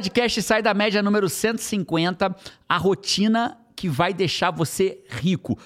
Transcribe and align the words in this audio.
Podcast 0.00 0.40
Sai 0.40 0.62
da 0.62 0.72
Média 0.72 1.02
número 1.02 1.28
150, 1.28 2.34
a 2.66 2.76
rotina 2.78 3.58
que 3.76 3.86
vai 3.86 4.14
deixar 4.14 4.50
você 4.50 4.98
rico. 5.06 5.58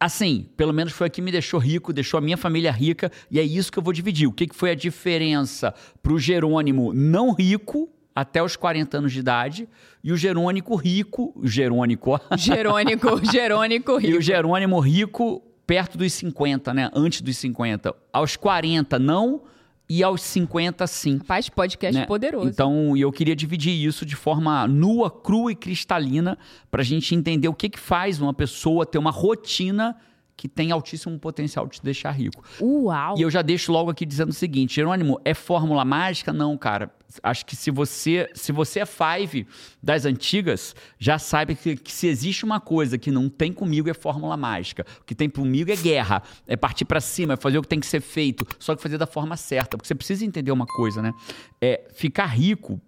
Assim, 0.00 0.48
pelo 0.56 0.72
menos 0.72 0.94
foi 0.94 1.08
a 1.08 1.10
que 1.10 1.20
me 1.20 1.30
deixou 1.30 1.60
rico, 1.60 1.92
deixou 1.92 2.16
a 2.16 2.20
minha 2.22 2.38
família 2.38 2.72
rica, 2.72 3.12
e 3.30 3.38
é 3.38 3.42
isso 3.42 3.70
que 3.70 3.78
eu 3.78 3.82
vou 3.82 3.92
dividir. 3.92 4.26
O 4.26 4.32
que, 4.32 4.46
que 4.46 4.56
foi 4.56 4.70
a 4.70 4.74
diferença 4.74 5.74
para 6.02 6.10
o 6.10 6.18
Jerônimo 6.18 6.94
não 6.94 7.34
rico 7.34 7.90
até 8.14 8.42
os 8.42 8.56
40 8.56 8.96
anos 8.96 9.12
de 9.12 9.20
idade 9.20 9.68
e 10.02 10.10
o 10.10 10.16
Jerônico 10.16 10.74
rico, 10.74 11.34
o 11.36 11.44
Jerônico, 11.46 12.18
Jerônico, 12.38 13.30
Jerônico 13.30 13.96
rico. 13.98 14.10
e 14.10 14.16
o 14.16 14.22
Jerônimo 14.22 14.80
rico 14.80 15.42
perto 15.66 15.98
dos 15.98 16.14
50, 16.14 16.72
né? 16.72 16.90
Antes 16.94 17.20
dos 17.20 17.36
50. 17.36 17.94
Aos 18.10 18.36
40 18.36 18.98
não 18.98 19.42
e 19.88 20.02
aos 20.02 20.20
50 20.22 20.86
sim. 20.86 21.20
Faz 21.20 21.48
podcast 21.48 22.00
né? 22.00 22.06
poderoso. 22.06 22.48
Então, 22.48 22.96
eu 22.96 23.10
queria 23.12 23.36
dividir 23.36 23.72
isso 23.72 24.04
de 24.04 24.16
forma 24.16 24.66
nua, 24.66 25.10
crua 25.10 25.52
e 25.52 25.54
cristalina 25.54 26.36
para 26.70 26.82
a 26.82 26.84
gente 26.84 27.14
entender 27.14 27.48
o 27.48 27.54
que, 27.54 27.68
que 27.68 27.78
faz 27.78 28.20
uma 28.20 28.34
pessoa 28.34 28.84
ter 28.84 28.98
uma 28.98 29.10
rotina 29.10 29.96
que 30.36 30.48
tem 30.48 30.70
altíssimo 30.70 31.18
potencial 31.18 31.66
de 31.66 31.76
te 31.76 31.84
deixar 31.84 32.10
rico. 32.10 32.44
Uau! 32.60 33.16
E 33.18 33.22
eu 33.22 33.30
já 33.30 33.40
deixo 33.40 33.72
logo 33.72 33.90
aqui 33.90 34.04
dizendo 34.04 34.30
o 34.30 34.34
seguinte, 34.34 34.74
Jerônimo, 34.74 35.18
é 35.24 35.32
fórmula 35.32 35.84
mágica? 35.84 36.32
Não, 36.32 36.56
cara. 36.58 36.92
Acho 37.22 37.46
que 37.46 37.56
se 37.56 37.70
você, 37.70 38.28
se 38.34 38.52
você 38.52 38.80
é 38.80 38.86
five 38.86 39.46
das 39.82 40.04
antigas, 40.04 40.74
já 40.98 41.18
sabe 41.18 41.54
que, 41.54 41.76
que 41.76 41.90
se 41.90 42.06
existe 42.06 42.44
uma 42.44 42.60
coisa 42.60 42.98
que 42.98 43.10
não 43.10 43.28
tem 43.28 43.52
comigo 43.52 43.88
é 43.88 43.94
fórmula 43.94 44.36
mágica. 44.36 44.84
O 45.00 45.04
que 45.04 45.14
tem 45.14 45.30
comigo 45.30 45.70
é 45.70 45.76
guerra, 45.76 46.22
é 46.46 46.56
partir 46.56 46.84
para 46.84 47.00
cima, 47.00 47.34
é 47.34 47.36
fazer 47.36 47.56
o 47.56 47.62
que 47.62 47.68
tem 47.68 47.80
que 47.80 47.86
ser 47.86 48.00
feito, 48.00 48.44
só 48.58 48.76
que 48.76 48.82
fazer 48.82 48.98
da 48.98 49.06
forma 49.06 49.36
certa. 49.36 49.78
Porque 49.78 49.88
você 49.88 49.94
precisa 49.94 50.24
entender 50.24 50.50
uma 50.50 50.66
coisa, 50.66 51.00
né? 51.00 51.14
É 51.60 51.88
ficar 51.94 52.26
rico 52.26 52.80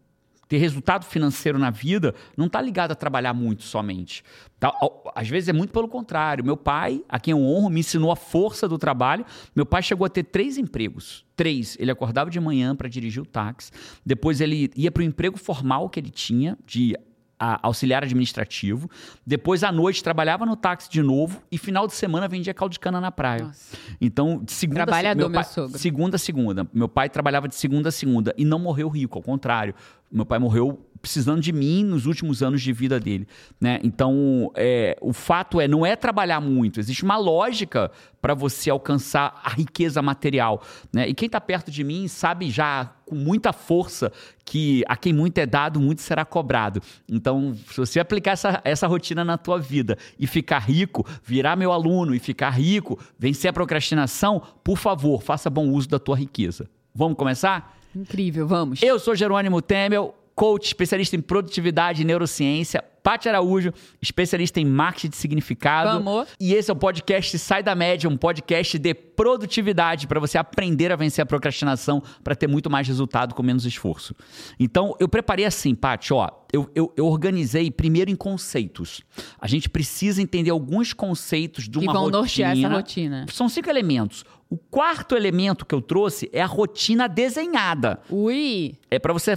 ter 0.49 0.57
resultado 0.57 1.05
financeiro 1.05 1.59
na 1.59 1.71
vida 1.71 2.15
não 2.37 2.47
está 2.47 2.61
ligado 2.61 2.93
a 2.93 2.95
trabalhar 2.95 3.35
muito 3.35 3.63
somente. 3.63 4.25
Tá? 4.59 4.73
Às 5.15 5.29
vezes 5.29 5.49
é 5.49 5.53
muito 5.53 5.73
pelo 5.73 5.87
contrário. 5.87 6.45
Meu 6.45 6.57
pai, 6.57 7.03
a 7.09 7.21
quem 7.21 7.33
eu 7.33 7.41
honro, 7.41 7.69
me 7.69 7.81
ensinou 7.81 8.11
a 8.11 8.17
força 8.17 8.67
do 8.67 8.79
trabalho. 8.79 9.25
Meu 9.55 9.67
pai 9.67 9.83
chegou 9.83 10.05
a 10.05 10.09
ter 10.09 10.25
três 10.25 10.57
empregos. 10.57 11.25
Três. 11.37 11.77
Ele 11.79 11.91
acordava 11.91 12.31
de 12.31 12.41
manhã 12.41 12.75
para 12.75 12.89
dirigir 12.89 13.23
o 13.23 13.27
táxi. 13.27 13.71
Depois 14.05 14.41
ele 14.41 14.71
ia 14.75 14.91
para 14.91 15.03
o 15.03 15.05
emprego 15.05 15.37
formal 15.37 15.89
que 15.89 16.01
ele 16.01 16.11
tinha, 16.11 16.59
de 16.67 16.97
auxiliar 17.39 18.03
administrativo. 18.03 18.91
Depois, 19.27 19.63
à 19.63 19.71
noite, 19.71 20.03
trabalhava 20.03 20.45
no 20.45 20.57
táxi 20.57 20.91
de 20.91 21.03
novo. 21.03 21.43
E 21.51 21.59
final 21.59 21.87
de 21.87 21.95
semana 21.95 22.29
vendia 22.29 22.53
caldo 22.53 22.73
de 22.73 22.81
cana 22.81 23.01
na 23.01 23.13
praia. 23.13 23.45
Nossa. 23.45 23.77
Então, 24.01 24.43
de 24.45 24.53
segunda 24.53 24.85
Trabalhador, 24.85 25.21
meu, 25.21 25.31
meu 25.31 25.45
sogro. 25.45 25.79
Segunda 25.79 26.17
a 26.17 26.19
segunda. 26.19 26.69
Meu 26.73 26.89
pai 26.89 27.09
trabalhava 27.09 27.49
de 27.49 27.55
segunda 27.55 27.89
a 27.89 27.93
segunda. 27.93 28.35
E 28.37 28.45
não 28.45 28.59
morreu 28.59 28.89
rico, 28.89 29.19
ao 29.19 29.23
contrário. 29.23 29.75
Meu 30.11 30.25
pai 30.25 30.39
morreu 30.39 30.88
precisando 31.01 31.41
de 31.41 31.53
mim 31.53 31.85
nos 31.85 32.07
últimos 32.07 32.43
anos 32.43 32.63
de 32.63 32.73
vida 32.73 32.99
dele, 32.99 33.27
né? 33.61 33.81
Então, 33.83 34.51
é, 34.55 34.97
o 35.01 35.13
fato 35.13 35.61
é, 35.61 35.69
não 35.69 35.85
é 35.85 35.97
trabalhar 35.97 36.41
muito. 36.41 36.81
Existe 36.81 37.05
uma 37.05 37.17
lógica 37.17 37.91
para 38.21 38.35
você 38.35 38.71
alcançar 38.71 39.41
a 39.45 39.51
riqueza 39.51 40.03
material, 40.03 40.63
né? 40.93 41.09
E 41.09 41.15
quem 41.15 41.27
está 41.27 41.41
perto 41.41 41.71
de 41.71 41.85
mim 41.85 42.09
sabe 42.09 42.51
já 42.51 42.93
com 43.07 43.15
muita 43.15 43.53
força 43.53 44.13
que 44.45 44.83
a 44.89 44.97
quem 44.97 45.13
muito 45.13 45.39
é 45.39 45.47
dado, 45.47 45.81
muito 45.81 46.03
será 46.03 46.25
cobrado. 46.25 46.83
Então, 47.09 47.55
se 47.71 47.77
você 47.77 48.01
aplicar 48.01 48.33
essa, 48.33 48.61
essa 48.65 48.87
rotina 48.87 49.25
na 49.25 49.39
tua 49.39 49.59
vida 49.59 49.97
e 50.19 50.27
ficar 50.27 50.59
rico, 50.59 51.07
virar 51.25 51.57
meu 51.57 51.73
aluno 51.73 52.15
e 52.15 52.19
ficar 52.19 52.51
rico, 52.51 52.99
vencer 53.19 53.51
a 53.51 53.53
procrastinação, 53.53 54.43
por 54.63 54.77
favor, 54.77 55.23
faça 55.23 55.49
bom 55.49 55.69
uso 55.69 55.89
da 55.89 55.99
tua 55.99 56.17
riqueza. 56.17 56.69
Vamos 56.95 57.17
começar? 57.17 57.79
Incrível, 57.95 58.47
vamos. 58.47 58.83
Eu 58.83 58.99
sou 58.99 59.15
Jerônimo 59.15 59.63
Temel, 59.63 60.15
coach, 60.39 60.67
especialista 60.67 61.17
em 61.17 61.21
produtividade 61.21 62.03
e 62.03 62.05
neurociência. 62.05 62.85
Paty 63.03 63.29
Araújo, 63.29 63.73
especialista 64.01 64.61
em 64.61 64.65
marketing 64.65 65.09
de 65.09 65.17
significado. 65.17 66.05
Vamos. 66.05 66.29
E 66.39 66.53
esse 66.53 66.71
é 66.71 66.73
o 66.73 66.77
podcast 66.77 67.37
Sai 67.39 67.63
da 67.63 67.75
Média, 67.75 68.09
um 68.09 68.17
podcast 68.17 68.79
de 68.79 68.95
produtividade 68.95 70.07
para 70.07 70.21
você 70.21 70.39
aprender 70.39 70.93
a 70.93 70.97
vencer 70.97 71.23
a 71.23 71.27
procrastinação 71.27 72.03
para 72.23 72.37
ter 72.37 72.47
muito 72.47 72.71
mais 72.71 72.87
resultado 72.87 73.35
com 73.35 73.43
menos 73.43 73.65
esforço. 73.65 74.15
Então, 74.61 74.95
eu 75.01 75.09
preparei 75.09 75.45
assim, 75.45 75.75
Paty, 75.75 76.13
ó, 76.13 76.29
eu, 76.53 76.71
eu, 76.75 76.93
eu, 76.97 77.07
organizei 77.07 77.71
primeiro 77.71 78.11
em 78.11 78.17
conceitos. 78.17 79.03
A 79.41 79.49
gente 79.49 79.69
precisa 79.69 80.23
entender 80.23 80.51
alguns 80.51 80.93
conceitos 80.93 81.69
de 81.69 81.79
uma 81.79 81.87
que 81.87 81.93
vão 81.93 82.05
rotina. 82.05 82.19
nortear 82.19 82.59
essa 82.59 82.69
rotina. 82.69 83.27
São 83.33 83.49
cinco 83.49 83.69
elementos. 83.69 84.25
O 84.51 84.57
quarto 84.57 85.15
elemento 85.15 85.67
que 85.67 85.75
eu 85.75 85.83
trouxe 85.83 86.31
é 86.33 86.41
a 86.41 86.47
rotina 86.47 87.07
desenhada. 87.07 88.01
Ui! 88.09 88.79
É 88.91 88.99
para 88.99 89.13
você 89.13 89.35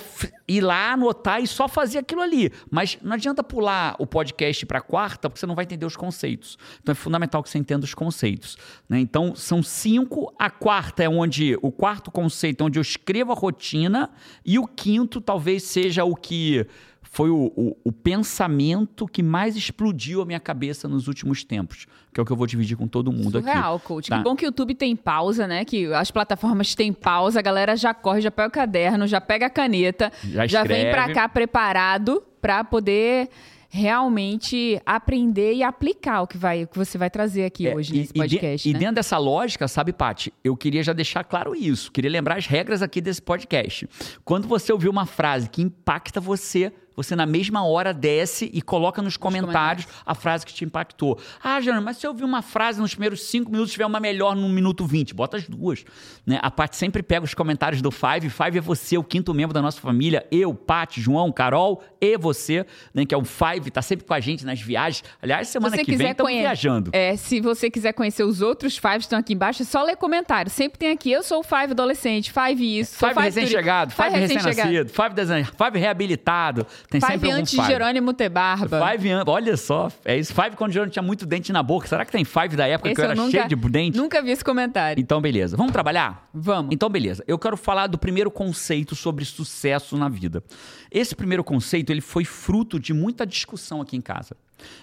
ir 0.47 0.61
lá, 0.61 0.93
anotar 0.93 1.41
e 1.41 1.47
só 1.47 1.67
fazer 1.67 1.97
aquilo 1.97 2.21
ali. 2.21 2.49
Mas 2.69 2.97
não 3.01 3.13
adianta 3.13 3.43
pular 3.43 3.97
o 3.99 4.07
podcast 4.07 4.65
para 4.65 4.79
quarta, 4.79 5.29
porque 5.29 5.37
você 5.37 5.45
não 5.45 5.55
vai 5.55 5.65
entender 5.65 5.85
os 5.85 5.97
conceitos. 5.97 6.57
Então 6.81 6.93
é 6.93 6.95
fundamental 6.95 7.43
que 7.43 7.49
você 7.49 7.57
entenda 7.57 7.83
os 7.83 7.93
conceitos. 7.93 8.57
Né? 8.87 9.01
Então 9.01 9.35
são 9.35 9.61
cinco. 9.61 10.33
A 10.39 10.49
quarta 10.49 11.03
é 11.03 11.09
onde 11.09 11.57
o 11.61 11.73
quarto 11.73 12.09
conceito 12.09 12.63
é 12.63 12.67
onde 12.67 12.79
eu 12.79 12.81
escrevo 12.81 13.33
a 13.33 13.35
rotina 13.35 14.09
e 14.45 14.57
o 14.57 14.65
quinto 14.65 15.19
talvez 15.19 15.63
seja 15.63 16.05
o 16.05 16.15
que 16.15 16.65
foi 17.13 17.29
o, 17.29 17.51
o, 17.57 17.77
o, 17.83 17.91
pensamento 17.91 19.05
que 19.05 19.21
mais 19.21 19.57
explodiu 19.57 20.21
a 20.21 20.25
minha 20.25 20.39
cabeça 20.39 20.87
nos 20.87 21.09
últimos 21.09 21.43
tempos, 21.43 21.85
que 22.13 22.21
é 22.21 22.23
o 22.23 22.25
que 22.25 22.31
eu 22.31 22.37
vou 22.37 22.47
dividir 22.47 22.77
com 22.77 22.87
todo 22.87 23.11
mundo 23.11 23.37
Surreal, 23.39 23.75
aqui. 23.75 23.85
coach. 23.85 24.09
Tá? 24.09 24.17
Que 24.17 24.23
bom 24.23 24.33
que 24.33 24.45
o 24.45 24.47
YouTube 24.47 24.73
tem 24.73 24.95
pausa, 24.95 25.45
né? 25.45 25.65
Que 25.65 25.93
as 25.93 26.09
plataformas 26.09 26.73
têm 26.73 26.93
pausa, 26.93 27.39
a 27.39 27.41
galera 27.41 27.75
já 27.75 27.93
corre, 27.93 28.21
já 28.21 28.31
pega 28.31 28.47
o 28.47 28.51
caderno, 28.51 29.05
já 29.07 29.19
pega 29.19 29.47
a 29.47 29.49
caneta, 29.49 30.09
já, 30.23 30.47
já 30.47 30.63
vem 30.63 30.89
pra 30.89 31.13
cá 31.13 31.27
preparado 31.27 32.23
para 32.41 32.63
poder 32.63 33.27
realmente 33.73 34.81
aprender 34.85 35.53
e 35.53 35.63
aplicar 35.63 36.21
o 36.21 36.27
que, 36.27 36.37
vai, 36.37 36.63
o 36.63 36.67
que 36.67 36.77
você 36.77 36.97
vai 36.97 37.09
trazer 37.09 37.45
aqui 37.45 37.67
é, 37.67 37.75
hoje 37.75 37.93
e, 37.93 37.99
nesse 37.99 38.13
podcast. 38.13 38.69
E, 38.69 38.73
né? 38.73 38.77
e 38.77 38.79
dentro 38.79 38.95
dessa 38.95 39.17
lógica, 39.17 39.65
sabe, 39.67 39.91
Paty, 39.93 40.33
eu 40.43 40.57
queria 40.57 40.83
já 40.83 40.91
deixar 40.91 41.23
claro 41.23 41.55
isso. 41.55 41.89
Queria 41.89 42.11
lembrar 42.11 42.37
as 42.37 42.45
regras 42.45 42.81
aqui 42.81 42.99
desse 42.99 43.21
podcast. 43.21 43.87
Quando 44.25 44.45
você 44.45 44.73
ouvir 44.73 44.89
uma 44.89 45.05
frase 45.05 45.49
que 45.49 45.61
impacta 45.61 46.19
você, 46.19 46.71
você 47.01 47.15
na 47.15 47.25
mesma 47.25 47.65
hora 47.65 47.93
desce 47.93 48.49
e 48.53 48.61
coloca 48.61 49.01
nos, 49.01 49.17
comentários, 49.17 49.85
comentários, 49.85 49.87
a 50.05 50.15
frase 50.15 50.45
que 50.45 50.53
te 50.53 50.65
impactou. 50.65 51.19
Ah, 51.43 51.59
Jana, 51.61 51.81
mas 51.81 51.97
se 51.97 52.05
eu 52.05 52.11
ouvir 52.11 52.23
uma 52.23 52.41
frase 52.41 52.79
nos 52.79 52.93
primeiros 52.93 53.23
cinco 53.23 53.51
minutos, 53.51 53.71
tiver 53.71 53.85
uma 53.85 53.99
melhor 53.99 54.35
no 54.35 54.47
minuto 54.49 54.85
20, 54.85 55.13
bota 55.13 55.37
as 55.37 55.47
duas. 55.47 55.83
Né? 56.25 56.39
A 56.41 56.51
Paty 56.51 56.75
sempre 56.75 57.01
pega 57.03 57.25
os 57.25 57.33
comentários 57.33 57.81
do 57.81 57.91
Five. 57.91 58.29
Five 58.29 58.57
é 58.57 58.61
você, 58.61 58.97
o 58.97 59.03
quinto 59.03 59.33
membro 59.33 59.53
da 59.53 59.61
nossa 59.61 59.79
família. 59.79 60.25
Eu, 60.31 60.53
Paty, 60.53 61.01
João, 61.01 61.31
Carol 61.31 61.83
e 61.99 62.17
você, 62.17 62.65
né, 62.93 63.05
que 63.05 63.13
é 63.13 63.17
o 63.17 63.23
Five, 63.23 63.69
tá 63.71 63.81
sempre 63.81 64.05
com 64.05 64.13
a 64.13 64.19
gente 64.19 64.45
nas 64.45 64.59
viagens. 64.59 65.03
Aliás, 65.21 65.47
semana 65.47 65.77
que 65.77 65.95
vem 65.95 66.11
estamos 66.11 66.31
conhe... 66.31 66.41
viajando. 66.41 66.91
É, 66.93 67.15
se 67.15 67.39
você 67.39 67.69
quiser 67.69 67.93
conhecer 67.93 68.23
os 68.23 68.41
outros 68.41 68.77
Fives, 68.77 69.01
estão 69.01 69.19
aqui 69.19 69.33
embaixo, 69.33 69.61
é 69.61 69.65
só 69.65 69.83
ler 69.83 69.95
comentário. 69.95 70.49
Sempre 70.49 70.79
tem 70.79 70.91
aqui, 70.91 71.11
eu 71.11 71.23
sou 71.23 71.39
o 71.39 71.43
Five 71.43 71.71
adolescente, 71.71 72.31
Five 72.31 72.79
isso, 72.79 72.97
Five, 72.97 73.13
five 73.13 73.25
recém-chegado, 73.25 73.91
Five, 73.91 74.09
five 74.09 74.19
recém-nascido, 74.19 74.89
Five, 74.89 75.13
desenho, 75.13 75.45
five 75.45 75.79
reabilitado. 75.79 76.65
Tem 76.91 76.99
five 76.99 77.13
sempre 77.13 77.31
antes 77.31 77.53
five. 77.53 77.63
de 77.63 77.71
Jerônimo 77.71 78.13
ter 78.13 78.27
barba. 78.27 78.91
Five, 78.91 79.09
olha 79.25 79.55
só, 79.55 79.89
é 80.03 80.17
isso. 80.17 80.33
Five 80.33 80.57
quando 80.57 80.73
Jerônimo 80.73 80.91
tinha 80.91 81.01
muito 81.01 81.25
dente 81.25 81.53
na 81.53 81.63
boca. 81.63 81.87
Será 81.87 82.03
que 82.03 82.11
tem 82.11 82.25
Five 82.25 82.57
da 82.57 82.67
época 82.67 82.89
esse 82.89 82.95
que 82.95 83.01
eu 83.01 83.05
era 83.05 83.15
nunca, 83.15 83.31
cheio 83.31 83.47
de 83.47 83.55
dente? 83.55 83.97
Nunca 83.97 84.21
vi 84.21 84.31
esse 84.31 84.43
comentário. 84.43 85.01
Então, 85.01 85.21
beleza. 85.21 85.55
Vamos 85.55 85.71
trabalhar? 85.71 86.27
Vamos. 86.33 86.73
Então, 86.73 86.89
beleza. 86.89 87.23
Eu 87.25 87.39
quero 87.39 87.55
falar 87.55 87.87
do 87.87 87.97
primeiro 87.97 88.29
conceito 88.29 88.93
sobre 88.93 89.23
sucesso 89.23 89.95
na 89.95 90.09
vida. 90.09 90.43
Esse 90.91 91.15
primeiro 91.15 91.45
conceito, 91.45 91.91
ele 91.91 92.01
foi 92.01 92.25
fruto 92.25 92.77
de 92.77 92.93
muita 92.93 93.25
discussão 93.25 93.79
aqui 93.79 93.95
em 93.95 94.01
casa. 94.01 94.35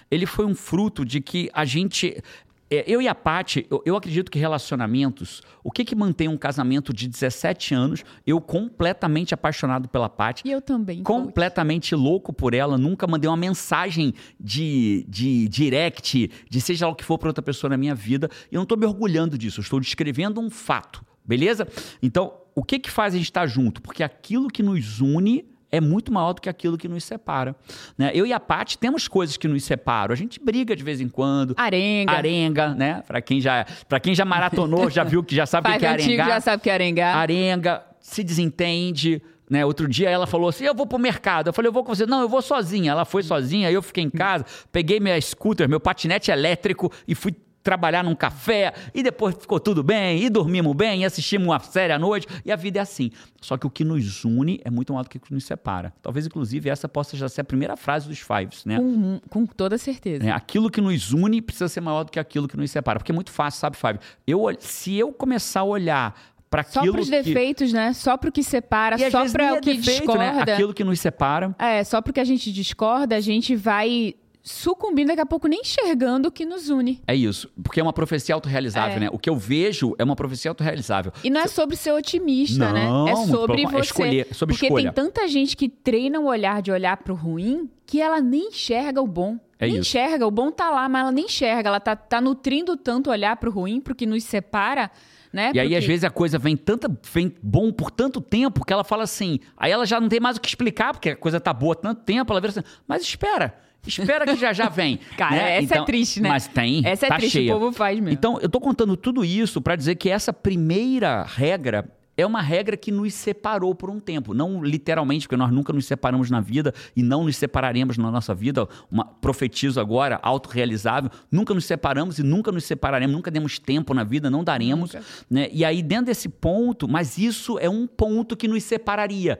Ele 0.09 0.25
foi 0.25 0.45
um 0.45 0.55
fruto 0.55 1.05
de 1.05 1.21
que 1.21 1.47
a 1.53 1.63
gente 1.63 2.23
eu 2.69 3.01
e 3.01 3.07
a 3.07 3.15
Paty, 3.15 3.65
eu, 3.69 3.81
eu, 3.83 3.95
acredito 3.95 4.29
que 4.29 4.37
relacionamentos, 4.37 5.41
o 5.63 5.71
que 5.71 5.83
que 5.83 5.95
mantém 5.95 6.27
um 6.27 6.37
casamento 6.37 6.93
de 6.93 7.07
17 7.07 7.73
anos, 7.73 8.03
eu 8.25 8.39
completamente 8.39 9.33
apaixonado 9.33 9.89
pela 9.89 10.07
Paty. 10.07 10.43
E 10.47 10.51
eu 10.51 10.61
também. 10.61 11.01
Completamente 11.01 11.91
coach. 11.91 12.01
louco 12.01 12.31
por 12.31 12.53
ela, 12.53 12.77
nunca 12.77 13.07
mandei 13.07 13.27
uma 13.27 13.37
mensagem 13.37 14.13
de, 14.39 15.03
de 15.09 15.47
direct, 15.47 16.29
de 16.47 16.61
seja 16.61 16.85
lá 16.85 16.91
o 16.91 16.95
que 16.95 17.03
for 17.03 17.17
para 17.17 17.29
outra 17.29 17.41
pessoa 17.41 17.69
na 17.69 17.77
minha 17.77 17.95
vida. 17.95 18.29
E 18.51 18.55
eu 18.55 18.59
não 18.59 18.63
estou 18.63 18.77
me 18.77 18.85
orgulhando 18.85 19.37
disso, 19.37 19.59
eu 19.59 19.63
estou 19.63 19.79
descrevendo 19.79 20.39
um 20.39 20.49
fato, 20.49 21.03
beleza? 21.25 21.67
Então, 22.03 22.33
o 22.53 22.63
que 22.63 22.77
que 22.77 22.91
faz 22.91 23.13
a 23.13 23.17
gente 23.17 23.27
estar 23.27 23.47
junto? 23.47 23.81
Porque 23.81 24.03
aquilo 24.03 24.47
que 24.47 24.61
nos 24.61 25.01
une 25.01 25.45
é 25.71 25.79
muito 25.79 26.11
maior 26.11 26.33
do 26.33 26.41
que 26.41 26.49
aquilo 26.49 26.77
que 26.77 26.87
nos 26.87 27.03
separa. 27.03 27.55
Né? 27.97 28.11
Eu 28.13 28.25
e 28.25 28.33
a 28.33 28.39
Paty 28.39 28.77
temos 28.77 29.07
coisas 29.07 29.37
que 29.37 29.47
nos 29.47 29.63
separam. 29.63 30.13
A 30.13 30.15
gente 30.15 30.39
briga 30.39 30.75
de 30.75 30.83
vez 30.83 30.99
em 30.99 31.09
quando. 31.09 31.53
Arenga. 31.57 32.11
Arenga, 32.11 32.73
né? 32.73 33.03
Para 33.07 33.21
quem 33.21 33.39
já, 33.39 33.65
para 33.87 33.99
quem 33.99 34.15
já 34.15 34.25
maratonou, 34.25 34.89
já 34.89 35.03
viu 35.03 35.23
que 35.23 35.35
já 35.35 35.45
sabe 35.45 35.69
o 35.69 35.77
que 35.77 35.85
é 35.85 35.89
arengar. 35.89 36.27
já 36.27 36.41
sabe 36.41 36.57
o 36.57 36.63
que 36.63 36.69
é 36.69 36.73
arengar. 36.73 37.15
Arenga, 37.17 37.83
se 37.99 38.23
desentende. 38.23 39.21
Né? 39.49 39.65
Outro 39.65 39.87
dia 39.87 40.09
ela 40.09 40.27
falou 40.27 40.49
assim: 40.49 40.63
Eu 40.63 40.75
vou 40.75 40.85
pro 40.85 40.99
mercado. 40.99 41.47
Eu 41.47 41.53
falei: 41.53 41.69
Eu 41.69 41.73
vou 41.73 41.83
com 41.83 41.93
você. 41.93 42.05
Não, 42.05 42.21
eu 42.21 42.29
vou 42.29 42.41
sozinha. 42.41 42.91
Ela 42.91 43.05
foi 43.05 43.23
sozinha, 43.23 43.71
eu 43.71 43.81
fiquei 43.81 44.03
em 44.03 44.09
casa, 44.09 44.45
peguei 44.71 44.99
minha 44.99 45.19
scooter, 45.19 45.67
meu 45.67 45.79
patinete 45.79 46.29
elétrico 46.29 46.91
e 47.07 47.15
fui 47.15 47.35
trabalhar 47.63 48.03
num 48.03 48.15
café 48.15 48.73
e 48.93 49.03
depois 49.03 49.35
ficou 49.35 49.59
tudo 49.59 49.83
bem, 49.83 50.23
e 50.23 50.29
dormimos 50.29 50.75
bem, 50.75 51.01
e 51.01 51.05
assistimos 51.05 51.47
uma 51.47 51.59
série 51.59 51.93
à 51.93 51.99
noite, 51.99 52.27
e 52.45 52.51
a 52.51 52.55
vida 52.55 52.79
é 52.79 52.81
assim. 52.81 53.11
Só 53.41 53.57
que 53.57 53.67
o 53.67 53.69
que 53.69 53.83
nos 53.83 54.25
une 54.25 54.59
é 54.63 54.69
muito 54.69 54.93
maior 54.93 55.03
do 55.03 55.09
que 55.09 55.17
o 55.17 55.19
que 55.19 55.33
nos 55.33 55.45
separa. 55.45 55.93
Talvez, 56.01 56.25
inclusive, 56.25 56.69
essa 56.69 56.89
possa 56.89 57.15
já 57.15 57.29
ser 57.29 57.41
a 57.41 57.43
primeira 57.43 57.77
frase 57.77 58.07
dos 58.07 58.19
Fives, 58.19 58.65
né? 58.65 58.77
Com, 58.77 59.21
com 59.29 59.45
toda 59.45 59.77
certeza. 59.77 60.25
É, 60.25 60.31
aquilo 60.31 60.69
que 60.69 60.81
nos 60.81 61.13
une 61.13 61.41
precisa 61.41 61.67
ser 61.67 61.81
maior 61.81 62.03
do 62.03 62.11
que 62.11 62.19
aquilo 62.19 62.47
que 62.47 62.57
nos 62.57 62.69
separa. 62.71 62.99
Porque 62.99 63.11
é 63.11 63.15
muito 63.15 63.31
fácil, 63.31 63.59
sabe, 63.59 63.77
Five? 63.77 63.99
Eu, 64.27 64.41
se 64.59 64.95
eu 64.95 65.13
começar 65.13 65.61
a 65.61 65.63
olhar 65.63 66.15
para 66.49 66.61
aquilo 66.61 66.85
Só 66.85 66.91
para 66.91 67.01
os 67.01 67.09
defeitos, 67.09 67.71
né? 67.71 67.93
Só 67.93 68.17
para 68.17 68.29
o 68.29 68.31
que 68.31 68.43
separa, 68.43 68.95
e, 68.95 69.11
só 69.11 69.29
para 69.29 69.45
é 69.45 69.53
o 69.53 69.61
que 69.61 69.75
defeito, 69.75 70.13
né? 70.17 70.25
discorda. 70.29 70.45
Né? 70.45 70.53
Aquilo 70.53 70.73
que 70.73 70.83
nos 70.83 70.99
separa. 70.99 71.55
É, 71.59 71.83
só 71.83 72.01
porque 72.01 72.19
a 72.19 72.23
gente 72.23 72.51
discorda, 72.51 73.15
a 73.15 73.21
gente 73.21 73.55
vai 73.55 74.15
sucumbindo 74.51 75.07
daqui 75.09 75.21
a 75.21 75.25
pouco 75.25 75.47
nem 75.47 75.61
enxergando 75.61 76.27
o 76.27 76.31
que 76.31 76.45
nos 76.45 76.69
une. 76.69 77.01
É 77.07 77.15
isso, 77.15 77.49
porque 77.63 77.79
é 77.79 77.83
uma 77.83 77.93
profecia 77.93 78.33
autorrealizável, 78.35 78.97
É. 78.97 78.99
né? 79.01 79.09
O 79.11 79.19
que 79.19 79.29
eu 79.29 79.35
vejo 79.35 79.95
é 79.97 80.03
uma 80.03 80.15
profecia 80.15 80.49
autorrealizável. 80.51 81.11
E 81.23 81.29
não 81.29 81.41
é 81.41 81.47
sobre 81.47 81.75
ser 81.75 81.91
otimista, 81.91 82.71
Não, 82.71 83.05
né? 83.05 83.11
É 83.11 83.15
sobre 83.27 83.57
pelo- 83.63 83.69
é 83.69 83.71
você. 83.71 83.79
escolher, 83.85 84.27
sobre 84.33 84.53
Porque 84.55 84.65
escolha. 84.67 84.91
tem 84.91 85.05
tanta 85.05 85.27
gente 85.27 85.55
que 85.55 85.69
treina 85.69 86.19
o 86.19 86.25
olhar 86.25 86.61
de 86.61 86.71
olhar 86.71 86.97
pro 86.97 87.13
ruim 87.13 87.69
que 87.85 88.01
ela 88.01 88.19
nem 88.21 88.47
enxerga 88.49 89.01
o 89.01 89.07
bom. 89.07 89.37
É 89.59 89.65
nem 89.65 89.73
isso. 89.77 89.81
enxerga, 89.89 90.25
o 90.25 90.31
bom 90.31 90.51
tá 90.51 90.69
lá, 90.71 90.87
mas 90.87 91.01
ela 91.01 91.11
nem 91.11 91.25
enxerga. 91.25 91.69
Ela 91.69 91.79
tá, 91.79 91.95
tá 91.95 92.19
nutrindo 92.21 92.75
tanto 92.77 93.09
olhar 93.09 93.35
pro 93.37 93.51
ruim, 93.51 93.79
pro 93.81 93.93
que 93.93 94.05
nos 94.05 94.23
separa, 94.23 94.89
né? 95.33 95.51
E 95.53 95.59
aí, 95.59 95.67
Porque- 95.67 95.75
às 95.75 95.85
vezes, 95.85 96.03
a 96.05 96.09
coisa 96.09 96.39
vem 96.39 96.55
tanta, 96.55 96.89
vem 97.13 97.35
bom 97.43 97.71
por 97.71 97.91
tanto 97.91 98.21
tempo 98.21 98.63
que 98.65 98.71
ela 98.71 98.83
fala 98.85 99.03
assim. 99.03 99.39
Aí 99.57 99.71
ela 99.71 99.85
já 99.85 99.99
não 99.99 100.07
tem 100.07 100.19
mais 100.19 100.37
o 100.37 100.41
que 100.41 100.47
explicar, 100.47 100.93
porque 100.93 101.09
a 101.09 101.15
coisa 101.15 101.39
tá 101.41 101.51
boa 101.53 101.73
há 101.73 101.75
tanto 101.75 102.01
tempo. 102.03 102.31
Ela 102.31 102.39
vira 102.39 102.51
assim, 102.51 102.67
mas 102.87 103.01
espera. 103.03 103.53
Espera 103.85 104.25
que 104.25 104.35
já 104.35 104.53
já 104.53 104.69
vem. 104.69 104.99
Cara, 105.17 105.35
né? 105.35 105.55
essa 105.57 105.63
Então- 105.65 105.83
é 105.83 105.85
triste, 105.85 106.21
né? 106.21 106.29
Mas 106.29 106.47
tem. 106.47 106.81
Essa 106.85 107.05
é 107.05 107.09
tá 107.09 107.17
triste, 107.17 107.33
cheia. 107.33 107.55
o 107.55 107.59
povo 107.59 107.71
faz 107.75 107.99
mesmo. 107.99 108.13
Então, 108.13 108.39
eu 108.41 108.49
tô 108.49 108.59
contando 108.59 108.95
tudo 108.97 109.23
isso 109.23 109.61
pra 109.61 109.75
dizer 109.75 109.95
que 109.95 110.09
essa 110.09 110.33
primeira 110.33 111.23
regra 111.23 111.89
é 112.17 112.25
uma 112.25 112.41
regra 112.41 112.75
que 112.75 112.91
nos 112.91 113.13
separou 113.13 113.73
por 113.73 113.89
um 113.89 113.97
tempo. 113.97 114.33
Não 114.33 114.61
literalmente, 114.61 115.25
porque 115.25 115.37
nós 115.37 115.51
nunca 115.53 115.71
nos 115.71 115.85
separamos 115.85 116.29
na 116.29 116.41
vida 116.41 116.73
e 116.93 117.01
não 117.01 117.23
nos 117.23 117.37
separaremos 117.37 117.97
na 117.97 118.11
nossa 118.11 118.35
vida. 118.35 118.67
Uma, 118.91 119.05
profetizo 119.05 119.79
agora, 119.79 120.19
autorrealizável. 120.21 121.09
Nunca 121.31 121.53
nos 121.53 121.63
separamos 121.63 122.19
e 122.19 122.23
nunca 122.23 122.51
nos 122.51 122.65
separaremos. 122.65 123.15
Nunca 123.15 123.31
demos 123.31 123.57
tempo 123.57 123.93
na 123.93 124.03
vida, 124.03 124.29
não 124.29 124.43
daremos. 124.43 124.93
Né? 125.29 125.47
E 125.53 125.63
aí, 125.63 125.81
dentro 125.81 126.07
desse 126.07 126.27
ponto, 126.27 126.89
mas 126.89 127.17
isso 127.17 127.57
é 127.57 127.69
um 127.69 127.87
ponto 127.87 128.35
que 128.35 128.49
nos 128.49 128.63
separaria. 128.63 129.39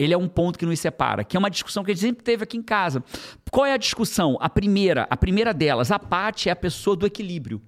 Ele 0.00 0.14
é 0.14 0.16
um 0.16 0.26
ponto 0.26 0.58
que 0.58 0.64
nos 0.64 0.80
separa, 0.80 1.22
que 1.22 1.36
é 1.36 1.38
uma 1.38 1.50
discussão 1.50 1.84
que 1.84 1.90
a 1.90 1.94
gente 1.94 2.00
sempre 2.00 2.24
teve 2.24 2.42
aqui 2.42 2.56
em 2.56 2.62
casa. 2.62 3.04
Qual 3.50 3.66
é 3.66 3.74
a 3.74 3.76
discussão? 3.76 4.38
A 4.40 4.48
primeira, 4.48 5.06
a 5.10 5.16
primeira 5.16 5.52
delas, 5.52 5.90
a 5.90 5.98
Paty 5.98 6.48
é 6.48 6.52
a 6.52 6.56
pessoa 6.56 6.96
do 6.96 7.06
equilíbrio. 7.06 7.60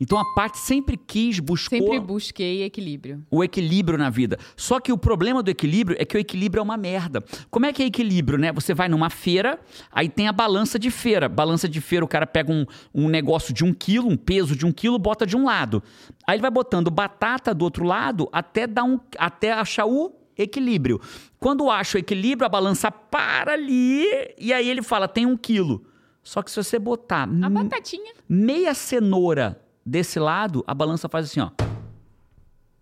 Então 0.00 0.18
a 0.18 0.24
Paty 0.34 0.56
sempre 0.56 0.96
quis, 0.96 1.38
buscou 1.38 1.78
Sempre 1.78 2.00
busquei 2.00 2.62
equilíbrio. 2.64 3.22
o 3.30 3.44
equilíbrio 3.44 3.98
na 3.98 4.08
vida. 4.08 4.38
Só 4.56 4.80
que 4.80 4.90
o 4.90 4.96
problema 4.96 5.42
do 5.42 5.50
equilíbrio 5.50 5.94
é 6.00 6.06
que 6.06 6.16
o 6.16 6.18
equilíbrio 6.18 6.60
é 6.60 6.62
uma 6.62 6.78
merda. 6.78 7.22
Como 7.50 7.66
é 7.66 7.72
que 7.72 7.82
é 7.82 7.86
equilíbrio, 7.86 8.38
né? 8.38 8.50
Você 8.52 8.72
vai 8.72 8.88
numa 8.88 9.10
feira, 9.10 9.60
aí 9.92 10.08
tem 10.08 10.26
a 10.26 10.32
balança 10.32 10.78
de 10.78 10.90
feira. 10.90 11.28
Balança 11.28 11.68
de 11.68 11.82
feira, 11.82 12.02
o 12.02 12.08
cara 12.08 12.26
pega 12.26 12.50
um, 12.50 12.64
um 12.94 13.08
negócio 13.08 13.52
de 13.52 13.62
um 13.62 13.74
quilo, 13.74 14.08
um 14.08 14.16
peso 14.16 14.56
de 14.56 14.64
um 14.64 14.72
quilo, 14.72 14.98
bota 14.98 15.26
de 15.26 15.36
um 15.36 15.44
lado. 15.44 15.82
Aí 16.26 16.36
ele 16.36 16.42
vai 16.42 16.50
botando 16.50 16.90
batata 16.90 17.52
do 17.52 17.62
outro 17.62 17.84
lado 17.84 18.26
até, 18.32 18.66
dar 18.66 18.84
um, 18.84 18.98
até 19.18 19.52
achar 19.52 19.84
o 19.84 20.23
equilíbrio. 20.36 21.00
Quando 21.38 21.70
acha 21.70 21.96
o 21.96 22.00
equilíbrio, 22.00 22.46
a 22.46 22.48
balança 22.48 22.90
para 22.90 23.52
ali 23.52 24.04
e 24.38 24.52
aí 24.52 24.68
ele 24.68 24.82
fala, 24.82 25.06
tem 25.08 25.26
um 25.26 25.36
quilo. 25.36 25.84
Só 26.22 26.42
que 26.42 26.50
se 26.50 26.56
você 26.56 26.78
botar 26.78 27.24
A 27.24 27.50
batatinha. 27.50 28.14
meia 28.28 28.72
cenoura 28.74 29.60
desse 29.84 30.18
lado, 30.18 30.64
a 30.66 30.72
balança 30.74 31.08
faz 31.08 31.26
assim, 31.26 31.40
ó. 31.40 31.50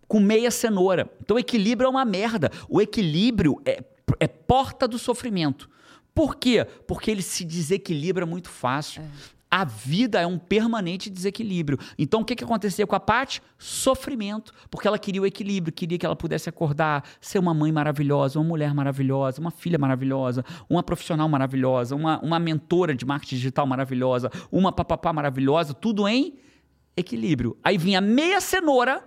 Com 0.07 0.21
meia 0.21 0.51
cenoura. 0.51 1.11
Então 1.21 1.37
o 1.37 1.41
equilíbrio 1.41 1.87
é 1.87 1.91
uma 1.91 2.05
merda. 2.05 2.51
O 2.69 2.81
equilíbrio 2.81 3.61
é, 3.65 3.83
é 4.21 4.29
porta 4.29 4.87
do 4.87 4.99
sofrimento. 4.99 5.69
Por 6.15 6.37
quê? 6.37 6.67
Porque 6.87 7.11
ele 7.11 7.23
se 7.23 7.45
desequilibra 7.45 8.27
muito 8.27 8.51
fácil. 8.51 9.03
A 9.55 9.65
vida 9.65 10.19
é 10.19 10.27
um 10.27 10.39
permanente 10.39 11.11
desequilíbrio. 11.11 11.79
Então, 11.99 12.23
o 12.23 12.25
que, 12.25 12.35
que 12.35 12.43
acontecia 12.43 12.87
com 12.87 12.97
a 12.97 13.01
Paty? 13.01 13.43
Sofrimento. 13.59 14.51
Porque 14.71 14.89
ela 14.89 14.99
queria 14.99 15.21
o 15.21 15.27
equilíbrio, 15.27 15.71
queria 15.71 15.99
que 15.99 16.07
ela 16.07 16.17
pudesse 16.17 16.49
acordar, 16.49 17.05
ser 17.21 17.39
uma 17.39 17.53
mãe 17.53 17.71
maravilhosa, 17.71 18.39
uma 18.39 18.49
mulher 18.49 18.73
maravilhosa, 18.73 19.43
uma 19.43 19.51
filha 19.51 19.79
maravilhosa, 19.79 20.43
uma 20.71 20.83
profissional 20.83 21.29
maravilhosa, 21.29 21.95
uma, 21.95 22.19
uma 22.21 22.39
mentora 22.39 22.95
de 22.95 23.05
marketing 23.05 23.35
digital 23.35 23.67
maravilhosa, 23.67 24.31
uma 24.51 24.73
papapá 24.73 25.13
maravilhosa, 25.13 25.75
tudo 25.75 26.09
em 26.09 26.39
equilíbrio. 26.97 27.55
Aí 27.63 27.77
vinha 27.77 28.01
meia 28.01 28.41
cenoura. 28.41 29.05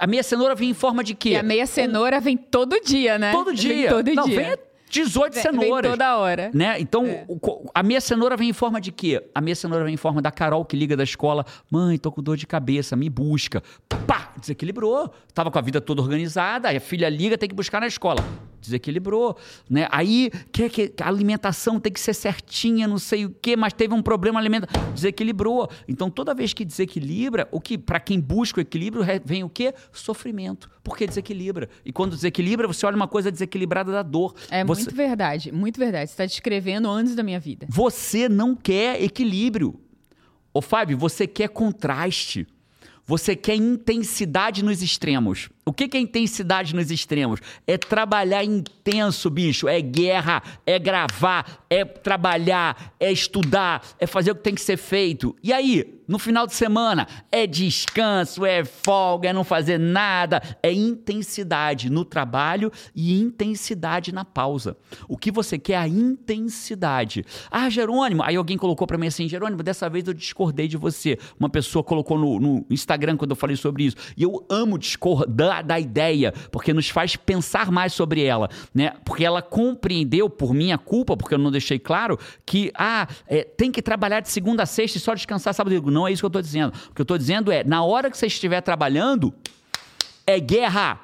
A 0.00 0.06
meia 0.08 0.24
cenoura 0.24 0.56
vinha 0.56 0.72
em 0.72 0.74
forma 0.74 1.04
de 1.04 1.14
quê? 1.14 1.30
E 1.30 1.36
a 1.36 1.44
meia 1.44 1.64
cenoura 1.64 2.20
vem 2.20 2.36
todo 2.36 2.80
dia, 2.80 3.20
né? 3.20 3.30
Todo 3.30 3.54
dia. 3.54 3.72
Vem 3.72 3.88
todo 3.88 4.14
Não, 4.16 4.24
dia. 4.24 4.36
vem 4.36 4.73
18 4.94 5.34
Vem- 5.34 5.42
cenouras. 5.42 5.82
Vem 5.82 5.98
toda 5.98 6.16
hora. 6.16 6.50
Né? 6.54 6.78
Então, 6.80 7.04
É. 7.06 7.26
a 7.74 7.82
meia 7.82 8.00
cenoura 8.00 8.36
vem 8.36 8.48
em 8.50 8.52
forma 8.52 8.80
de 8.80 8.90
quê? 8.92 9.22
A 9.34 9.40
meia 9.40 9.54
cenoura 9.54 9.84
vem 9.84 9.94
em 9.94 9.98
forma 9.98 10.22
da 10.22 10.30
Carol 10.30 10.64
que 10.64 10.76
liga 10.76 10.96
da 10.96 11.04
escola. 11.04 11.44
Mãe, 11.70 11.98
tô 11.98 12.10
com 12.12 12.22
dor 12.22 12.36
de 12.36 12.46
cabeça, 12.46 12.94
me 12.96 13.10
busca. 13.10 13.62
Pá! 14.06 14.32
Desequilibrou. 14.40 15.10
Tava 15.32 15.50
com 15.50 15.58
a 15.58 15.62
vida 15.62 15.80
toda 15.80 16.02
organizada, 16.02 16.68
aí 16.68 16.76
a 16.76 16.80
filha 16.80 17.08
liga, 17.08 17.36
tem 17.38 17.48
que 17.48 17.54
buscar 17.54 17.80
na 17.80 17.86
escola. 17.86 18.22
Desequilibrou. 18.64 19.36
Né? 19.68 19.86
Aí, 19.90 20.30
quer 20.52 20.70
que 20.70 20.92
a 21.00 21.08
alimentação 21.08 21.78
tem 21.78 21.92
que 21.92 22.00
ser 22.00 22.14
certinha, 22.14 22.88
não 22.88 22.98
sei 22.98 23.26
o 23.26 23.30
quê, 23.30 23.56
mas 23.56 23.72
teve 23.72 23.92
um 23.94 24.02
problema 24.02 24.40
alimentar. 24.40 24.68
Desequilibrou. 24.94 25.68
Então, 25.86 26.08
toda 26.10 26.34
vez 26.34 26.52
que 26.54 26.64
desequilibra, 26.64 27.46
o 27.52 27.60
que 27.60 27.76
para 27.76 28.00
quem 28.00 28.18
busca 28.20 28.58
o 28.58 28.62
equilíbrio, 28.62 29.04
vem 29.24 29.44
o 29.44 29.48
quê? 29.48 29.74
Sofrimento. 29.92 30.70
Porque 30.82 31.06
desequilibra. 31.06 31.68
E 31.84 31.92
quando 31.92 32.14
desequilibra, 32.14 32.66
você 32.66 32.84
olha 32.86 32.96
uma 32.96 33.08
coisa 33.08 33.30
desequilibrada 33.30 33.92
da 33.92 34.02
dor. 34.02 34.34
É 34.50 34.64
Você- 34.64 34.82
muito 34.84 34.94
verdade, 34.94 35.52
muito 35.52 35.78
verdade. 35.78 36.08
Você 36.08 36.14
está 36.14 36.26
descrevendo 36.26 36.88
anos 36.88 37.14
da 37.14 37.22
minha 37.22 37.40
vida. 37.40 37.66
você 37.70 38.28
não 38.28 38.54
quer 38.54 39.02
equilíbrio. 39.02 39.78
Ô, 40.52 40.60
Fábio, 40.62 40.96
você 40.96 41.26
quer 41.26 41.48
contraste. 41.48 42.46
Você 43.06 43.36
quer 43.36 43.56
intensidade 43.56 44.64
nos 44.64 44.82
extremos. 44.82 45.50
O 45.66 45.72
que 45.72 45.96
é 45.96 46.00
intensidade 46.00 46.74
nos 46.74 46.90
extremos? 46.90 47.40
É 47.66 47.78
trabalhar 47.78 48.44
intenso, 48.44 49.30
bicho. 49.30 49.66
É 49.66 49.80
guerra, 49.80 50.42
é 50.66 50.78
gravar, 50.78 51.64
é 51.70 51.84
trabalhar, 51.84 52.94
é 53.00 53.10
estudar, 53.10 53.82
é 53.98 54.06
fazer 54.06 54.32
o 54.32 54.34
que 54.34 54.42
tem 54.42 54.54
que 54.54 54.60
ser 54.60 54.76
feito. 54.76 55.34
E 55.42 55.54
aí, 55.54 56.02
no 56.06 56.18
final 56.18 56.46
de 56.46 56.54
semana, 56.54 57.08
é 57.32 57.46
descanso, 57.46 58.44
é 58.44 58.62
folga, 58.62 59.30
é 59.30 59.32
não 59.32 59.42
fazer 59.42 59.78
nada. 59.78 60.42
É 60.62 60.70
intensidade 60.70 61.88
no 61.88 62.04
trabalho 62.04 62.70
e 62.94 63.18
intensidade 63.18 64.12
na 64.12 64.24
pausa. 64.24 64.76
O 65.08 65.16
que 65.16 65.30
você 65.30 65.58
quer 65.58 65.72
é 65.72 65.76
a 65.76 65.88
intensidade. 65.88 67.24
Ah, 67.50 67.70
Jerônimo. 67.70 68.22
Aí 68.22 68.36
alguém 68.36 68.58
colocou 68.58 68.86
pra 68.86 68.98
mim 68.98 69.06
assim: 69.06 69.26
Jerônimo, 69.28 69.62
dessa 69.62 69.88
vez 69.88 70.06
eu 70.06 70.12
discordei 70.12 70.68
de 70.68 70.76
você. 70.76 71.18
Uma 71.40 71.48
pessoa 71.48 71.82
colocou 71.82 72.18
no, 72.18 72.38
no 72.38 72.66
Instagram 72.68 73.16
quando 73.16 73.30
eu 73.30 73.36
falei 73.36 73.56
sobre 73.56 73.84
isso. 73.84 73.96
E 74.14 74.22
eu 74.22 74.44
amo 74.50 74.78
discordar 74.78 75.53
da 75.62 75.78
ideia, 75.78 76.32
porque 76.50 76.72
nos 76.72 76.88
faz 76.88 77.16
pensar 77.16 77.70
mais 77.70 77.92
sobre 77.92 78.22
ela, 78.22 78.48
né? 78.74 78.94
Porque 79.04 79.24
ela 79.24 79.42
compreendeu, 79.42 80.28
por 80.28 80.54
minha 80.54 80.78
culpa, 80.78 81.16
porque 81.16 81.34
eu 81.34 81.38
não 81.38 81.50
deixei 81.50 81.78
claro, 81.78 82.18
que 82.44 82.70
ah, 82.74 83.06
é, 83.26 83.44
tem 83.44 83.70
que 83.70 83.82
trabalhar 83.82 84.20
de 84.20 84.30
segunda 84.30 84.62
a 84.62 84.66
sexta 84.66 84.98
e 84.98 85.00
só 85.00 85.14
descansar 85.14 85.54
sábado 85.54 85.72
e 85.72 85.76
domingo. 85.76 85.90
Não 85.90 86.06
é 86.06 86.12
isso 86.12 86.22
que 86.22 86.26
eu 86.26 86.30
tô 86.30 86.40
dizendo. 86.40 86.72
O 86.90 86.94
que 86.94 87.00
eu 87.00 87.06
tô 87.06 87.18
dizendo 87.18 87.52
é, 87.52 87.64
na 87.64 87.84
hora 87.84 88.10
que 88.10 88.16
você 88.16 88.26
estiver 88.26 88.60
trabalhando, 88.60 89.32
é 90.26 90.38
guerra. 90.40 91.00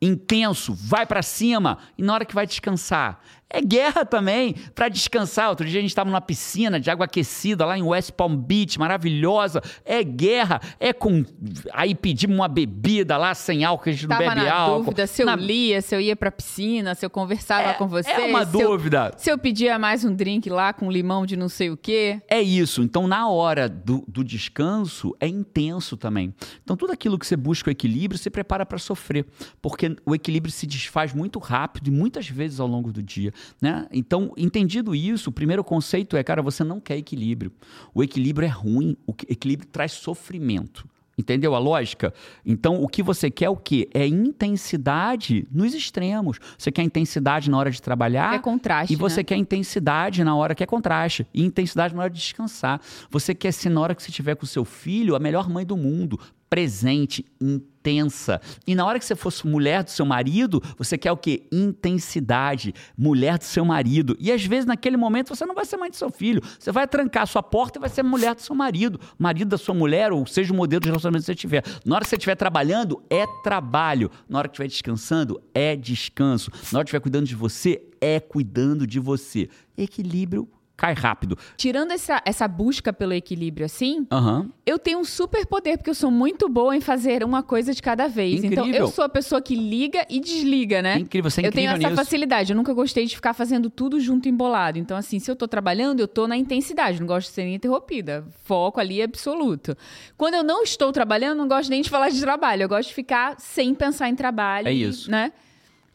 Intenso, 0.00 0.74
vai 0.74 1.04
pra 1.04 1.22
cima. 1.22 1.78
E 1.96 2.02
na 2.02 2.14
hora 2.14 2.24
que 2.24 2.34
vai 2.34 2.46
descansar, 2.46 3.20
é 3.50 3.60
guerra 3.62 4.04
também, 4.04 4.54
pra 4.74 4.88
descansar. 4.88 5.48
Outro 5.48 5.66
dia 5.66 5.78
a 5.78 5.80
gente 5.80 5.90
estava 5.90 6.10
numa 6.10 6.20
piscina 6.20 6.78
de 6.78 6.90
água 6.90 7.06
aquecida 7.06 7.64
lá 7.64 7.78
em 7.78 7.82
West 7.82 8.10
Palm 8.12 8.36
Beach, 8.36 8.78
maravilhosa. 8.78 9.62
É 9.84 10.02
guerra, 10.04 10.60
é 10.78 10.92
com. 10.92 11.24
Aí 11.72 11.94
pedimos 11.94 12.36
uma 12.36 12.48
bebida 12.48 13.16
lá 13.16 13.34
sem 13.34 13.64
álcool, 13.64 13.88
a 13.88 13.92
gente 13.92 14.02
não 14.06 14.16
Tava 14.18 14.34
bebe 14.34 14.46
na 14.46 14.54
álcool. 14.54 14.84
dúvida 14.84 15.06
se 15.06 15.22
eu 15.22 15.26
Na- 15.26 15.36
lia, 15.36 15.80
se 15.80 15.94
eu 15.94 16.00
ia 16.00 16.14
pra 16.14 16.30
piscina, 16.30 16.94
se 16.94 17.04
eu 17.06 17.10
conversava 17.10 17.70
É- 17.70 17.74
com 17.74 17.88
você. 17.88 18.10
é 18.10 18.20
uma 18.26 18.44
se 18.44 18.60
eu- 18.60 18.68
dúvida. 18.70 19.14
se 19.16 19.30
eu 19.30 19.38
pedia 19.38 19.78
mais 19.78 20.04
um 20.04 20.14
drink 20.14 20.48
lá 20.50 20.72
com 20.72 20.90
limão 20.90 21.24
de 21.24 21.36
não 21.36 21.48
sei 21.48 21.70
o 21.70 21.76
quê. 21.76 22.20
É 22.28 22.40
isso. 22.40 22.82
Então, 22.82 23.06
na 23.06 23.28
hora 23.28 23.68
do, 23.68 24.04
do 24.06 24.22
descanso, 24.22 25.14
é 25.20 25.26
intenso 25.26 25.96
também. 25.96 26.34
Então, 26.62 26.76
tudo 26.76 26.92
aquilo 26.92 27.18
que 27.18 27.26
você 27.26 27.36
busca 27.36 27.70
o 27.70 27.72
equilíbrio, 27.72 28.18
se 28.18 28.28
prepara 28.30 28.66
para 28.66 28.78
sofrer. 28.78 29.24
Porque 29.62 29.96
o 30.04 30.14
equilíbrio 30.14 30.52
se 30.52 30.66
desfaz 30.66 31.12
muito 31.14 31.38
rápido 31.38 31.88
e 31.88 31.90
muitas 31.90 32.28
vezes 32.28 32.60
ao 32.60 32.66
longo 32.66 32.92
do 32.92 33.02
dia. 33.02 33.32
Né? 33.60 33.86
Então, 33.92 34.32
entendido 34.36 34.94
isso, 34.94 35.30
o 35.30 35.32
primeiro 35.32 35.64
conceito 35.64 36.16
é, 36.16 36.22
cara, 36.22 36.42
você 36.42 36.64
não 36.64 36.80
quer 36.80 36.96
equilíbrio. 36.96 37.52
O 37.94 38.02
equilíbrio 38.02 38.46
é 38.46 38.50
ruim. 38.50 38.96
O 39.06 39.14
equilíbrio 39.28 39.68
traz 39.68 39.92
sofrimento. 39.92 40.86
Entendeu 41.18 41.52
a 41.56 41.58
lógica? 41.58 42.14
Então, 42.46 42.80
o 42.80 42.86
que 42.86 43.02
você 43.02 43.28
quer 43.28 43.46
é 43.46 43.50
o 43.50 43.56
quê? 43.56 43.88
É 43.92 44.06
intensidade 44.06 45.48
nos 45.50 45.74
extremos. 45.74 46.38
Você 46.56 46.70
quer 46.70 46.82
intensidade 46.82 47.50
na 47.50 47.58
hora 47.58 47.72
de 47.72 47.82
trabalhar. 47.82 48.36
É 48.36 48.38
contraste. 48.38 48.92
E 48.92 48.96
você 48.96 49.16
né? 49.16 49.24
quer 49.24 49.36
intensidade 49.36 50.22
na 50.22 50.36
hora 50.36 50.54
que 50.54 50.62
é 50.62 50.66
contraste. 50.66 51.26
E 51.34 51.44
intensidade 51.44 51.92
na 51.92 52.02
hora 52.02 52.10
de 52.10 52.20
descansar. 52.20 52.80
Você 53.10 53.34
quer 53.34 53.50
ser, 53.50 53.68
na 53.68 53.80
hora 53.80 53.96
que 53.96 54.02
você 54.02 54.10
estiver 54.10 54.36
com 54.36 54.44
o 54.44 54.46
seu 54.46 54.64
filho, 54.64 55.16
a 55.16 55.18
melhor 55.18 55.48
mãe 55.48 55.66
do 55.66 55.76
mundo 55.76 56.20
presente, 56.48 57.24
intensa. 57.40 58.40
E 58.66 58.74
na 58.74 58.84
hora 58.84 58.98
que 58.98 59.04
você 59.04 59.14
fosse 59.14 59.46
mulher 59.46 59.84
do 59.84 59.90
seu 59.90 60.04
marido, 60.04 60.62
você 60.76 60.96
quer 60.98 61.12
o 61.12 61.16
quê? 61.16 61.42
Intensidade, 61.52 62.74
mulher 62.96 63.38
do 63.38 63.44
seu 63.44 63.64
marido. 63.64 64.16
E 64.18 64.32
às 64.32 64.44
vezes 64.44 64.66
naquele 64.66 64.96
momento 64.96 65.34
você 65.34 65.46
não 65.46 65.54
vai 65.54 65.64
ser 65.64 65.76
mãe 65.76 65.90
do 65.90 65.96
seu 65.96 66.10
filho, 66.10 66.42
você 66.58 66.72
vai 66.72 66.86
trancar 66.86 67.22
a 67.22 67.26
sua 67.26 67.42
porta 67.42 67.78
e 67.78 67.80
vai 67.80 67.90
ser 67.90 68.02
mulher 68.02 68.34
do 68.34 68.42
seu 68.42 68.54
marido, 68.54 69.00
marido 69.18 69.48
da 69.48 69.58
sua 69.58 69.74
mulher, 69.74 70.12
ou 70.12 70.26
seja 70.26 70.52
o 70.52 70.56
modelo 70.56 70.80
de 70.80 70.88
relacionamento 70.88 71.22
que 71.22 71.26
você 71.26 71.34
tiver. 71.34 71.64
Na 71.84 71.96
hora 71.96 72.04
que 72.04 72.10
você 72.10 72.16
estiver 72.16 72.34
trabalhando, 72.34 73.02
é 73.10 73.26
trabalho. 73.42 74.10
Na 74.28 74.38
hora 74.38 74.48
que 74.48 74.52
estiver 74.52 74.68
descansando, 74.68 75.40
é 75.54 75.76
descanso. 75.76 76.50
Na 76.72 76.78
hora 76.78 76.84
que 76.84 76.88
estiver 76.88 77.00
cuidando 77.00 77.26
de 77.26 77.34
você, 77.34 77.82
é 78.00 78.20
cuidando 78.20 78.86
de 78.86 78.98
você. 78.98 79.48
Equilíbrio 79.76 80.48
cai 80.78 80.94
rápido. 80.94 81.36
Tirando 81.56 81.90
essa, 81.90 82.22
essa 82.24 82.46
busca 82.46 82.92
pelo 82.92 83.12
equilíbrio 83.12 83.66
assim, 83.66 84.06
Aham. 84.12 84.48
eu 84.64 84.78
tenho 84.78 85.00
um 85.00 85.04
super 85.04 85.44
poder, 85.44 85.76
porque 85.76 85.90
eu 85.90 85.94
sou 85.94 86.08
muito 86.08 86.48
boa 86.48 86.74
em 86.76 86.80
fazer 86.80 87.24
uma 87.24 87.42
coisa 87.42 87.74
de 87.74 87.82
cada 87.82 88.06
vez. 88.06 88.44
Então, 88.44 88.64
Incrível. 88.64 88.86
eu 88.86 88.92
sou 88.92 89.04
a 89.04 89.08
pessoa 89.08 89.42
que 89.42 89.56
liga 89.56 90.06
e 90.08 90.20
desliga, 90.20 90.80
né? 90.80 90.96
Incrível, 90.98 91.28
você 91.28 91.42
é 91.42 91.48
eu 91.48 91.52
tenho 91.52 91.64
incrível 91.64 91.88
essa 91.88 91.90
nisso. 91.90 92.04
facilidade. 92.04 92.52
Eu 92.52 92.56
nunca 92.56 92.72
gostei 92.72 93.06
de 93.06 93.16
ficar 93.16 93.34
fazendo 93.34 93.68
tudo 93.68 93.98
junto 93.98 94.28
embolado. 94.28 94.78
Então, 94.78 94.96
assim, 94.96 95.18
se 95.18 95.28
eu 95.28 95.34
tô 95.34 95.48
trabalhando, 95.48 95.98
eu 95.98 96.06
tô 96.06 96.28
na 96.28 96.36
intensidade. 96.36 97.00
Não 97.00 97.08
gosto 97.08 97.26
de 97.26 97.34
ser 97.34 97.48
interrompida. 97.52 98.24
Foco 98.44 98.78
ali 98.78 99.02
absoluto. 99.02 99.76
Quando 100.16 100.34
eu 100.34 100.44
não 100.44 100.62
estou 100.62 100.92
trabalhando, 100.92 101.38
não 101.38 101.48
gosto 101.48 101.70
nem 101.70 101.82
de 101.82 101.90
falar 101.90 102.08
de 102.10 102.20
trabalho. 102.20 102.62
Eu 102.62 102.68
gosto 102.68 102.90
de 102.90 102.94
ficar 102.94 103.34
sem 103.40 103.74
pensar 103.74 104.08
em 104.08 104.14
trabalho. 104.14 104.68
É 104.68 104.72
isso. 104.72 105.10
Né? 105.10 105.32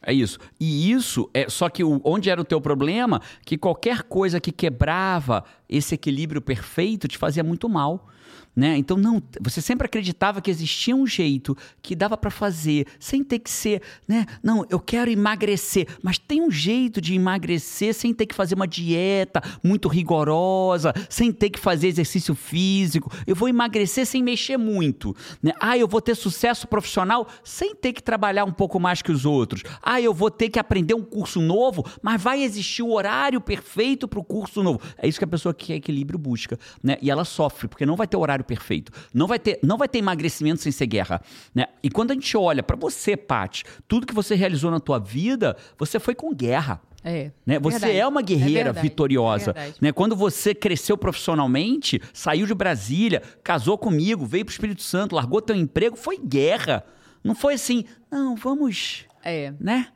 É 0.06 0.12
isso. 0.12 0.38
E 0.60 0.90
isso 0.90 1.28
é 1.32 1.48
só 1.48 1.68
que 1.68 1.82
o- 1.82 2.00
onde 2.04 2.28
era 2.30 2.40
o 2.40 2.44
teu 2.44 2.60
problema, 2.60 3.20
que 3.44 3.56
qualquer 3.56 4.02
coisa 4.02 4.40
que 4.40 4.52
quebrava 4.52 5.44
esse 5.68 5.94
equilíbrio 5.94 6.40
perfeito 6.40 7.08
te 7.08 7.16
fazia 7.18 7.42
muito 7.42 7.68
mal. 7.68 8.08
Né? 8.56 8.76
Então, 8.76 8.96
não, 8.96 9.20
você 9.40 9.60
sempre 9.60 9.86
acreditava 9.86 10.40
que 10.40 10.48
existia 10.48 10.94
um 10.94 11.06
jeito 11.06 11.56
que 11.82 11.96
dava 11.96 12.16
para 12.16 12.30
fazer, 12.30 12.86
sem 13.00 13.24
ter 13.24 13.40
que 13.40 13.50
ser, 13.50 13.82
né? 14.06 14.26
Não, 14.42 14.64
eu 14.70 14.78
quero 14.78 15.10
emagrecer, 15.10 15.88
mas 16.00 16.18
tem 16.18 16.40
um 16.40 16.52
jeito 16.52 17.00
de 17.00 17.14
emagrecer 17.14 17.92
sem 17.92 18.14
ter 18.14 18.26
que 18.26 18.34
fazer 18.34 18.54
uma 18.54 18.68
dieta 18.68 19.42
muito 19.62 19.88
rigorosa, 19.88 20.94
sem 21.10 21.32
ter 21.32 21.50
que 21.50 21.58
fazer 21.58 21.88
exercício 21.88 22.32
físico. 22.36 23.10
Eu 23.26 23.34
vou 23.34 23.48
emagrecer 23.48 24.06
sem 24.06 24.22
mexer 24.22 24.56
muito, 24.56 25.16
né? 25.42 25.52
Ah, 25.58 25.76
eu 25.76 25.88
vou 25.88 26.00
ter 26.00 26.14
sucesso 26.14 26.68
profissional 26.68 27.26
sem 27.42 27.74
ter 27.74 27.92
que 27.92 28.02
trabalhar 28.02 28.44
um 28.44 28.52
pouco 28.52 28.78
mais 28.78 29.02
que 29.02 29.10
os 29.10 29.24
outros. 29.24 29.64
Ah, 29.82 30.00
eu 30.00 30.14
vou 30.14 30.30
ter 30.30 30.48
que 30.48 30.60
aprender 30.60 30.94
um 30.94 31.02
curso 31.02 31.40
novo, 31.40 31.84
mas 32.00 32.22
vai 32.22 32.42
existir 32.44 32.82
o 32.82 32.92
horário 32.92 33.40
perfeito 33.40 34.06
para 34.06 34.20
o 34.20 34.24
curso 34.24 34.62
novo. 34.62 34.80
É 34.96 35.08
isso 35.08 35.18
que 35.18 35.24
a 35.24 35.28
pessoa 35.28 35.52
que 35.52 35.66
quer 35.66 35.74
equilíbrio 35.74 36.18
busca, 36.20 36.56
né? 36.80 36.96
E 37.02 37.10
ela 37.10 37.24
sofre 37.24 37.66
porque 37.66 37.84
não 37.84 37.96
vai 37.96 38.06
ter 38.06 38.16
horário 38.16 38.43
perfeito, 38.44 38.92
não 39.12 39.26
vai 39.26 39.38
ter, 39.38 39.58
não 39.62 39.76
vai 39.76 39.88
ter 39.88 39.98
emagrecimento 39.98 40.60
sem 40.62 40.70
ser 40.70 40.86
guerra, 40.86 41.20
né? 41.54 41.66
E 41.82 41.90
quando 41.90 42.10
a 42.10 42.14
gente 42.14 42.36
olha 42.36 42.62
para 42.62 42.76
você, 42.76 43.16
Paty, 43.16 43.64
tudo 43.88 44.06
que 44.06 44.14
você 44.14 44.34
realizou 44.34 44.70
na 44.70 44.78
tua 44.80 44.98
vida, 44.98 45.56
você 45.78 45.98
foi 45.98 46.14
com 46.14 46.32
guerra. 46.34 46.80
É. 47.06 47.32
Né? 47.44 47.58
Você 47.58 47.78
Verdade. 47.80 47.98
é 47.98 48.06
uma 48.06 48.22
guerreira 48.22 48.64
verdade, 48.64 48.88
vitoriosa. 48.88 49.54
é 49.56 49.72
né? 49.78 49.92
Quando 49.92 50.16
você 50.16 50.54
cresceu 50.54 50.96
profissionalmente, 50.96 52.00
saiu 52.14 52.46
de 52.46 52.54
Brasília, 52.54 53.20
casou 53.42 53.76
comigo, 53.76 54.24
veio 54.24 54.44
para 54.44 54.52
o 54.52 54.54
Espírito 54.54 54.82
Santo, 54.82 55.14
largou 55.14 55.42
teu 55.42 55.54
emprego, 55.54 55.96
foi 55.96 56.16
guerra. 56.18 56.82
Não 57.22 57.34
foi 57.34 57.54
assim, 57.54 57.84
não, 58.10 58.34
vamos, 58.36 59.04
É. 59.22 59.52
né? 59.60 59.88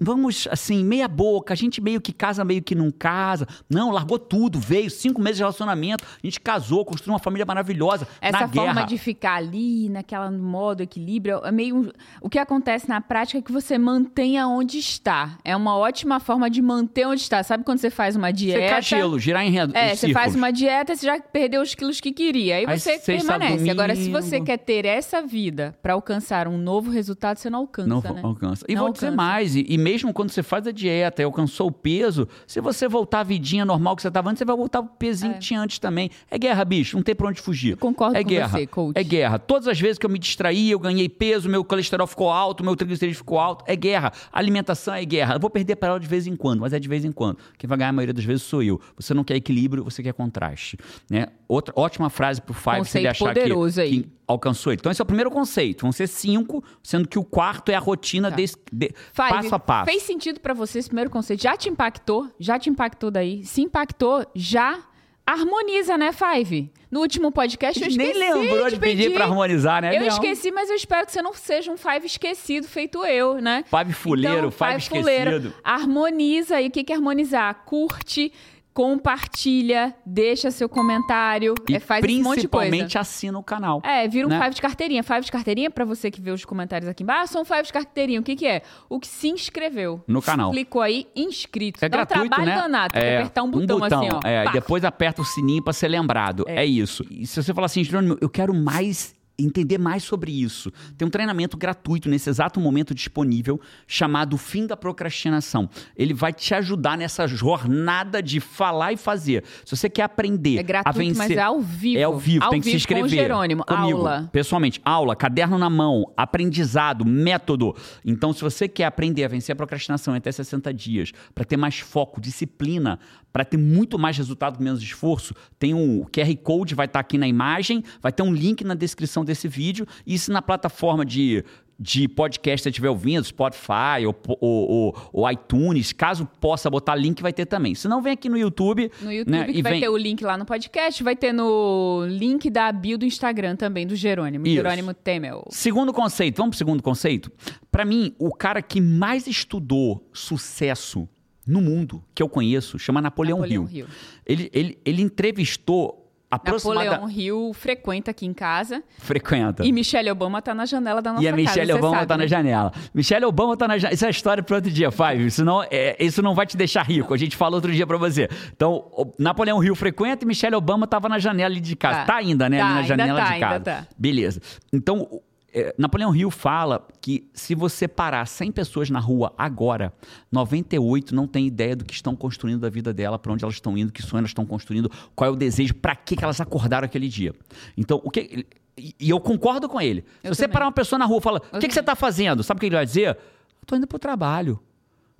Vamos, 0.00 0.46
assim, 0.50 0.84
meia 0.84 1.08
boca, 1.08 1.52
a 1.52 1.56
gente 1.56 1.80
meio 1.80 2.00
que 2.00 2.12
casa, 2.12 2.44
meio 2.44 2.62
que 2.62 2.74
não 2.74 2.90
casa. 2.90 3.46
Não, 3.68 3.90
largou 3.90 4.18
tudo, 4.18 4.58
veio, 4.58 4.90
cinco 4.90 5.20
meses 5.20 5.38
de 5.38 5.42
relacionamento, 5.42 6.04
a 6.04 6.26
gente 6.26 6.40
casou, 6.40 6.84
construiu 6.84 7.14
uma 7.14 7.18
família 7.18 7.44
maravilhosa. 7.44 8.06
Essa 8.20 8.40
na 8.40 8.48
forma 8.48 8.74
guerra. 8.74 8.86
de 8.86 8.98
ficar 8.98 9.34
ali, 9.34 9.88
naquela 9.88 10.30
modo 10.30 10.82
equilíbrio, 10.82 11.40
é 11.44 11.50
meio. 11.50 11.92
O 12.20 12.28
que 12.28 12.38
acontece 12.38 12.88
na 12.88 13.00
prática 13.00 13.38
é 13.38 13.42
que 13.42 13.52
você 13.52 13.76
mantenha 13.78 14.46
onde 14.46 14.78
está. 14.78 15.38
É 15.44 15.56
uma 15.56 15.76
ótima 15.76 16.20
forma 16.20 16.48
de 16.48 16.62
manter 16.62 17.06
onde 17.06 17.22
está. 17.22 17.42
Sabe 17.42 17.64
quando 17.64 17.78
você 17.78 17.90
faz 17.90 18.14
uma 18.16 18.30
dieta? 18.32 18.60
Secar 18.60 18.82
gelo, 18.82 19.18
girar 19.18 19.44
em 19.44 19.50
redo. 19.50 19.76
É, 19.76 19.94
você 19.94 20.12
faz 20.12 20.34
uma 20.34 20.52
dieta, 20.52 20.94
você 20.94 21.06
já 21.06 21.18
perdeu 21.20 21.60
os 21.62 21.74
quilos 21.74 22.00
que 22.00 22.12
queria. 22.12 22.56
Aí 22.56 22.66
Aí 22.66 22.78
você 22.78 22.98
permanece. 22.98 23.68
Agora, 23.70 23.94
se 23.96 24.10
você 24.10 24.40
quer 24.40 24.58
ter 24.58 24.84
essa 24.84 25.22
vida 25.22 25.74
para 25.82 25.94
alcançar 25.94 26.46
um 26.48 26.56
novo 26.56 26.90
resultado, 26.90 27.38
você 27.38 27.50
não 27.50 27.60
alcança, 27.60 27.88
Não 27.88 28.00
né? 28.00 28.20
alcança. 28.22 28.64
E 28.68 28.74
Não 28.74 28.82
vou 28.84 28.92
dizer 28.92 29.06
alcança. 29.06 29.16
mais, 29.16 29.55
e, 29.56 29.64
e 29.68 29.78
mesmo 29.78 30.12
quando 30.12 30.30
você 30.30 30.42
faz 30.42 30.66
a 30.66 30.70
dieta 30.70 31.22
e 31.22 31.24
alcançou 31.24 31.68
o 31.68 31.72
peso, 31.72 32.28
se 32.46 32.60
você 32.60 32.86
voltar 32.86 33.20
à 33.20 33.22
vidinha 33.22 33.64
normal 33.64 33.96
que 33.96 34.02
você 34.02 34.08
estava 34.08 34.30
antes, 34.30 34.38
você 34.38 34.44
vai 34.44 34.56
voltar 34.56 34.82
pro 34.82 34.94
pezinho 34.96 35.34
que 35.34 35.40
tinha 35.40 35.60
antes 35.60 35.78
também. 35.78 36.10
É 36.30 36.38
guerra, 36.38 36.64
bicho, 36.64 36.96
não 36.96 37.02
tem 37.02 37.14
pra 37.14 37.28
onde 37.28 37.40
fugir. 37.40 37.72
Eu 37.72 37.76
concordo 37.76 38.16
é 38.16 38.22
com 38.22 38.28
guerra. 38.28 38.48
você, 38.48 38.66
coach. 38.66 38.96
É 38.96 39.02
guerra. 39.02 39.38
Todas 39.38 39.68
as 39.68 39.80
vezes 39.80 39.98
que 39.98 40.06
eu 40.06 40.10
me 40.10 40.18
distraí, 40.18 40.70
eu 40.70 40.78
ganhei 40.78 41.08
peso, 41.08 41.48
meu 41.48 41.64
colesterol 41.64 42.06
ficou 42.06 42.30
alto, 42.30 42.62
meu 42.62 42.76
triglicerídeo 42.76 43.18
ficou 43.18 43.38
alto, 43.38 43.64
é 43.66 43.74
guerra. 43.74 44.12
Alimentação 44.32 44.94
é 44.94 45.04
guerra. 45.04 45.34
Eu 45.34 45.40
vou 45.40 45.50
perder 45.50 45.76
para 45.76 45.90
ela 45.90 46.00
de 46.00 46.06
vez 46.06 46.26
em 46.26 46.36
quando, 46.36 46.60
mas 46.60 46.72
é 46.72 46.78
de 46.78 46.88
vez 46.88 47.04
em 47.04 47.12
quando. 47.12 47.38
Quem 47.58 47.66
vai 47.68 47.78
ganhar 47.78 47.90
a 47.90 47.92
maioria 47.92 48.14
das 48.14 48.24
vezes 48.24 48.42
sou 48.42 48.62
eu. 48.62 48.80
Você 48.96 49.14
não 49.14 49.24
quer 49.24 49.36
equilíbrio, 49.36 49.84
você 49.84 50.02
quer 50.02 50.12
contraste. 50.12 50.76
Né? 51.10 51.28
Outra 51.48 51.72
ótima 51.76 52.10
frase 52.10 52.40
pro 52.40 52.54
Five, 52.54 52.84
se 52.84 52.98
ele 52.98 53.08
achar 53.08 53.26
poderoso 53.26 53.76
que, 53.76 53.80
aí. 53.80 54.02
que 54.02 54.15
alcançou 54.26 54.72
ele. 54.72 54.80
Então 54.80 54.90
esse 54.90 55.00
é 55.00 55.04
o 55.04 55.06
primeiro 55.06 55.30
conceito. 55.30 55.82
Vão 55.82 55.92
ser 55.92 56.06
cinco, 56.06 56.62
sendo 56.82 57.06
que 57.08 57.18
o 57.18 57.24
quarto 57.24 57.70
é 57.70 57.74
a 57.74 57.78
rotina 57.80 58.30
desse, 58.30 58.56
de- 58.72 58.88
Five, 59.12 59.28
passo 59.30 59.54
a 59.54 59.58
passo. 59.58 59.90
Fez 59.90 60.02
sentido 60.02 60.40
pra 60.40 60.52
você 60.54 60.78
esse 60.78 60.88
primeiro 60.88 61.10
conceito? 61.10 61.42
Já 61.42 61.56
te 61.56 61.68
impactou? 61.68 62.28
Já 62.38 62.58
te 62.58 62.68
impactou 62.70 63.10
daí? 63.10 63.44
Se 63.44 63.60
impactou, 63.62 64.24
já 64.34 64.78
harmoniza, 65.24 65.98
né, 65.98 66.10
Five? 66.12 66.70
No 66.88 67.00
último 67.00 67.32
podcast 67.32 67.82
eu 67.82 67.88
Nem 67.96 68.10
esqueci 68.12 68.18
lembrou 68.32 68.70
de 68.70 68.78
pedir 68.78 69.12
pra 69.12 69.24
harmonizar, 69.24 69.82
né? 69.82 69.96
Eu 69.96 70.06
esqueci, 70.06 70.52
mas 70.52 70.70
eu 70.70 70.76
espero 70.76 71.04
que 71.04 71.12
você 71.12 71.20
não 71.20 71.34
seja 71.34 71.70
um 71.72 71.76
Five 71.76 72.06
esquecido 72.06 72.66
feito 72.68 73.04
eu, 73.04 73.40
né? 73.40 73.64
Five 73.68 73.92
fuleiro, 73.92 74.48
então, 74.48 74.50
five 74.52 74.80
fuleiro. 74.88 75.30
esquecido. 75.36 75.54
Harmoniza 75.64 76.56
aí. 76.56 76.68
O 76.68 76.70
que 76.70 76.84
que 76.84 76.92
é 76.92 76.96
harmonizar? 76.96 77.64
Curte, 77.64 78.32
compartilha, 78.76 79.94
deixa 80.04 80.50
seu 80.50 80.68
comentário, 80.68 81.54
E 81.66 81.76
é, 81.76 81.80
faz 81.80 82.04
esse 82.04 82.22
monte 82.22 82.42
de 82.42 82.46
coisa. 82.46 82.68
principalmente 82.68 82.98
assina 82.98 83.38
o 83.38 83.42
canal. 83.42 83.80
É, 83.82 84.06
vira 84.06 84.26
um 84.26 84.28
né? 84.30 84.38
Five 84.38 84.54
de 84.54 84.60
carteirinha. 84.60 85.02
Five 85.02 85.22
de 85.22 85.32
carteirinha, 85.32 85.70
pra 85.70 85.86
você 85.86 86.10
que 86.10 86.20
vê 86.20 86.30
os 86.30 86.44
comentários 86.44 86.86
aqui 86.86 87.02
embaixo, 87.02 87.32
são 87.32 87.42
Five 87.42 87.62
de 87.62 87.72
carteirinha. 87.72 88.20
O 88.20 88.22
que 88.22 88.36
que 88.36 88.46
é? 88.46 88.60
O 88.90 89.00
que 89.00 89.06
se 89.08 89.28
inscreveu. 89.28 90.04
No 90.06 90.20
canal. 90.20 90.50
Clicou 90.50 90.82
aí, 90.82 91.06
inscrito. 91.16 91.82
É 91.82 91.88
Dá 91.88 91.96
gratuito, 91.96 92.26
um 92.26 92.28
trabalho 92.28 92.50
né? 92.50 92.54
danado. 92.54 92.92
Tem 92.92 93.00
que 93.00 93.08
é, 93.08 93.16
apertar 93.16 93.42
um 93.44 93.50
botão, 93.50 93.82
assim, 93.82 94.08
ó. 94.12 94.20
É, 94.22 94.44
e 94.44 94.52
depois 94.52 94.84
aperta 94.84 95.22
o 95.22 95.24
sininho 95.24 95.62
pra 95.62 95.72
ser 95.72 95.88
lembrado. 95.88 96.44
É, 96.46 96.62
isso. 96.62 97.02
E 97.10 97.26
se 97.26 97.42
você 97.42 97.54
falar 97.54 97.66
assim, 97.66 97.82
Jerônimo, 97.82 98.18
eu 98.20 98.28
quero 98.28 98.52
mais 98.52 99.15
entender 99.38 99.78
mais 99.78 100.02
sobre 100.02 100.32
isso. 100.32 100.72
Tem 100.96 101.06
um 101.06 101.10
treinamento 101.10 101.56
gratuito 101.56 102.08
nesse 102.08 102.28
exato 102.28 102.60
momento 102.60 102.94
disponível 102.94 103.60
chamado 103.86 104.36
Fim 104.36 104.66
da 104.66 104.76
Procrastinação. 104.76 105.68
Ele 105.96 106.14
vai 106.14 106.32
te 106.32 106.54
ajudar 106.54 106.96
nessa 106.96 107.26
jornada 107.26 108.22
de 108.22 108.40
falar 108.40 108.92
e 108.92 108.96
fazer. 108.96 109.44
Se 109.64 109.76
você 109.76 109.88
quer 109.88 110.02
aprender 110.02 110.56
É 110.56 110.60
a 110.60 110.62
gratuito, 110.62 110.98
vencer, 110.98 111.16
mas 111.16 111.30
é 111.30 111.40
ao 111.40 111.60
vivo. 111.60 111.98
É 111.98 112.02
ao 112.02 112.18
vivo, 112.18 112.48
tem 112.50 112.60
que 112.60 112.64
se 112.64 112.70
vivo 112.70 112.76
inscrever. 112.76 113.02
Com 113.02 113.06
o 113.06 113.10
Jerônimo. 113.10 113.64
Comigo, 113.64 113.98
Aula. 113.98 114.28
Pessoalmente, 114.32 114.80
aula, 114.84 115.16
caderno 115.16 115.58
na 115.58 115.70
mão, 115.70 116.12
aprendizado, 116.16 117.04
método. 117.04 117.74
Então, 118.04 118.32
se 118.32 118.40
você 118.42 118.68
quer 118.68 118.84
aprender 118.84 119.24
a 119.24 119.28
vencer 119.28 119.52
a 119.52 119.56
procrastinação 119.56 120.14
em 120.14 120.18
até 120.18 120.30
60 120.32 120.72
dias, 120.72 121.12
para 121.34 121.44
ter 121.44 121.56
mais 121.56 121.78
foco, 121.78 122.20
disciplina, 122.20 122.98
para 123.36 123.44
ter 123.44 123.58
muito 123.58 123.98
mais 123.98 124.16
resultado 124.16 124.56
com 124.56 124.64
menos 124.64 124.82
esforço, 124.82 125.34
tem 125.58 125.74
um 125.74 126.04
QR 126.04 126.34
Code, 126.42 126.74
vai 126.74 126.86
estar 126.86 127.00
aqui 127.00 127.18
na 127.18 127.28
imagem, 127.28 127.84
vai 128.00 128.10
ter 128.10 128.22
um 128.22 128.32
link 128.32 128.64
na 128.64 128.72
descrição 128.74 129.26
desse 129.26 129.46
vídeo. 129.46 129.86
E 130.06 130.18
se 130.18 130.30
na 130.30 130.40
plataforma 130.40 131.04
de 131.04 131.44
de 131.78 132.08
podcast 132.08 132.62
você 132.62 132.70
estiver 132.70 132.88
ouvindo, 132.88 133.22
Spotify 133.22 134.06
ou, 134.06 134.16
ou, 134.40 134.96
ou- 135.12 135.30
iTunes, 135.30 135.92
caso 135.92 136.24
possa 136.40 136.70
botar 136.70 136.94
link, 136.94 137.20
vai 137.20 137.34
ter 137.34 137.44
também. 137.44 137.74
Se 137.74 137.86
não, 137.86 138.00
vem 138.00 138.14
aqui 138.14 138.30
no 138.30 138.38
YouTube. 138.38 138.90
No 139.02 139.12
YouTube, 139.12 139.30
né, 139.30 139.44
que 139.44 139.58
e 139.58 139.60
vai 139.60 139.72
vem- 139.72 139.80
ter 139.82 139.90
o 139.90 139.96
link 139.98 140.24
lá 140.24 140.38
no 140.38 140.46
podcast, 140.46 141.02
vai 141.02 141.14
ter 141.14 141.34
no 141.34 142.06
link 142.08 142.48
da 142.48 142.72
bio 142.72 142.96
do 142.96 143.04
Instagram 143.04 143.56
também, 143.56 143.86
do 143.86 143.94
Jerônimo. 143.94 144.46
Isso. 144.46 144.54
Jerônimo 144.56 144.94
Temel. 144.94 145.44
Segundo 145.50 145.92
conceito, 145.92 146.38
vamos 146.38 146.52
pro 146.52 146.58
segundo 146.58 146.82
conceito? 146.82 147.30
Pra 147.70 147.84
mim, 147.84 148.14
o 148.18 148.32
cara 148.34 148.62
que 148.62 148.80
mais 148.80 149.26
estudou 149.26 150.08
sucesso 150.14 151.06
no 151.46 151.60
mundo 151.60 152.02
que 152.14 152.22
eu 152.22 152.28
conheço 152.28 152.78
chama 152.78 153.00
Napoleão, 153.00 153.38
Napoleão 153.38 153.64
Hill. 153.64 153.78
Hill. 153.78 153.86
Ele, 154.26 154.50
ele, 154.52 154.78
ele 154.84 155.02
entrevistou 155.02 156.02
aproximada... 156.30 156.90
Napoleão 156.90 157.10
Hill 157.10 157.52
frequenta 157.54 158.10
aqui 158.10 158.26
em 158.26 158.32
casa. 158.32 158.82
Frequenta. 158.98 159.64
E 159.64 159.72
Michelle 159.72 160.10
Obama 160.10 160.42
tá 160.42 160.54
na 160.54 160.66
janela 160.66 161.00
da 161.00 161.12
nossa 161.12 161.24
E 161.24 161.28
a 161.28 161.30
casa. 161.30 161.42
Michelle 161.42 161.72
você 161.72 161.78
Obama 161.78 161.96
sabe, 161.96 162.06
tá 162.08 162.16
né? 162.16 162.24
na 162.24 162.28
janela. 162.28 162.72
Michelle 162.92 163.24
Obama 163.24 163.56
tá 163.56 163.68
na 163.68 163.78
janela. 163.78 163.94
Isso 163.94 164.06
é 164.06 164.10
história 164.10 164.42
para 164.42 164.56
outro 164.56 164.70
dia, 164.70 164.90
Fábio. 164.90 165.26
Isso 165.26 165.44
não, 165.44 165.62
é, 165.70 165.96
isso 166.00 166.20
não 166.22 166.34
vai 166.34 166.46
te 166.46 166.56
deixar 166.56 166.82
rico. 166.82 167.14
A 167.14 167.16
gente 167.16 167.36
fala 167.36 167.54
outro 167.54 167.72
dia 167.72 167.86
para 167.86 167.96
você. 167.96 168.28
Então, 168.54 168.88
o 168.92 169.12
Napoleão 169.18 169.62
Hill 169.62 169.74
frequenta 169.74 170.24
e 170.24 170.26
Michelle 170.26 170.56
Obama 170.56 170.86
tava 170.86 171.08
na 171.08 171.18
janela 171.18 171.52
ali 171.52 171.60
de 171.60 171.76
casa. 171.76 172.00
Tá. 172.00 172.06
Tá, 172.06 172.16
ainda, 172.16 172.48
né? 172.48 172.58
Tá, 172.58 172.66
ali 172.66 172.74
na 172.74 172.82
janela 172.82 173.20
tá, 173.20 173.32
de 173.32 173.40
casa. 173.40 173.60
tá. 173.60 173.86
Beleza. 173.96 174.40
Então, 174.72 175.22
é, 175.58 175.74
Napoleão 175.78 176.14
Hill 176.14 176.30
fala 176.30 176.86
que 177.00 177.30
se 177.32 177.54
você 177.54 177.88
parar 177.88 178.26
100 178.26 178.52
pessoas 178.52 178.90
na 178.90 179.00
rua 179.00 179.32
agora, 179.38 179.90
98 180.30 181.14
não 181.14 181.26
tem 181.26 181.46
ideia 181.46 181.74
do 181.74 181.82
que 181.82 181.94
estão 181.94 182.14
construindo 182.14 182.60
da 182.60 182.68
vida 182.68 182.92
dela, 182.92 183.18
para 183.18 183.32
onde 183.32 183.42
elas 183.42 183.54
estão 183.54 183.76
indo, 183.76 183.90
que 183.90 184.02
sonho 184.02 184.18
elas 184.18 184.30
estão 184.30 184.44
construindo, 184.44 184.90
qual 185.14 185.30
é 185.30 185.32
o 185.32 185.36
desejo, 185.36 185.74
para 185.74 185.96
que, 185.96 186.14
que 186.14 186.22
elas 186.22 186.42
acordaram 186.42 186.84
aquele 186.84 187.08
dia. 187.08 187.34
Então, 187.74 188.02
o 188.04 188.10
que. 188.10 188.46
E 188.76 189.08
eu 189.08 189.18
concordo 189.18 189.66
com 189.66 189.80
ele. 189.80 190.04
Eu 190.22 190.34
se 190.34 190.40
você 190.40 190.42
também. 190.42 190.52
parar 190.52 190.66
uma 190.66 190.72
pessoa 190.72 190.98
na 190.98 191.06
rua 191.06 191.16
e 191.16 191.22
fala: 191.22 191.40
O 191.50 191.58
que, 191.58 191.68
que 191.68 191.72
você 191.72 191.80
está 191.80 191.96
fazendo? 191.96 192.42
Sabe 192.42 192.58
o 192.58 192.60
que 192.60 192.66
ele 192.66 192.76
vai 192.76 192.84
dizer? 192.84 193.16
Tô 193.64 193.74
indo 193.74 193.86
pro 193.86 193.98
trabalho. 193.98 194.60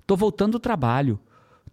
Tô 0.05 0.15
voltando 0.15 0.51
do 0.51 0.59
trabalho. 0.59 1.19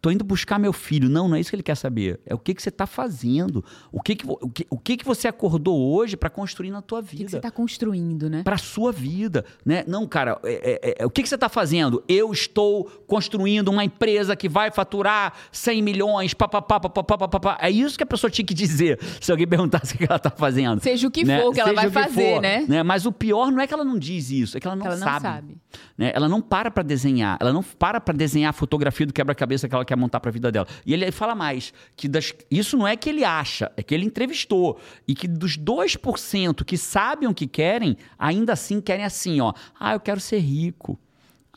Tô 0.04 0.11
indo 0.11 0.23
buscar 0.23 0.58
meu 0.58 0.75
filho. 0.75 1.08
Não, 1.08 1.26
não 1.28 1.34
é 1.34 1.40
isso 1.40 1.49
que 1.49 1.56
ele 1.56 1.62
quer 1.62 1.76
saber. 1.76 2.20
É 2.26 2.34
o 2.34 2.38
que, 2.38 2.52
que 2.52 2.61
você 2.62 2.68
está 2.68 2.87
fazendo. 2.87 3.64
O 3.90 4.02
que, 4.02 4.14
que, 4.14 4.26
o 4.28 4.50
que, 4.50 4.66
o 4.68 4.78
que, 4.78 4.99
que 4.99 5.04
você 5.04 5.26
acordou 5.26 5.80
hoje 5.94 6.14
para 6.14 6.28
construir 6.28 6.70
na 6.70 6.82
tua 6.82 6.99
O 7.00 7.02
que, 7.02 7.08
que 7.08 7.16
vida 7.16 7.30
você 7.30 7.40
tá 7.40 7.50
construindo, 7.50 8.28
né? 8.28 8.42
para 8.42 8.58
sua 8.58 8.92
vida, 8.92 9.46
né? 9.64 9.82
Não, 9.87 10.06
cara, 10.06 10.38
é- 10.44 10.78
é- 10.82 10.94
é- 10.99 11.06
o 11.06 11.08
que, 11.08 11.23
que 11.23 11.28
você 11.30 11.37
está 11.37 11.49
fazendo? 11.49 12.04
Eu 12.06 12.30
estou 12.34 12.84
construindo 13.06 13.68
uma 13.68 13.82
empresa 13.82 14.37
que 14.37 14.46
vai 14.46 14.70
faturar 14.70 15.32
100 15.50 15.80
milhões, 15.80 16.34
papapá, 16.34 16.78
papapá, 16.78 17.16
papapá. 17.16 17.56
É 17.58 17.70
isso 17.70 17.96
que 17.96 18.02
a 18.02 18.06
pessoa 18.06 18.30
tinha 18.30 18.44
que 18.44 18.52
dizer 18.52 18.99
se 19.23 19.32
alguém 19.32 19.46
perguntasse 19.46 19.94
o 19.94 19.96
que 19.96 20.04
ela 20.04 20.16
está 20.16 20.28
fazendo. 20.28 20.82
Seja 20.82 21.08
o 21.08 21.11
que 21.11 21.25
né? 21.25 21.40
for 21.40 21.54
que 21.54 21.61
ela 21.61 21.70
Seja 21.70 21.88
vai 21.88 22.04
fazer, 22.04 22.34
for, 22.34 22.42
né? 22.42 22.82
Mas 22.82 23.06
o 23.06 23.12
pior 23.12 23.50
não 23.50 23.58
é 23.62 23.66
que 23.66 23.73
ela 23.73 23.84
não 23.84 23.99
diz 23.99 24.28
isso, 24.30 24.58
é 24.58 24.61
que 24.61 24.66
ela 24.66 24.76
não 24.76 24.84
ela 24.84 24.96
não 24.96 25.06
sabe. 25.06 25.23
sabe. 25.23 25.56
né? 25.96 26.12
Ela 26.14 26.28
não 26.28 26.42
para 26.42 26.70
para 26.70 26.82
desenhar, 26.82 27.38
ela 27.40 27.54
não 27.54 27.62
para 27.62 28.02
para 28.02 28.12
desenhar 28.14 28.50
a 28.50 28.52
fotografia 28.52 29.06
do 29.06 29.14
quebra-cabeça 29.14 29.66
que 29.66 29.75
ela 29.75 29.82
quer 29.82 29.94
montar 29.97 30.21
para 30.21 30.31
a 30.31 30.33
vida 30.33 30.51
dela. 30.53 30.67
E 30.85 30.93
ele 30.93 31.11
fala 31.11 31.35
mais, 31.35 31.73
que 31.97 32.09
das- 32.09 32.33
isso 32.51 32.77
não 32.77 32.87
é 32.87 32.97
que 32.97 33.09
ele 33.11 33.25
acha, 33.25 33.71
é 33.77 33.83
que 33.83 33.95
ele 33.95 34.05
entrevistou. 34.05 34.81
E 35.07 35.15
que 35.15 35.27
dos 35.29 35.57
2% 35.57 36.65
que 36.65 36.77
sabem 36.77 37.29
o 37.29 37.35
que 37.35 37.47
querem, 37.47 37.97
ainda 38.19 38.53
assim 38.53 38.81
querem 38.81 39.05
assim, 39.05 39.41
ó. 39.41 39.53
Ah, 39.79 39.95
eu 39.95 40.01
quero 40.01 40.21
ser 40.21 40.39
rico. 40.39 40.99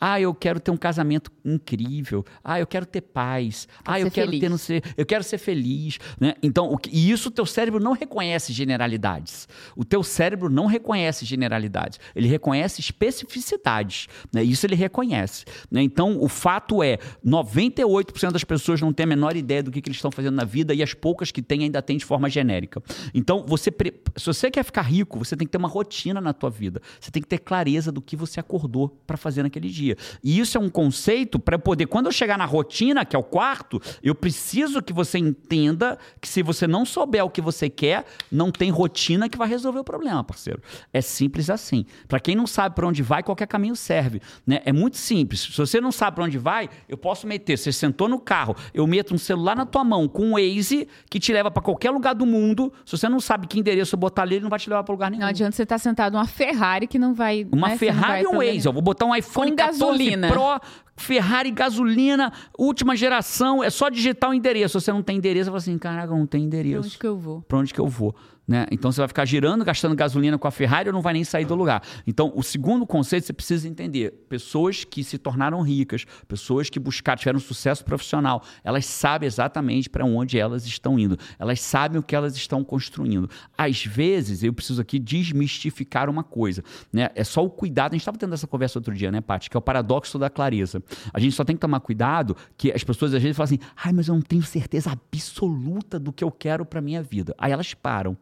Ah, 0.00 0.20
eu 0.20 0.32
quero 0.34 0.60
ter 0.60 0.70
um 0.70 0.76
casamento 0.76 1.30
incrível. 1.44 2.24
Ah, 2.44 2.60
eu 2.60 2.66
quero 2.66 2.86
ter 2.86 3.00
paz. 3.00 3.66
ah, 3.84 3.98
eu 3.98 4.06
ser 4.06 4.10
quero 4.12 4.26
feliz. 4.28 4.40
ter 4.40 4.48
não 4.48 4.58
sei, 4.58 4.82
eu 4.96 5.04
quero 5.04 5.24
ser 5.24 5.38
feliz, 5.38 5.98
né? 6.20 6.34
Então, 6.42 6.70
o 6.72 6.76
que- 6.78 6.90
e 6.90 7.10
isso 7.10 7.28
o 7.28 7.32
teu 7.32 7.44
cérebro 7.46 7.80
não 7.80 7.92
reconhece 7.92 8.52
generalidades. 8.52 9.48
O 9.76 9.84
teu 9.84 10.02
cérebro 10.02 10.48
não 10.48 10.66
reconhece 10.66 11.24
generalidades. 11.24 11.98
Ele 12.14 12.28
reconhece 12.28 12.80
especificidades, 12.80 14.06
né? 14.32 14.42
Isso 14.42 14.66
ele 14.66 14.74
reconhece, 14.74 15.44
né? 15.70 15.82
Então, 15.82 16.18
o 16.22 16.28
fato 16.28 16.82
é, 16.82 16.98
98% 17.24 18.32
das 18.32 18.44
pessoas 18.44 18.80
não 18.80 18.92
têm 18.92 19.04
a 19.04 19.06
menor 19.06 19.36
ideia 19.36 19.62
do 19.62 19.70
que, 19.70 19.80
que 19.80 19.88
eles 19.88 19.96
estão 19.96 20.10
fazendo 20.10 20.34
na 20.34 20.44
vida 20.44 20.74
e 20.74 20.82
as 20.82 20.94
poucas 20.94 21.30
que 21.30 21.42
têm 21.42 21.64
ainda 21.64 21.80
têm 21.82 21.96
de 21.96 22.04
forma 22.04 22.28
genérica. 22.28 22.82
Então, 23.14 23.44
você 23.46 23.70
se 24.16 24.26
você 24.26 24.50
quer 24.50 24.64
ficar 24.64 24.82
rico, 24.82 25.18
você 25.18 25.36
tem 25.36 25.46
que 25.46 25.52
ter 25.52 25.58
uma 25.58 25.68
rotina 25.68 26.20
na 26.20 26.32
tua 26.32 26.50
vida. 26.50 26.80
Você 27.00 27.10
tem 27.10 27.22
que 27.22 27.28
ter 27.28 27.38
clareza 27.38 27.90
do 27.92 28.00
que 28.00 28.16
você 28.16 28.40
acordou 28.40 28.88
para 29.06 29.16
fazer 29.16 29.42
naquele 29.42 29.68
dia. 29.68 29.87
E 30.22 30.38
isso 30.38 30.58
é 30.58 30.60
um 30.60 30.68
conceito 30.68 31.38
para 31.38 31.58
poder, 31.58 31.86
quando 31.86 32.06
eu 32.06 32.12
chegar 32.12 32.36
na 32.36 32.44
rotina, 32.44 33.04
que 33.04 33.14
é 33.14 33.18
o 33.18 33.22
quarto, 33.22 33.80
eu 34.02 34.14
preciso 34.14 34.82
que 34.82 34.92
você 34.92 35.18
entenda 35.18 35.98
que 36.20 36.28
se 36.28 36.42
você 36.42 36.66
não 36.66 36.84
souber 36.84 37.24
o 37.24 37.30
que 37.30 37.40
você 37.40 37.70
quer, 37.70 38.04
não 38.30 38.50
tem 38.50 38.70
rotina 38.70 39.28
que 39.28 39.38
vai 39.38 39.48
resolver 39.48 39.78
o 39.78 39.84
problema, 39.84 40.22
parceiro. 40.24 40.60
É 40.92 41.00
simples 41.00 41.50
assim. 41.50 41.86
Para 42.06 42.20
quem 42.20 42.34
não 42.34 42.46
sabe 42.46 42.74
para 42.74 42.86
onde 42.86 43.02
vai, 43.02 43.22
qualquer 43.22 43.46
caminho 43.46 43.76
serve, 43.76 44.20
né? 44.46 44.60
É 44.64 44.72
muito 44.72 44.96
simples. 44.96 45.40
Se 45.40 45.56
você 45.56 45.80
não 45.80 45.92
sabe 45.92 46.16
para 46.16 46.24
onde 46.24 46.38
vai, 46.38 46.68
eu 46.88 46.96
posso 46.96 47.26
meter, 47.26 47.56
você 47.56 47.72
sentou 47.72 48.08
no 48.08 48.18
carro, 48.18 48.56
eu 48.74 48.86
meto 48.86 49.14
um 49.14 49.18
celular 49.18 49.56
na 49.56 49.66
tua 49.66 49.84
mão 49.84 50.08
com 50.08 50.26
um 50.26 50.32
Waze 50.32 50.88
que 51.10 51.18
te 51.18 51.32
leva 51.32 51.50
para 51.50 51.62
qualquer 51.62 51.90
lugar 51.90 52.14
do 52.14 52.26
mundo. 52.26 52.72
Se 52.84 52.96
você 52.96 53.08
não 53.08 53.20
sabe 53.20 53.46
que 53.46 53.58
endereço 53.58 53.94
eu 53.94 53.98
botar 53.98 54.22
ali, 54.22 54.36
ele 54.36 54.42
não 54.42 54.50
vai 54.50 54.58
te 54.58 54.68
levar 54.68 54.82
para 54.82 54.92
lugar 54.92 55.10
nenhum. 55.10 55.22
Não 55.22 55.28
adianta 55.28 55.52
você 55.52 55.62
estar 55.62 55.78
sentado 55.78 56.14
numa 56.14 56.26
Ferrari 56.26 56.86
que 56.86 56.98
não 56.98 57.14
vai. 57.14 57.46
Uma 57.50 57.68
né, 57.68 57.78
Ferrari 57.78 58.24
e 58.24 58.26
um 58.26 58.38
Waze. 58.38 58.66
Eu 58.66 58.72
vou 58.72 58.82
botar 58.82 59.06
um 59.06 59.14
iPhone 59.14 59.50
Com 59.50 59.56
14 59.56 59.77
gasolina. 59.78 60.28
Pro, 60.28 60.60
Ferrari 60.96 61.50
gasolina, 61.50 62.32
última 62.58 62.96
geração. 62.96 63.62
É 63.62 63.70
só 63.70 63.88
digitar 63.88 64.30
o 64.30 64.34
endereço. 64.34 64.80
Se 64.80 64.84
você 64.86 64.92
não 64.92 65.02
tem 65.02 65.16
endereço, 65.18 65.44
você 65.44 65.50
fala 65.50 65.58
assim, 65.58 65.78
caraca, 65.78 66.14
não 66.14 66.26
tem 66.26 66.40
nenhum. 66.40 66.50
Pra 66.50 66.58
endereço. 66.58 66.86
onde 66.86 66.98
que 66.98 67.06
eu 67.06 67.16
vou? 67.16 67.42
Pra 67.42 67.58
onde 67.58 67.72
que 67.72 67.80
eu 67.80 67.86
vou? 67.86 68.14
Né? 68.48 68.66
Então 68.72 68.90
você 68.90 69.02
vai 69.02 69.08
ficar 69.08 69.26
girando, 69.26 69.62
gastando 69.62 69.94
gasolina 69.94 70.38
com 70.38 70.48
a 70.48 70.50
Ferrari 70.50 70.88
ou 70.88 70.92
não 70.94 71.02
vai 71.02 71.12
nem 71.12 71.22
sair 71.22 71.44
do 71.44 71.54
lugar. 71.54 71.82
Então, 72.06 72.32
o 72.34 72.42
segundo 72.42 72.86
conceito 72.86 73.26
você 73.26 73.32
precisa 73.34 73.68
entender: 73.68 74.24
pessoas 74.26 74.84
que 74.84 75.04
se 75.04 75.18
tornaram 75.18 75.60
ricas, 75.60 76.06
pessoas 76.26 76.70
que 76.70 76.80
buscaram, 76.80 77.18
tiveram 77.18 77.38
sucesso 77.38 77.84
profissional, 77.84 78.42
elas 78.64 78.86
sabem 78.86 79.26
exatamente 79.26 79.90
para 79.90 80.06
onde 80.06 80.38
elas 80.38 80.64
estão 80.64 80.98
indo. 80.98 81.18
Elas 81.38 81.60
sabem 81.60 81.98
o 81.98 82.02
que 82.02 82.16
elas 82.16 82.36
estão 82.36 82.64
construindo. 82.64 83.28
Às 83.56 83.84
vezes, 83.84 84.42
eu 84.42 84.52
preciso 84.52 84.80
aqui 84.80 84.98
desmistificar 84.98 86.08
uma 86.08 86.24
coisa. 86.24 86.64
Né? 86.90 87.10
É 87.14 87.24
só 87.24 87.44
o 87.44 87.50
cuidado. 87.50 87.92
A 87.92 87.96
gente 87.96 88.02
estava 88.02 88.16
tendo 88.16 88.32
essa 88.32 88.46
conversa 88.46 88.78
outro 88.78 88.94
dia, 88.94 89.12
né, 89.12 89.20
Paty? 89.20 89.50
Que 89.50 89.56
é 89.56 89.58
o 89.58 89.62
paradoxo 89.62 90.18
da 90.18 90.30
clareza. 90.30 90.82
A 91.12 91.20
gente 91.20 91.34
só 91.34 91.44
tem 91.44 91.54
que 91.54 91.60
tomar 91.60 91.80
cuidado 91.80 92.34
que 92.56 92.72
as 92.72 92.82
pessoas 92.82 93.12
às 93.12 93.22
vezes 93.22 93.36
falam 93.36 93.44
assim: 93.44 93.58
ai, 93.76 93.92
mas 93.92 94.08
eu 94.08 94.14
não 94.14 94.22
tenho 94.22 94.42
certeza 94.42 94.90
absoluta 94.90 95.98
do 95.98 96.14
que 96.14 96.24
eu 96.24 96.30
quero 96.30 96.64
para 96.64 96.80
minha 96.80 97.02
vida. 97.02 97.34
Aí 97.36 97.52
elas 97.52 97.74
param. 97.74 98.16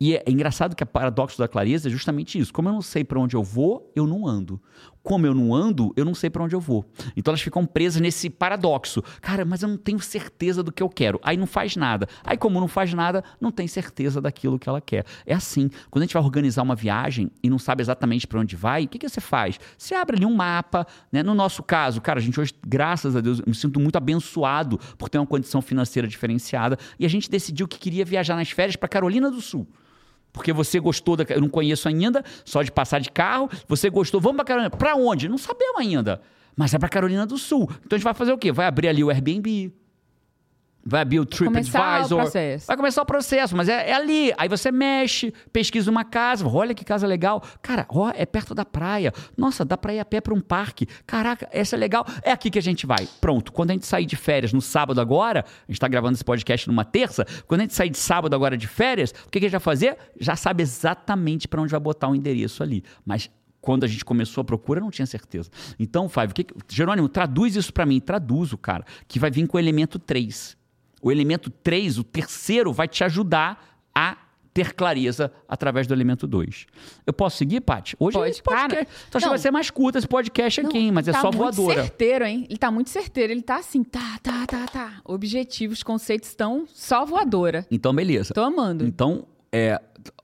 E 0.00 0.16
é, 0.16 0.22
é 0.24 0.30
engraçado 0.30 0.74
que 0.74 0.82
o 0.82 0.86
paradoxo 0.86 1.36
da 1.36 1.46
clareza 1.46 1.88
é 1.88 1.90
justamente 1.90 2.38
isso. 2.38 2.52
Como 2.54 2.70
eu 2.70 2.72
não 2.72 2.80
sei 2.80 3.04
para 3.04 3.20
onde 3.20 3.36
eu 3.36 3.42
vou, 3.42 3.92
eu 3.94 4.06
não 4.06 4.26
ando. 4.26 4.58
Como 5.02 5.26
eu 5.26 5.34
não 5.34 5.54
ando, 5.54 5.92
eu 5.94 6.06
não 6.06 6.14
sei 6.14 6.30
para 6.30 6.42
onde 6.42 6.54
eu 6.54 6.60
vou. 6.60 6.86
Então 7.14 7.32
elas 7.32 7.42
ficam 7.42 7.66
presas 7.66 8.00
nesse 8.00 8.30
paradoxo. 8.30 9.02
Cara, 9.20 9.44
mas 9.44 9.62
eu 9.62 9.68
não 9.68 9.76
tenho 9.76 10.00
certeza 10.00 10.62
do 10.62 10.72
que 10.72 10.82
eu 10.82 10.88
quero. 10.88 11.20
Aí 11.22 11.36
não 11.36 11.46
faz 11.46 11.76
nada. 11.76 12.08
Aí, 12.24 12.38
como 12.38 12.58
não 12.58 12.68
faz 12.68 12.94
nada, 12.94 13.22
não 13.38 13.52
tem 13.52 13.68
certeza 13.68 14.22
daquilo 14.22 14.58
que 14.58 14.70
ela 14.70 14.80
quer. 14.80 15.04
É 15.26 15.34
assim. 15.34 15.68
Quando 15.90 16.02
a 16.02 16.06
gente 16.06 16.14
vai 16.14 16.22
organizar 16.22 16.62
uma 16.62 16.74
viagem 16.74 17.30
e 17.42 17.50
não 17.50 17.58
sabe 17.58 17.82
exatamente 17.82 18.26
para 18.26 18.40
onde 18.40 18.56
vai, 18.56 18.84
o 18.84 18.88
que, 18.88 18.98
que 18.98 19.08
você 19.08 19.20
faz? 19.20 19.60
Você 19.76 19.94
abre 19.94 20.16
ali 20.16 20.24
um 20.24 20.34
mapa. 20.34 20.86
Né? 21.12 21.22
No 21.22 21.34
nosso 21.34 21.62
caso, 21.62 22.00
cara, 22.00 22.20
a 22.20 22.22
gente 22.22 22.40
hoje, 22.40 22.54
graças 22.66 23.14
a 23.14 23.20
Deus, 23.20 23.40
eu 23.40 23.44
me 23.46 23.54
sinto 23.54 23.78
muito 23.78 23.96
abençoado 23.96 24.78
por 24.96 25.10
ter 25.10 25.18
uma 25.18 25.26
condição 25.26 25.60
financeira 25.60 26.08
diferenciada. 26.08 26.78
E 26.98 27.04
a 27.04 27.08
gente 27.08 27.30
decidiu 27.30 27.68
que 27.68 27.78
queria 27.78 28.04
viajar 28.04 28.34
nas 28.34 28.50
férias 28.50 28.76
para 28.76 28.88
Carolina 28.88 29.30
do 29.30 29.42
Sul. 29.42 29.68
Porque 30.32 30.52
você 30.52 30.78
gostou 30.78 31.16
da. 31.16 31.24
Eu 31.28 31.40
não 31.40 31.48
conheço 31.48 31.88
ainda, 31.88 32.24
só 32.44 32.62
de 32.62 32.70
passar 32.70 33.00
de 33.00 33.10
carro. 33.10 33.48
Você 33.66 33.90
gostou, 33.90 34.20
vamos 34.20 34.36
pra 34.36 34.44
Carolina. 34.44 34.70
Pra 34.70 34.94
onde? 34.94 35.28
Não 35.28 35.38
sabemos 35.38 35.78
ainda. 35.78 36.20
Mas 36.56 36.74
é 36.74 36.78
pra 36.78 36.88
Carolina 36.88 37.26
do 37.26 37.38
Sul. 37.38 37.68
Então 37.84 37.96
a 37.96 37.98
gente 37.98 38.04
vai 38.04 38.14
fazer 38.14 38.32
o 38.32 38.38
quê? 38.38 38.52
Vai 38.52 38.66
abrir 38.66 38.88
ali 38.88 39.02
o 39.02 39.10
Airbnb. 39.10 39.72
Vai 40.90 41.02
abrir 41.02 41.20
o 41.20 41.24
Começar 41.24 41.46
o 41.46 41.52
TripAdvisor. 41.62 42.18
processo. 42.22 42.66
Vai 42.66 42.76
começar 42.76 43.02
o 43.02 43.06
processo, 43.06 43.56
mas 43.56 43.68
é, 43.68 43.90
é 43.90 43.92
ali. 43.94 44.32
Aí 44.36 44.48
você 44.48 44.72
mexe, 44.72 45.32
pesquisa 45.52 45.88
uma 45.88 46.04
casa. 46.04 46.44
Olha 46.48 46.74
que 46.74 46.84
casa 46.84 47.06
legal. 47.06 47.40
Cara, 47.62 47.86
ó, 47.88 48.10
é 48.12 48.26
perto 48.26 48.56
da 48.56 48.64
praia. 48.64 49.12
Nossa, 49.36 49.64
dá 49.64 49.78
pra 49.78 49.94
ir 49.94 50.00
a 50.00 50.04
pé 50.04 50.20
pra 50.20 50.34
um 50.34 50.40
parque. 50.40 50.86
Caraca, 51.06 51.48
essa 51.52 51.76
é 51.76 51.78
legal. 51.78 52.04
É 52.24 52.32
aqui 52.32 52.50
que 52.50 52.58
a 52.58 52.62
gente 52.62 52.86
vai. 52.86 53.08
Pronto. 53.20 53.52
Quando 53.52 53.70
a 53.70 53.74
gente 53.74 53.86
sair 53.86 54.04
de 54.04 54.16
férias 54.16 54.52
no 54.52 54.60
sábado 54.60 55.00
agora, 55.00 55.44
a 55.46 55.70
gente 55.70 55.78
tá 55.78 55.86
gravando 55.86 56.14
esse 56.14 56.24
podcast 56.24 56.66
numa 56.66 56.84
terça. 56.84 57.24
Quando 57.46 57.60
a 57.60 57.62
gente 57.62 57.74
sair 57.74 57.90
de 57.90 57.98
sábado 57.98 58.34
agora 58.34 58.56
de 58.56 58.66
férias, 58.66 59.12
o 59.12 59.30
que, 59.30 59.38
que 59.38 59.46
a 59.46 59.48
gente 59.48 59.52
vai 59.52 59.60
fazer? 59.60 59.96
Já 60.18 60.34
sabe 60.34 60.64
exatamente 60.64 61.46
pra 61.46 61.62
onde 61.62 61.70
vai 61.70 61.78
botar 61.78 62.08
o 62.08 62.16
endereço 62.16 62.64
ali. 62.64 62.82
Mas 63.06 63.30
quando 63.60 63.84
a 63.84 63.86
gente 63.86 64.04
começou 64.04 64.42
a 64.42 64.44
procura, 64.44 64.80
não 64.80 64.90
tinha 64.90 65.06
certeza. 65.06 65.50
Então, 65.78 66.08
Fábio, 66.08 66.34
que 66.34 66.46
Jerônimo, 66.68 67.08
traduz 67.08 67.54
isso 67.54 67.72
pra 67.72 67.86
mim. 67.86 68.00
Traduzo, 68.00 68.58
cara. 68.58 68.84
Que 69.06 69.20
vai 69.20 69.30
vir 69.30 69.46
com 69.46 69.56
o 69.56 69.60
elemento 69.60 69.96
3. 69.96 70.58
O 71.00 71.10
elemento 71.10 71.50
3, 71.50 71.98
o 71.98 72.04
terceiro, 72.04 72.72
vai 72.72 72.86
te 72.88 73.02
ajudar 73.04 73.78
a 73.94 74.16
ter 74.52 74.74
clareza 74.74 75.32
através 75.48 75.86
do 75.86 75.94
elemento 75.94 76.26
2. 76.26 76.66
Eu 77.06 77.12
posso 77.12 77.36
seguir, 77.38 77.60
Paty? 77.60 77.96
Hoje 77.98 78.18
Pode, 78.18 78.30
esse 78.30 78.42
podcast, 78.42 78.74
cara. 78.74 78.86
tu 79.10 79.16
acha 79.16 79.26
que 79.26 79.30
vai 79.30 79.38
ser 79.38 79.50
mais 79.50 79.70
curto 79.70 79.96
esse 79.98 80.08
podcast 80.08 80.60
aqui, 80.60 80.78
hein? 80.78 80.92
mas 80.92 81.06
é 81.08 81.12
tá 81.12 81.20
só 81.20 81.30
muito 81.30 81.38
voadora. 81.38 81.82
certeiro, 81.82 82.24
hein? 82.24 82.46
Ele 82.48 82.58
tá 82.58 82.70
muito 82.70 82.90
certeiro. 82.90 83.32
Ele 83.32 83.42
tá 83.42 83.56
assim, 83.56 83.84
tá, 83.84 84.18
tá, 84.22 84.46
tá, 84.46 84.66
tá. 84.66 85.00
Objetivos, 85.04 85.82
conceitos 85.82 86.28
estão 86.28 86.64
só 86.66 87.04
voadora. 87.04 87.66
Então, 87.70 87.94
beleza. 87.94 88.34
Tô 88.34 88.42
amando. 88.42 88.84
Então, 88.84 89.24
é, 89.52 89.80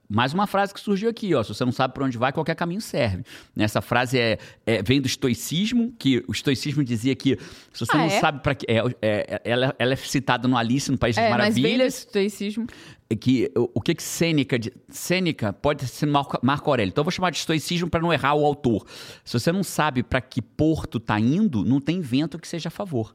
mais 0.08 0.32
uma 0.32 0.46
frase 0.46 0.72
que 0.72 0.80
surgiu 0.80 1.08
aqui, 1.10 1.34
ó. 1.34 1.42
Se 1.42 1.52
você 1.54 1.64
não 1.64 1.72
sabe 1.72 1.94
para 1.94 2.04
onde 2.04 2.16
vai, 2.16 2.32
qualquer 2.32 2.54
caminho 2.54 2.80
serve. 2.80 3.24
Essa 3.56 3.80
frase 3.80 4.18
é, 4.18 4.38
é- 4.64 4.82
vem 4.82 5.00
do 5.00 5.06
estoicismo, 5.06 5.92
que 5.98 6.22
o 6.28 6.32
estoicismo 6.32 6.84
dizia 6.84 7.14
que 7.16 7.36
se 7.72 7.80
você 7.84 7.92
Ah, 7.92 7.98
não 7.98 8.04
é? 8.06 8.20
sabe 8.20 8.40
para 8.42 8.54
que. 8.54 8.66
É, 8.68 8.82
é- 9.02 9.40
ela, 9.44 9.74
ela 9.78 9.92
é 9.92 9.96
citada 9.96 10.46
no 10.46 10.56
Alice 10.56 10.90
no 10.90 10.98
País 10.98 11.16
das 11.16 11.24
É, 11.24 11.28
mas 11.30 11.38
Maravilhas. 11.38 11.78
desse 11.78 11.98
estoicismo. 12.06 12.66
é 13.08 13.14
que 13.14 13.50
o, 13.56 13.70
o 13.74 13.80
que 13.80 13.94
que 13.94 14.02
Sêneca, 14.02 14.58
Sêneca 14.88 15.52
pode 15.52 15.86
ser 15.86 16.06
Marco, 16.06 16.38
Marco 16.42 16.70
Aurélio. 16.70 16.90
Então 16.90 17.02
eu 17.02 17.04
vou 17.04 17.12
chamar 17.12 17.30
de 17.30 17.38
estoicismo 17.38 17.88
para 17.88 18.00
não 18.00 18.12
errar 18.12 18.34
o 18.34 18.44
autor. 18.44 18.84
Se 19.24 19.38
você 19.38 19.52
não 19.52 19.62
sabe 19.62 20.02
para 20.02 20.20
que 20.20 20.40
porto 20.42 20.98
tá 20.98 21.18
indo, 21.20 21.64
não 21.64 21.80
tem 21.80 22.00
vento 22.00 22.38
que 22.38 22.48
seja 22.48 22.68
a 22.68 22.70
favor. 22.70 23.14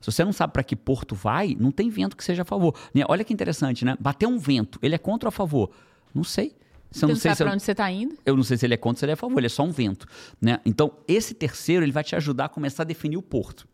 Se 0.00 0.10
você 0.10 0.24
não 0.24 0.32
sabe 0.32 0.52
para 0.52 0.64
que 0.64 0.74
porto 0.74 1.14
vai, 1.14 1.56
não 1.60 1.70
tem 1.70 1.88
vento 1.88 2.16
que 2.16 2.24
seja 2.24 2.42
a 2.42 2.44
favor. 2.44 2.74
Né? 2.92 3.04
Olha 3.08 3.22
que 3.22 3.32
interessante, 3.32 3.84
né? 3.84 3.96
Bater 4.00 4.26
um 4.26 4.36
vento, 4.38 4.78
ele 4.82 4.94
é 4.94 4.98
contra 4.98 5.28
ou 5.28 5.30
a 5.30 5.32
favor? 5.32 5.70
Não 6.14 6.24
sei. 6.24 6.54
Você 6.90 7.06
não, 7.06 7.14
não 7.14 7.20
sabe 7.20 7.36
para 7.36 7.52
onde 7.52 7.62
você 7.62 7.72
está 7.72 7.90
indo? 7.90 8.16
Eu 8.24 8.36
não 8.36 8.42
sei 8.42 8.56
se 8.56 8.66
ele 8.66 8.74
é 8.74 8.76
contra 8.76 8.96
ou 8.96 8.98
se 8.98 9.04
ele 9.06 9.12
é 9.12 9.14
a 9.14 9.16
favor, 9.16 9.38
ele 9.38 9.46
é 9.46 9.50
só 9.50 9.62
um 9.62 9.72
vento. 9.72 10.06
Né? 10.40 10.60
Então, 10.64 10.92
esse 11.08 11.32
terceiro, 11.32 11.84
ele 11.84 11.92
vai 11.92 12.04
te 12.04 12.14
ajudar 12.14 12.46
a 12.46 12.48
começar 12.48 12.82
a 12.82 12.86
definir 12.86 13.16
o 13.16 13.22
porto. 13.22 13.66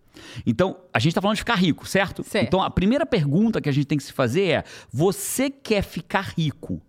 Então, 0.47 0.79
a 0.93 0.99
gente 0.99 1.11
está 1.11 1.21
falando 1.21 1.37
de 1.37 1.41
ficar 1.41 1.57
rico, 1.57 1.87
certo? 1.87 2.23
certo? 2.23 2.47
Então, 2.47 2.63
a 2.63 2.71
primeira 2.71 3.05
pergunta 3.05 3.61
que 3.61 3.69
a 3.69 3.73
gente 3.73 3.87
tem 3.87 3.99
que 3.99 4.05
se 4.05 4.13
fazer 4.13 4.45
é: 4.45 4.65
você 4.93 5.51
quer 5.51 5.83
ficar 5.83 6.33
rico? 6.37 6.81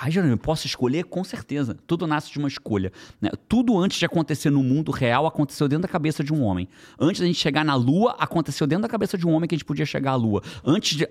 Ah, 0.00 0.08
Jerônimo, 0.08 0.34
eu 0.34 0.38
posso 0.38 0.64
escolher? 0.64 1.04
Com 1.04 1.24
certeza. 1.24 1.76
Tudo 1.84 2.06
nasce 2.06 2.30
de 2.30 2.38
uma 2.38 2.46
escolha. 2.46 2.92
Né? 3.20 3.30
Tudo 3.48 3.76
antes 3.76 3.98
de 3.98 4.06
acontecer 4.06 4.48
no 4.48 4.62
mundo 4.62 4.92
real 4.92 5.26
aconteceu 5.26 5.66
dentro 5.66 5.82
da 5.82 5.88
cabeça 5.88 6.22
de 6.22 6.32
um 6.32 6.40
homem. 6.42 6.68
Antes 7.00 7.20
da 7.20 7.26
gente 7.26 7.40
chegar 7.40 7.64
na 7.64 7.74
Lua, 7.74 8.14
aconteceu 8.16 8.64
dentro 8.64 8.82
da 8.82 8.88
cabeça 8.88 9.18
de 9.18 9.26
um 9.26 9.32
homem 9.32 9.48
que 9.48 9.56
a 9.56 9.58
gente 9.58 9.64
podia 9.64 9.84
chegar 9.84 10.12
à 10.12 10.14
Lua. 10.14 10.40
Antes 10.64 10.96
de, 10.96 11.08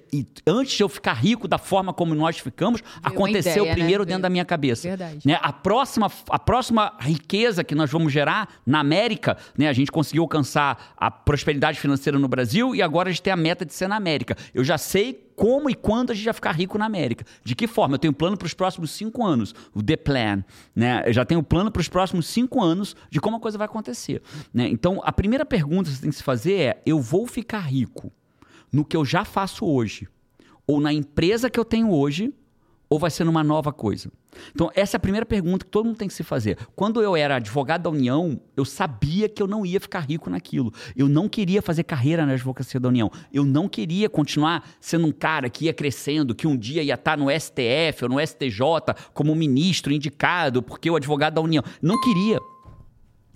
antes 0.47 0.78
de 0.78 0.84
eu 0.84 0.88
ficar 0.88 1.13
rico 1.13 1.50
da 1.50 1.58
forma 1.58 1.93
como 1.93 2.15
nós 2.15 2.39
ficamos, 2.39 2.80
Veio 2.80 2.93
aconteceu 3.04 3.63
ideia, 3.63 3.65
né? 3.65 3.73
primeiro 3.73 4.04
né? 4.04 4.08
dentro 4.08 4.21
da 4.21 4.30
minha 4.30 4.45
cabeça. 4.45 4.88
Verdade. 4.88 5.19
Né? 5.26 5.38
A, 5.41 5.52
próxima, 5.52 6.10
a 6.30 6.39
próxima 6.39 6.93
riqueza 6.97 7.65
que 7.65 7.76
nós 7.76 7.91
vamos 7.91 8.13
gerar 8.13 8.47
na 8.65 8.80
América, 8.80 9.38
né? 9.58 9.67
a 9.67 9.73
gente 9.73 9.91
conseguiu 9.91 10.23
alcançar 10.23 10.93
a 10.95 11.12
prosperidade 11.12 11.78
financeira 11.78 12.17
no 12.17 12.28
Brasil 12.30 12.73
e 12.73 12.82
agora 12.82 13.10
a 13.10 13.12
gente 13.12 13.21
tem 13.21 13.34
a 13.34 13.38
meta 13.38 13.65
de 13.65 13.73
ser 13.73 13.89
na 13.89 13.97
América. 13.97 14.38
Eu 14.54 14.63
já 14.63 14.78
sei 14.78 15.27
como 15.38 15.69
e 15.69 15.76
quando 15.76 16.10
a 16.10 16.15
gente 16.15 16.26
vai 16.26 16.34
ficar 16.34 16.52
rico 16.52 16.80
na 16.80 16.86
América. 16.88 17.23
De 17.43 17.56
que 17.56 17.67
forma? 17.67 17.93
Eu 17.93 18.00
tenho 18.00 18.12
um 18.12 18.15
plano 18.15 18.36
para 18.36 18.47
os 18.47 18.56
próximos 18.56 18.89
cinco 18.89 19.23
anos, 19.23 19.54
o 19.71 19.84
The 19.84 19.95
Plan. 19.95 20.43
Né? 20.76 21.04
Eu 21.06 21.13
já 21.13 21.23
tenho 21.23 21.41
um 21.41 21.43
plano 21.43 21.71
para 21.71 21.80
os 21.80 21.88
próximos 21.88 22.26
cinco 22.26 22.60
anos 22.60 22.95
de 23.12 23.21
como 23.21 23.38
a 23.38 23.39
coisa 23.39 23.56
vai 23.56 23.65
acontecer. 23.65 24.23
Né? 24.52 24.67
Então, 24.67 25.00
a 25.04 25.12
primeira 25.12 25.45
pergunta 25.45 25.91
que 25.91 25.95
você 25.95 26.02
tem 26.02 26.10
que 26.10 26.15
se 26.15 26.23
fazer 26.23 26.54
é: 26.54 26.82
eu 26.88 27.00
vou 27.00 27.28
ficar 27.28 27.60
rico 27.60 28.12
no 28.73 28.84
que 28.84 28.97
eu 28.97 29.06
já 29.06 29.23
faço 29.23 29.63
hoje? 29.63 30.08
Ou 30.65 30.82
na 30.82 30.91
empresa 30.91 31.52
que 31.52 31.60
eu 31.60 31.65
tenho 31.65 31.91
hoje? 31.91 32.34
Ou 32.89 32.97
vai 32.97 33.10
ser 33.10 33.23
numa 33.23 33.43
nova 33.43 33.73
coisa? 33.73 34.10
Então, 34.54 34.71
essa 34.73 34.95
é 34.95 34.97
a 34.97 35.00
primeira 35.00 35.26
pergunta 35.26 35.65
que 35.65 35.71
todo 35.71 35.86
mundo 35.86 35.97
tem 35.97 36.08
que 36.08 36.13
se 36.13 36.23
fazer. 36.23 36.58
Quando 36.76 37.02
eu 37.02 37.15
era 37.15 37.36
advogado 37.36 37.84
da 37.84 37.89
União, 37.89 38.39
eu 38.56 38.63
sabia 38.63 39.28
que 39.28 39.41
eu 39.41 39.47
não 39.47 39.65
ia 39.65 39.80
ficar 39.80 40.02
rico 40.02 40.30
naquilo. 40.30 40.71
Eu 40.95 41.10
não 41.10 41.28
queria 41.28 41.62
fazer 41.62 41.84
carreira 41.84 42.26
na 42.26 42.34
advocacia 42.34 42.80
da 42.80 42.88
União. 42.88 43.12
Eu 43.34 43.43
não 43.43 43.67
queria 43.67 44.10
continuar 44.10 44.67
sendo 44.80 45.08
um 45.08 45.12
cara 45.12 45.50
que 45.50 45.65
ia 45.65 45.73
crescendo, 45.73 46.36
que 46.36 46.47
um 46.47 46.56
dia 46.56 46.82
ia 46.82 46.93
estar 46.93 47.17
no 47.17 47.28
STF 47.30 48.04
ou 48.04 48.10
no 48.10 48.26
STJ 48.26 48.60
como 49.13 49.36
ministro 49.36 49.91
indicado, 49.91 50.62
porque 50.62 50.89
o 50.89 50.95
advogado 50.95 51.36
da 51.36 51.41
União. 51.41 51.63
Não 51.82 52.00
queria. 52.00 52.39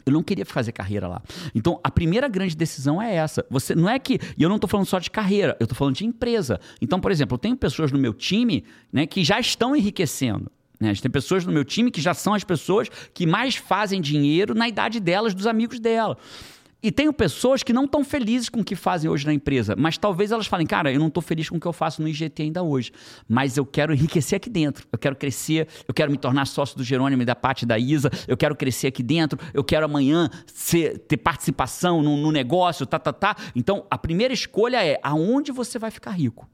Eu 0.06 0.14
não 0.14 0.24
queria 0.24 0.46
fazer 0.46 0.72
carreira 0.72 1.08
lá. 1.08 1.22
Então, 1.54 1.80
a 1.84 1.92
primeira 1.92 2.28
grande 2.28 2.56
decisão 2.56 3.02
é 3.02 3.16
essa. 3.16 3.46
Você 3.50 3.76
não 3.76 3.90
é 3.90 4.00
que. 4.00 4.20
E 4.38 4.44
eu 4.44 4.50
não 4.50 4.56
estou 4.56 4.70
falando 4.70 4.86
só 4.86 5.00
de 5.00 5.10
carreira, 5.10 5.56
eu 5.60 5.66
estou 5.66 5.78
falando 5.78 5.96
de 5.96 6.06
empresa. 6.06 6.60
Então, 6.82 7.00
por 7.00 7.12
exemplo, 7.12 7.36
eu 7.36 7.40
tenho 7.40 7.56
pessoas 7.56 7.92
no 7.92 8.00
meu 8.00 8.14
time 8.14 8.64
né, 8.92 9.06
que 9.06 9.24
já 9.24 9.40
estão 9.40 9.76
enriquecendo. 9.76 10.52
Né? 10.80 10.94
Tem 10.96 11.12
pessoas 11.12 11.46
no 11.46 11.52
meu 11.52 11.64
time 11.64 11.92
que 11.92 12.02
já 12.02 12.14
são 12.14 12.34
as 12.34 12.44
pessoas 12.44 12.90
que 13.14 13.28
mais 13.28 13.56
fazem 13.56 14.02
dinheiro 14.02 14.56
na 14.56 14.68
idade 14.68 15.00
delas, 15.00 15.36
dos 15.36 15.46
amigos 15.46 15.80
dela. 15.80 16.18
E 16.84 16.92
tenho 16.92 17.14
pessoas 17.14 17.62
que 17.62 17.72
não 17.72 17.86
estão 17.86 18.04
felizes 18.04 18.50
com 18.50 18.62
o 18.62 18.64
que 18.64 18.76
fazem 18.76 19.10
hoje 19.10 19.26
na 19.26 19.34
empresa, 19.34 19.76
mas 19.78 20.00
talvez 20.00 20.32
elas 20.32 20.48
falem, 20.48 20.66
cara, 20.66 20.92
eu 20.92 21.00
não 21.00 21.10
estou 21.10 21.22
feliz 21.22 21.48
com 21.48 21.58
o 21.58 21.60
que 21.60 21.68
eu 21.68 21.74
faço 21.74 22.02
no 22.02 22.08
IGT 22.08 22.42
ainda 22.42 22.64
hoje, 22.64 22.92
mas 23.28 23.56
eu 23.56 23.66
quero 23.66 23.94
enriquecer 23.94 24.38
aqui 24.38 24.50
dentro, 24.50 24.88
eu 24.92 24.98
quero 24.98 25.16
crescer, 25.16 25.68
eu 25.88 25.94
quero 25.94 26.12
me 26.12 26.18
tornar 26.18 26.46
sócio 26.48 26.76
do 26.76 26.84
Jerônimo 26.84 27.22
e 27.22 27.26
da 27.26 27.36
parte 27.36 27.68
da 27.68 27.78
Isa, 27.78 28.10
eu 28.28 28.36
quero 28.36 28.56
crescer 28.56 28.88
aqui 28.88 29.04
dentro, 29.04 29.38
eu 29.54 29.64
quero 29.64 29.86
amanhã 29.86 30.28
ser, 30.48 30.98
ter 31.00 31.18
participação 31.18 32.02
no, 32.02 32.18
no 32.18 32.32
negócio, 32.32 32.86
tá, 32.86 32.98
tá, 32.98 33.14
tá. 33.14 33.36
Então, 33.56 33.86
a 33.90 33.98
primeira 33.98 34.34
escolha 34.34 34.84
é 34.84 35.00
aonde 35.04 35.52
você 35.52 35.78
vai 35.78 35.92
ficar 35.92 36.12
rico. 36.12 36.50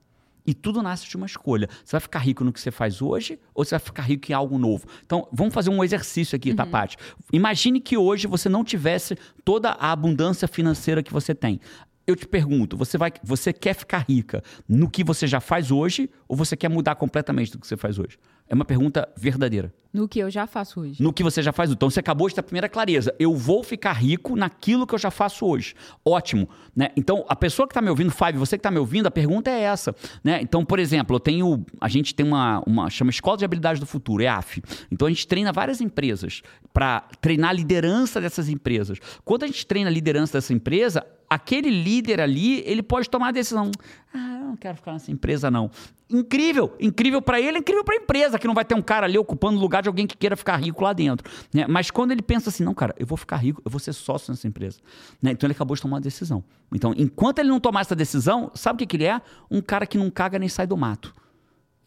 E 0.47 0.53
tudo 0.53 0.81
nasce 0.81 1.05
de 1.05 1.17
uma 1.17 1.25
escolha. 1.25 1.67
Você 1.83 1.91
vai 1.91 1.99
ficar 1.99 2.19
rico 2.19 2.41
no 2.41 2.53
que 2.53 2.62
você 2.62 2.71
faz 2.71 3.01
hoje 3.01 3.38
ou 3.53 3.65
você 3.65 3.71
vai 3.71 3.79
ficar 3.79 4.03
rico 4.03 4.31
em 4.31 4.33
algo 4.33 4.57
novo? 4.57 4.86
Então, 5.05 5.27
vamos 5.31 5.53
fazer 5.53 5.69
um 5.69 5.83
exercício 5.83 6.38
aqui, 6.38 6.53
tá, 6.53 6.63
uhum. 6.63 6.71
Paty? 6.71 6.95
Imagine 7.33 7.81
que 7.81 7.97
hoje 7.97 8.27
você 8.27 8.47
não 8.47 8.63
tivesse 8.63 9.17
toda 9.43 9.71
a 9.71 9.91
abundância 9.91 10.47
financeira 10.47 11.03
que 11.03 11.12
você 11.12 11.36
tem. 11.36 11.60
Eu 12.08 12.15
te 12.15 12.26
pergunto, 12.26 12.78
você, 12.78 12.98
vai, 12.98 13.12
você 13.22 13.52
quer 13.52 13.74
ficar 13.74 14.06
rica 14.08 14.41
no 14.65 14.89
que 14.89 15.04
você 15.04 15.28
já 15.28 15.41
faz 15.41 15.72
hoje 15.72 16.10
ou 16.26 16.38
você 16.38 16.56
quer 16.56 16.70
mudar 16.70 16.96
completamente 16.96 17.52
do 17.52 17.60
que 17.60 17.67
você 17.67 17.76
faz 17.76 18.00
hoje? 18.00 18.17
É 18.48 18.56
uma 18.56 18.63
pergunta 18.63 19.10
verdadeira. 19.17 19.74
No 19.93 20.08
que 20.08 20.20
eu 20.20 20.30
já 20.30 20.48
faço 20.48 20.80
hoje. 20.80 21.04
No 21.04 21.12
que 21.12 21.22
você 21.22 21.41
já 21.41 21.52
faz. 21.52 21.70
Então, 21.70 21.89
você 21.89 22.00
acabou 22.00 22.30
de 22.30 22.36
ter 22.36 22.39
a 22.39 22.43
primeira 22.43 22.70
clareza. 22.70 23.13
Eu 23.20 23.36
vou 23.36 23.62
ficar 23.62 23.91
rico 23.91 24.38
naquilo 24.38 24.88
que 24.88 24.96
eu 24.96 25.00
já 25.00 25.12
faço 25.12 25.46
hoje. 25.46 25.76
Ótimo. 26.06 26.48
Né? 26.74 26.91
Então, 26.96 27.26
a 27.28 27.36
pessoa 27.36 27.67
que 27.67 27.72
está 27.72 27.82
me 27.82 27.89
ouvindo, 27.89 28.12
Fábio, 28.12 28.39
você 28.39 28.58
que 28.58 28.60
está 28.60 28.72
me 28.72 28.78
ouvindo, 28.78 29.08
a 29.08 29.12
pergunta 29.12 29.50
é 29.50 29.63
essa. 29.63 29.93
Né? 30.24 30.39
Então, 30.41 30.63
por 30.63 30.80
exemplo, 30.80 31.15
eu 31.15 31.20
tenho. 31.20 31.65
A 31.82 31.89
gente 31.89 32.15
tem 32.15 32.26
uma, 32.26 32.63
uma. 32.65 32.89
chama 32.89 33.10
Escola 33.10 33.36
de 33.36 33.43
Habilidade 33.43 33.82
do 33.82 33.86
Futuro, 33.86 34.24
EAF. 34.24 34.62
Então, 34.89 35.08
a 35.08 35.12
gente 35.12 35.28
treina 35.28 35.52
várias 35.52 35.82
empresas 35.82 36.41
para 36.72 37.02
treinar 37.20 37.50
a 37.50 37.54
liderança 37.54 38.22
dessas 38.22 38.48
empresas. 38.48 39.00
Quando 39.26 39.43
a 39.43 39.48
gente 39.48 39.65
treina 39.65 39.89
a 39.89 39.93
liderança 39.93 40.38
dessa 40.38 40.54
empresa, 40.54 41.06
aquele 41.29 41.69
líder 41.69 42.21
ali, 42.21 42.61
ele 42.65 42.81
pode 42.81 43.09
tomar 43.09 43.29
a 43.29 43.31
decisão. 43.31 43.71
Ah, 44.13 44.39
eu 44.39 44.47
não 44.47 44.55
quero 44.55 44.77
ficar 44.77 44.93
nessa 44.93 45.11
empresa, 45.11 45.51
não. 45.51 45.69
Incrível, 46.09 46.73
incrível 46.79 47.21
para 47.21 47.39
ele, 47.39 47.57
incrível 47.57 47.83
para 47.83 47.95
a 47.95 47.97
empresa, 47.97 48.39
que 48.39 48.47
não 48.47 48.53
vai 48.53 48.63
ter 48.63 48.75
um 48.75 48.81
cara 48.81 49.05
ali 49.05 49.17
ocupando 49.17 49.57
o 49.57 49.61
lugar 49.61 49.83
de 49.83 49.89
alguém 49.89 50.07
que 50.07 50.15
queira 50.15 50.37
ficar 50.37 50.55
rico 50.55 50.83
lá 50.83 50.93
dentro. 50.93 51.29
Né? 51.53 51.65
Mas 51.67 51.91
quando 51.91 52.11
ele 52.11 52.21
pensa 52.21 52.49
assim, 52.49 52.63
não, 52.63 52.73
cara, 52.73 52.95
eu 52.97 53.05
vou 53.05 53.17
ficar 53.17 53.35
rico, 53.37 53.61
eu 53.65 53.69
vou 53.69 53.79
ser 53.79 53.91
sócio 53.91 54.31
nessa 54.31 54.47
empresa. 54.47 54.79
Né? 55.21 55.31
Então 55.31 55.45
ele 55.47 55.53
acabou 55.53 55.75
de 55.75 55.81
tomar 55.81 55.95
uma 55.95 56.01
decisão. 56.01 56.43
Então, 56.73 56.93
enquanto 56.97 57.39
ele 57.39 57.49
não 57.49 57.59
tomar 57.59 57.81
essa 57.81 57.95
decisão, 57.95 58.49
sabe 58.55 58.75
o 58.75 58.79
que, 58.79 58.85
que 58.85 58.95
ele 58.95 59.05
é? 59.05 59.21
Um 59.51 59.61
cara 59.61 59.85
que 59.85 59.97
não 59.97 60.09
caga 60.09 60.39
nem 60.39 60.47
sai 60.47 60.65
do 60.65 60.77
mato. 60.77 61.13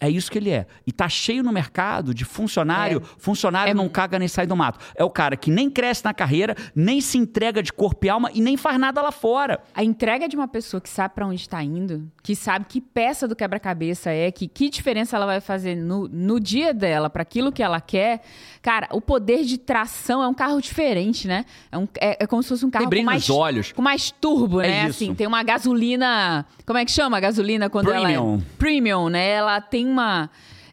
É 0.01 0.09
isso 0.09 0.31
que 0.31 0.39
ele 0.39 0.51
é. 0.51 0.67
E 0.87 0.93
tá 0.93 1.09
cheio 1.09 1.43
no 1.43 1.53
mercado 1.53 2.15
de 2.15 2.25
funcionário. 2.25 3.03
É. 3.05 3.19
Funcionário 3.19 3.73
é. 3.73 3.75
não 3.75 3.89
caga 3.89 4.19
nem 4.19 4.27
sai 4.27 4.47
do 4.47 4.57
mato. 4.57 4.79
É 4.95 5.05
o 5.05 5.11
cara 5.11 5.37
que 5.37 5.51
nem 5.51 5.69
cresce 5.69 6.03
na 6.05 6.15
carreira, 6.15 6.57
nem 6.75 7.03
se 7.03 7.19
entrega 7.19 7.63
de 7.63 7.71
corpo 7.71 8.07
e 8.07 8.09
alma 8.09 8.31
e 8.33 8.41
nem 8.41 8.57
faz 8.57 8.79
nada 8.79 9.03
lá 9.03 9.13
fora. 9.13 9.61
A 9.75 9.85
entrega 9.85 10.27
de 10.27 10.35
uma 10.35 10.49
pessoa 10.49 10.81
que 10.81 10.89
sabe 10.89 11.15
para 11.15 11.27
onde 11.27 11.43
está 11.43 11.63
indo, 11.63 12.11
que 12.23 12.35
sabe 12.35 12.65
que 12.67 12.81
peça 12.81 13.29
do 13.29 13.37
quebra-cabeça 13.37 14.11
é, 14.11 14.31
que 14.31 14.49
que 14.49 14.71
diferença 14.71 15.17
ela 15.17 15.27
vai 15.27 15.41
fazer 15.41 15.75
no, 15.75 16.09
no 16.09 16.41
dia 16.41 16.73
dela 16.73 17.11
para 17.11 17.23
aquilo 17.23 17.53
que 17.53 17.63
ela 17.63 17.81
quer. 17.81 18.23
Cara, 18.63 18.89
o 18.93 19.01
poder 19.01 19.45
de 19.45 19.59
tração 19.59 20.23
é 20.23 20.29
um 20.29 20.35
carro 20.35 20.61
diferente, 20.61 21.29
né? 21.29 21.45
É, 21.71 21.77
um, 21.77 21.87
é, 22.01 22.25
é 22.25 22.27
como 22.27 22.43
se 22.43 22.49
fosse 22.49 22.65
um 22.65 22.71
carro 22.71 22.89
com 22.89 23.03
mais, 23.03 23.29
olhos. 23.29 23.73
com 23.73 23.83
mais 23.83 24.11
turbo, 24.11 24.61
é 24.61 24.69
né? 24.69 24.83
Assim, 24.85 25.15
tem 25.15 25.27
uma 25.27 25.43
gasolina. 25.43 26.47
Como 26.67 26.79
é 26.79 26.85
que 26.85 26.91
chama 26.91 27.19
a 27.19 27.21
gasolina 27.21 27.69
quando 27.69 27.87
Premium. 27.87 28.35
ela 28.35 28.39
é 28.39 28.43
premium, 28.59 29.09
né? 29.09 29.29
Ela 29.31 29.61
tem 29.61 29.90
uma. 29.91 30.31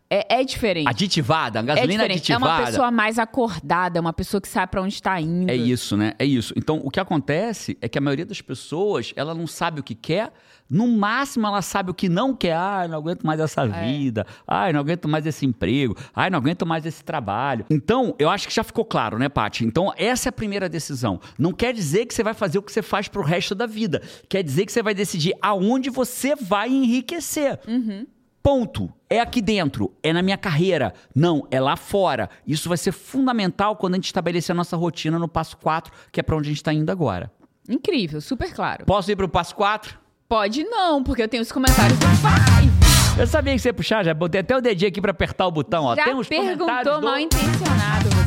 É, 0.10 0.40
é, 0.40 0.44
diferente. 0.44 0.88
Aditivada, 0.88 1.60
a 1.60 1.62
gasolina 1.62 2.04
é 2.04 2.06
aditivada. 2.06 2.46
É 2.46 2.60
uma 2.60 2.66
pessoa 2.66 2.92
mais 2.92 3.20
acordada, 3.20 4.00
uma 4.00 4.14
pessoa 4.14 4.40
que 4.40 4.48
sabe 4.48 4.72
para 4.72 4.82
onde 4.82 4.94
está 4.94 5.20
indo. 5.20 5.50
É 5.50 5.56
isso, 5.56 5.98
né? 5.98 6.14
É 6.18 6.26
isso. 6.26 6.54
Então, 6.56 6.80
o 6.82 6.90
que 6.90 7.00
acontece 7.00 7.78
é 7.82 7.90
que 7.90 7.98
a 7.98 8.02
maioria 8.02 8.26
das 8.26 8.42
pessoas, 8.42 9.12
ela 9.18 9.34
não 9.34 9.46
sabe 9.46 9.82
o 9.82 9.84
que 9.84 9.94
quer. 9.94 10.32
No 10.70 10.88
máximo, 10.88 11.48
ela 11.48 11.62
sabe 11.62 11.92
o 11.92 11.94
que 11.94 12.08
não 12.08 12.34
quer. 12.34 12.56
Ai, 12.56 12.88
não 12.88 12.98
aguento 12.98 13.26
mais 13.26 13.40
essa 13.40 13.64
é. 13.64 13.86
vida. 13.86 14.26
Ai, 14.48 14.72
não 14.72 14.80
aguento 14.80 15.10
mais 15.10 15.26
esse 15.26 15.46
emprego. 15.46 15.96
Ai, 16.16 16.30
não 16.30 16.40
aguento 16.40 16.66
mais 16.66 16.86
esse 16.86 17.04
trabalho. 17.04 17.66
Então, 17.70 18.16
eu 18.18 18.30
acho 18.30 18.48
que 18.48 18.54
já 18.54 18.64
ficou 18.64 18.86
claro, 18.86 19.18
né, 19.18 19.28
Paty? 19.28 19.66
Então, 19.66 19.94
essa 19.98 20.30
é 20.30 20.32
a 20.32 20.34
primeira 20.34 20.70
decisão. 20.70 21.20
Não 21.38 21.52
quer 21.52 21.74
dizer 21.74 22.06
que 22.06 22.14
você 22.14 22.24
vai 22.24 22.34
fazer 22.34 22.60
o 22.60 22.62
que 22.62 22.72
você 22.72 22.82
faz 22.82 23.10
pro 23.10 23.22
resto 23.22 23.54
da 23.54 23.66
vida. 23.66 24.02
Quer 24.30 24.42
dizer 24.42 24.66
que 24.66 24.72
você 24.72 24.82
vai 24.82 24.94
decidir 24.94 25.34
aonde 25.42 25.90
você 25.90 26.34
vai 26.34 26.70
enriquecer. 26.70 27.60
Uhum. 27.68 28.06
Ponto. 28.48 28.90
É 29.10 29.20
aqui 29.20 29.42
dentro, 29.42 29.94
é 30.02 30.14
na 30.14 30.22
minha 30.22 30.38
carreira. 30.38 30.94
Não, 31.14 31.46
é 31.52 31.60
lá 31.60 31.76
fora. 31.76 32.30
Isso 32.48 32.70
vai 32.70 32.78
ser 32.78 32.94
fundamental 32.94 33.76
quando 33.76 33.96
a 33.96 33.98
gente 33.98 34.06
estabelecer 34.06 34.54
a 34.54 34.56
nossa 34.56 34.78
rotina 34.78 35.20
no 35.20 35.28
passo 35.28 35.58
4, 35.58 35.92
que 36.14 36.22
é 36.22 36.24
para 36.24 36.34
onde 36.34 36.48
a 36.48 36.52
gente 36.52 36.60
está 36.60 36.72
indo 36.72 36.90
agora. 36.90 37.30
Incrível, 37.68 38.22
super 38.22 38.54
claro. 38.54 38.86
Posso 38.86 39.12
ir 39.12 39.18
para 39.18 39.26
o 39.26 39.30
passo 39.30 39.54
4? 39.54 40.00
Pode 40.30 40.64
não, 40.64 41.04
porque 41.04 41.24
eu 41.24 41.28
tenho 41.28 41.44
os 41.44 41.52
comentários 41.52 42.00
do 42.00 42.06
Five. 42.06 43.20
Eu 43.20 43.28
sabia 43.28 43.54
que 43.54 43.60
você 43.60 43.68
ia 43.68 43.74
puxar, 43.74 44.06
já 44.06 44.14
botei 44.14 44.40
até 44.40 44.56
o 44.56 44.62
dedinho 44.62 44.92
aqui 44.92 45.02
para 45.02 45.12
apertar 45.12 45.46
o 45.46 45.52
botão. 45.52 45.84
Ó. 45.84 45.94
Já 45.98 46.06
Tem 46.06 46.16
uns 46.16 46.30
perguntou 46.30 47.02
do... 47.02 47.06
mal 47.06 47.20
intencionado 47.20 48.27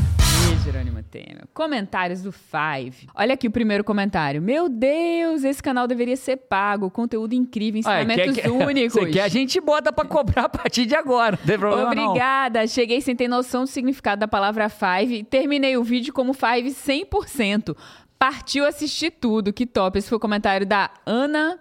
Jerônimo. 0.65 1.01
Temer. 1.11 1.49
Comentários 1.53 2.23
do 2.23 2.31
Five. 2.31 3.09
Olha 3.15 3.35
aqui 3.35 3.49
o 3.49 3.51
primeiro 3.51 3.83
comentário. 3.83 4.41
Meu 4.41 4.69
Deus, 4.69 5.43
esse 5.43 5.63
canal 5.63 5.87
deveria 5.89 6.17
ser 6.17 6.37
pago. 6.37 6.91
Conteúdo 6.91 7.35
incrível, 7.35 7.81
ensinamentos 7.81 8.37
quer, 8.37 8.51
únicos. 8.51 8.93
Você 8.93 9.11
quer, 9.11 9.23
a 9.23 9.29
gente 9.29 9.61
bota 9.61 9.93
pra 9.93 10.05
cobrar 10.05 10.45
a 10.45 10.49
partir 10.49 10.87
de 10.87 10.95
agora. 10.95 11.37
Não 11.41 11.47
tem 11.47 11.59
problema 11.59 11.91
Obrigada. 11.91 12.61
Não. 12.61 12.67
Cheguei 12.69 13.01
sem 13.01 13.17
ter 13.17 13.27
noção 13.27 13.65
do 13.65 13.67
significado 13.67 14.21
da 14.21 14.29
palavra 14.29 14.69
Five. 14.69 15.25
Terminei 15.25 15.77
o 15.77 15.83
vídeo 15.83 16.13
como 16.13 16.33
Five 16.33 16.71
100%. 16.71 17.77
Partiu 18.19 18.67
assistir 18.67 19.11
tudo. 19.11 19.53
Que 19.53 19.67
top. 19.67 19.99
Esse 19.99 20.09
foi 20.09 20.17
o 20.17 20.21
comentário 20.21 20.67
da 20.67 20.91
Ana... 21.05 21.59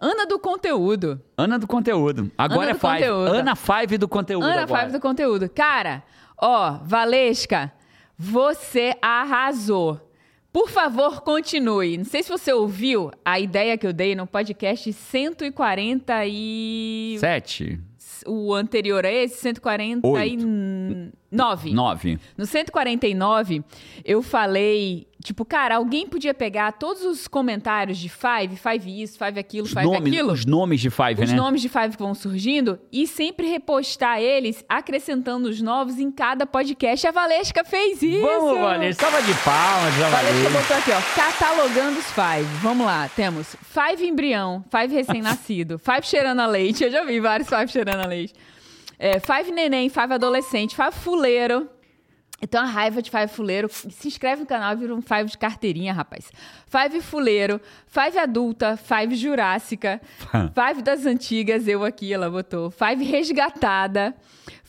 Ana 0.00 0.26
do 0.26 0.38
conteúdo. 0.38 1.20
Ana 1.36 1.58
do 1.58 1.66
conteúdo. 1.66 2.30
Agora 2.36 2.62
Ana 2.62 2.70
é 2.70 2.74
Five. 2.74 2.92
Conteúdo. 2.92 3.34
Ana 3.34 3.54
Five 3.54 3.98
do 3.98 4.08
conteúdo 4.08 4.44
Ana 4.44 4.62
agora. 4.62 4.80
Five 4.80 4.92
do 4.92 5.00
conteúdo. 5.00 5.48
Cara, 5.50 6.02
ó, 6.36 6.78
Valesca... 6.82 7.72
Você 8.22 8.94
arrasou. 9.00 9.98
Por 10.52 10.68
favor, 10.68 11.22
continue. 11.22 11.96
Não 11.96 12.04
sei 12.04 12.22
se 12.22 12.28
você 12.28 12.52
ouviu 12.52 13.10
a 13.24 13.40
ideia 13.40 13.78
que 13.78 13.86
eu 13.86 13.94
dei 13.94 14.14
no 14.14 14.26
podcast 14.26 14.92
140 14.92 16.26
e... 16.26 17.16
Sete. 17.18 17.80
O 18.26 18.52
anterior 18.52 19.06
a 19.06 19.10
esse, 19.10 19.38
149. 19.38 21.72
9. 21.72 22.18
No 22.36 22.44
149, 22.44 23.64
eu 24.04 24.20
falei, 24.20 25.06
tipo, 25.22 25.44
cara, 25.44 25.76
alguém 25.76 26.06
podia 26.06 26.32
pegar 26.34 26.72
todos 26.72 27.04
os 27.04 27.28
comentários 27.28 27.98
de 27.98 28.08
Five, 28.08 28.56
Five 28.56 29.02
isso, 29.02 29.18
Five 29.18 29.38
aquilo, 29.38 29.66
Os 29.66 29.72
Five 29.72 29.84
nomes, 29.84 30.12
aquilo. 30.12 30.32
os 30.32 30.44
nomes 30.46 30.80
de 30.80 30.90
Five, 30.90 31.22
os 31.22 31.30
né? 31.30 31.36
nomes 31.36 31.60
de 31.62 31.68
Five 31.68 31.90
que 31.96 32.02
vão 32.02 32.14
surgindo 32.14 32.78
e 32.92 33.06
sempre 33.06 33.46
repostar 33.48 34.18
eles, 34.20 34.64
acrescentando 34.68 35.48
os 35.48 35.60
novos 35.60 35.98
em 35.98 36.10
cada 36.10 36.46
podcast. 36.46 37.06
A 37.06 37.10
Valesca 37.10 37.64
fez 37.64 38.02
isso! 38.02 38.20
Vamos, 38.20 38.58
Valesca. 38.60 39.08
Salva 39.10 39.22
de 39.22 39.34
palmas, 39.42 39.94
já 39.94 40.08
Valesca 40.08 40.32
valeu. 40.48 40.60
botou 40.60 40.76
aqui, 40.76 40.90
ó, 40.90 41.00
catalogando 41.14 41.98
os 41.98 42.06
Five. 42.10 42.44
Vamos 42.62 42.86
lá, 42.86 43.08
temos 43.14 43.56
Five 43.62 44.06
embrião, 44.06 44.64
Five 44.70 44.94
recém-nascido, 44.94 45.78
Five 45.84 46.06
cheirando 46.06 46.40
a 46.40 46.46
leite, 46.46 46.84
eu 46.84 46.90
já 46.90 47.04
vi 47.04 47.20
vários 47.20 47.48
Five 47.48 47.68
cheirando 47.68 48.00
a 48.04 48.06
leite. 48.06 48.34
É, 48.98 49.18
five 49.18 49.50
neném, 49.50 49.88
Five 49.88 50.12
adolescente, 50.12 50.76
Five 50.76 50.92
fuleiro. 50.92 51.68
Então 52.42 52.62
a 52.62 52.64
raiva 52.64 53.02
de 53.02 53.10
Five 53.10 53.28
Fuleiro. 53.28 53.68
Se 53.68 54.08
inscreve 54.08 54.40
no 54.40 54.46
canal 54.46 54.72
e 54.72 54.76
vira 54.76 54.94
um 54.94 55.02
Five 55.02 55.26
de 55.30 55.36
carteirinha, 55.36 55.92
rapaz. 55.92 56.32
Five 56.66 57.00
Fuleiro, 57.02 57.60
Five 57.86 58.18
adulta, 58.18 58.76
Five 58.76 59.14
jurássica, 59.14 60.00
Five 60.54 60.82
das 60.82 61.04
antigas, 61.04 61.68
eu 61.68 61.84
aqui, 61.84 62.12
ela 62.12 62.30
botou. 62.30 62.70
Five 62.70 63.04
resgatada, 63.04 64.14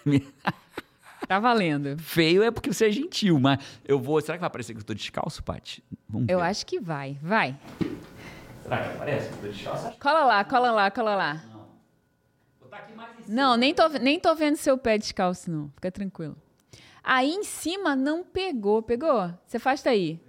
tá 1.26 1.38
valendo. 1.40 1.96
Feio 1.98 2.42
é 2.42 2.50
porque 2.50 2.72
você 2.72 2.86
é 2.86 2.90
gentil, 2.90 3.38
mas 3.40 3.58
eu 3.84 3.98
vou. 3.98 4.20
Será 4.20 4.36
que 4.36 4.40
vai 4.42 4.50
parecer 4.50 4.74
que 4.74 4.80
eu 4.80 4.84
tô 4.84 4.94
descalço, 4.94 5.42
Paty? 5.42 5.82
Vamos 6.08 6.28
Eu 6.28 6.38
ver. 6.38 6.44
acho 6.44 6.66
que 6.66 6.78
vai. 6.78 7.18
Vai. 7.22 7.56
Será 8.62 8.82
que 8.88 8.98
parece 8.98 9.28
que 9.28 9.34
eu 9.34 9.38
tô 9.40 9.48
descalço? 9.48 9.98
Cola 9.98 10.24
lá, 10.24 10.44
cola 10.44 10.70
lá, 10.70 10.90
cola 10.90 11.14
lá. 11.14 11.34
Vou 12.60 12.68
botar 12.68 12.76
aqui 12.78 12.94
mais 12.94 13.10
em 13.18 13.22
cima. 13.22 13.34
Não, 13.34 13.56
nem 13.56 13.74
tô, 13.74 13.88
nem 13.88 14.20
tô 14.20 14.34
vendo 14.34 14.56
seu 14.56 14.76
pé 14.76 14.98
descalço, 14.98 15.50
não. 15.50 15.70
Fica 15.74 15.90
tranquilo. 15.90 16.36
Aí 17.02 17.30
em 17.30 17.44
cima 17.44 17.94
não 17.96 18.24
pegou. 18.24 18.82
Pegou? 18.82 19.32
Você 19.46 19.58
faz 19.58 19.86
aí. 19.86 20.20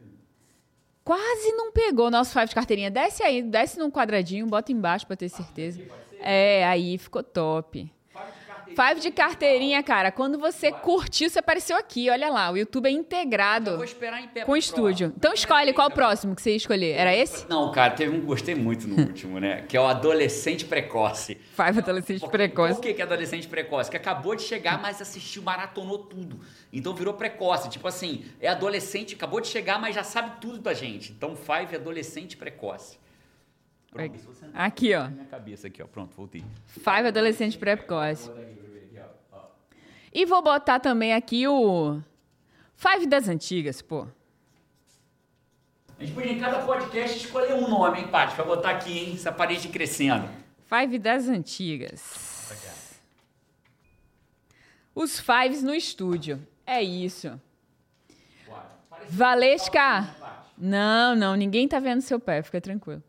Quase 1.08 1.54
não 1.54 1.72
pegou 1.72 2.12
nosso 2.12 2.34
five 2.34 2.50
de 2.50 2.54
carteirinha. 2.54 2.92
Desce 2.92 3.24
aí, 3.24 3.42
desce 3.42 3.80
num 3.80 3.90
quadradinho, 3.90 4.46
bota 4.46 4.74
embaixo 4.74 5.08
pra 5.08 5.16
ter 5.16 5.30
certeza. 5.30 5.82
É, 6.20 6.68
aí 6.68 6.98
ficou 6.98 7.24
top. 7.24 7.90
Five 8.78 9.02
de 9.02 9.10
carteirinha, 9.10 9.82
cara. 9.82 10.12
Quando 10.12 10.38
você 10.38 10.72
curtiu, 10.72 11.28
você 11.32 11.40
apareceu 11.40 11.76
aqui. 11.76 12.12
Olha 12.12 12.30
lá, 12.30 12.52
o 12.52 12.58
YouTube 12.58 12.86
é 12.86 12.92
integrado 12.92 13.72
Eu 13.72 13.76
vou 13.78 13.84
esperar 13.84 14.22
em 14.22 14.28
pé 14.28 14.42
com 14.42 14.52
o 14.52 14.54
pro 14.54 14.58
estúdio. 14.58 15.12
Então 15.18 15.34
escolhe 15.34 15.74
qual 15.74 15.88
o 15.88 15.92
próximo 15.92 16.36
que 16.36 16.44
você 16.44 16.52
ia 16.52 16.58
escolher. 16.58 16.92
Era 16.92 17.16
esse? 17.16 17.50
Não, 17.50 17.72
cara, 17.72 17.96
teve 17.96 18.16
um 18.16 18.20
que 18.20 18.28
gostei 18.28 18.54
muito 18.54 18.88
no 18.88 19.02
último, 19.02 19.40
né? 19.40 19.64
Que 19.68 19.76
é 19.76 19.82
o 19.82 19.88
adolescente 19.88 20.64
precoce. 20.64 21.40
Five 21.56 21.80
adolescente 21.80 22.20
Por- 22.20 22.30
precoce. 22.30 22.76
Por 22.76 22.82
que, 22.84 22.94
que 22.94 23.02
é 23.02 23.06
adolescente 23.06 23.48
precoce? 23.48 23.90
Que 23.90 23.98
acabou 23.98 24.36
de 24.36 24.44
chegar, 24.44 24.80
mas 24.80 25.02
assistiu, 25.02 25.42
maratonou 25.42 25.98
tudo. 25.98 26.40
Então 26.72 26.94
virou 26.94 27.16
precoce. 27.16 27.72
Tipo 27.72 27.88
assim, 27.88 28.26
é 28.40 28.48
adolescente, 28.48 29.16
acabou 29.16 29.42
de 29.42 29.48
chegar, 29.48 29.82
mas 29.82 29.96
já 29.96 30.04
sabe 30.04 30.40
tudo 30.40 30.60
da 30.60 30.76
gente. 30.76 31.12
Então, 31.14 31.36
Five 31.36 31.74
é 31.74 31.78
adolescente 31.78 32.38
precoce. 32.38 33.00
Pronto, 33.92 34.20
não 34.44 34.50
Aqui, 34.54 34.94
ó. 34.94 35.08
minha 35.08 35.26
cabeça 35.26 35.66
aqui, 35.66 35.82
ó. 35.82 35.88
Pronto, 35.88 36.16
voltei. 36.16 36.44
Five 36.68 37.08
adolescente 37.08 37.58
precoce. 37.58 38.30
E 40.14 40.26
vou 40.26 40.42
botar 40.42 40.80
também 40.80 41.14
aqui 41.14 41.48
o 41.48 42.02
Five 42.76 43.08
das 43.08 43.28
antigas, 43.28 43.82
pô. 43.82 44.08
A 46.00 46.04
gente 46.04 46.14
podia 46.14 46.32
em 46.32 46.40
cada 46.40 46.60
podcast 46.60 47.18
escolher 47.18 47.56
um 47.56 47.68
nome, 47.68 48.00
hein, 48.00 48.08
Paty? 48.08 48.36
Pra 48.36 48.46
botar 48.46 48.70
aqui, 48.70 48.98
hein? 49.00 49.14
Essa 49.16 49.32
parede 49.32 49.68
crescendo. 49.70 50.30
Five 50.66 51.00
das 51.00 51.28
antigas. 51.28 52.28
Os 54.94 55.20
Fives 55.20 55.64
no 55.64 55.74
estúdio. 55.74 56.40
É 56.66 56.84
isso. 56.84 57.40
Valesca. 59.10 60.16
Não, 60.58 61.16
não, 61.16 61.36
ninguém 61.36 61.68
tá 61.68 61.80
vendo 61.80 62.02
seu 62.02 62.20
pé, 62.20 62.42
fica 62.42 62.60
tranquilo. 62.60 63.02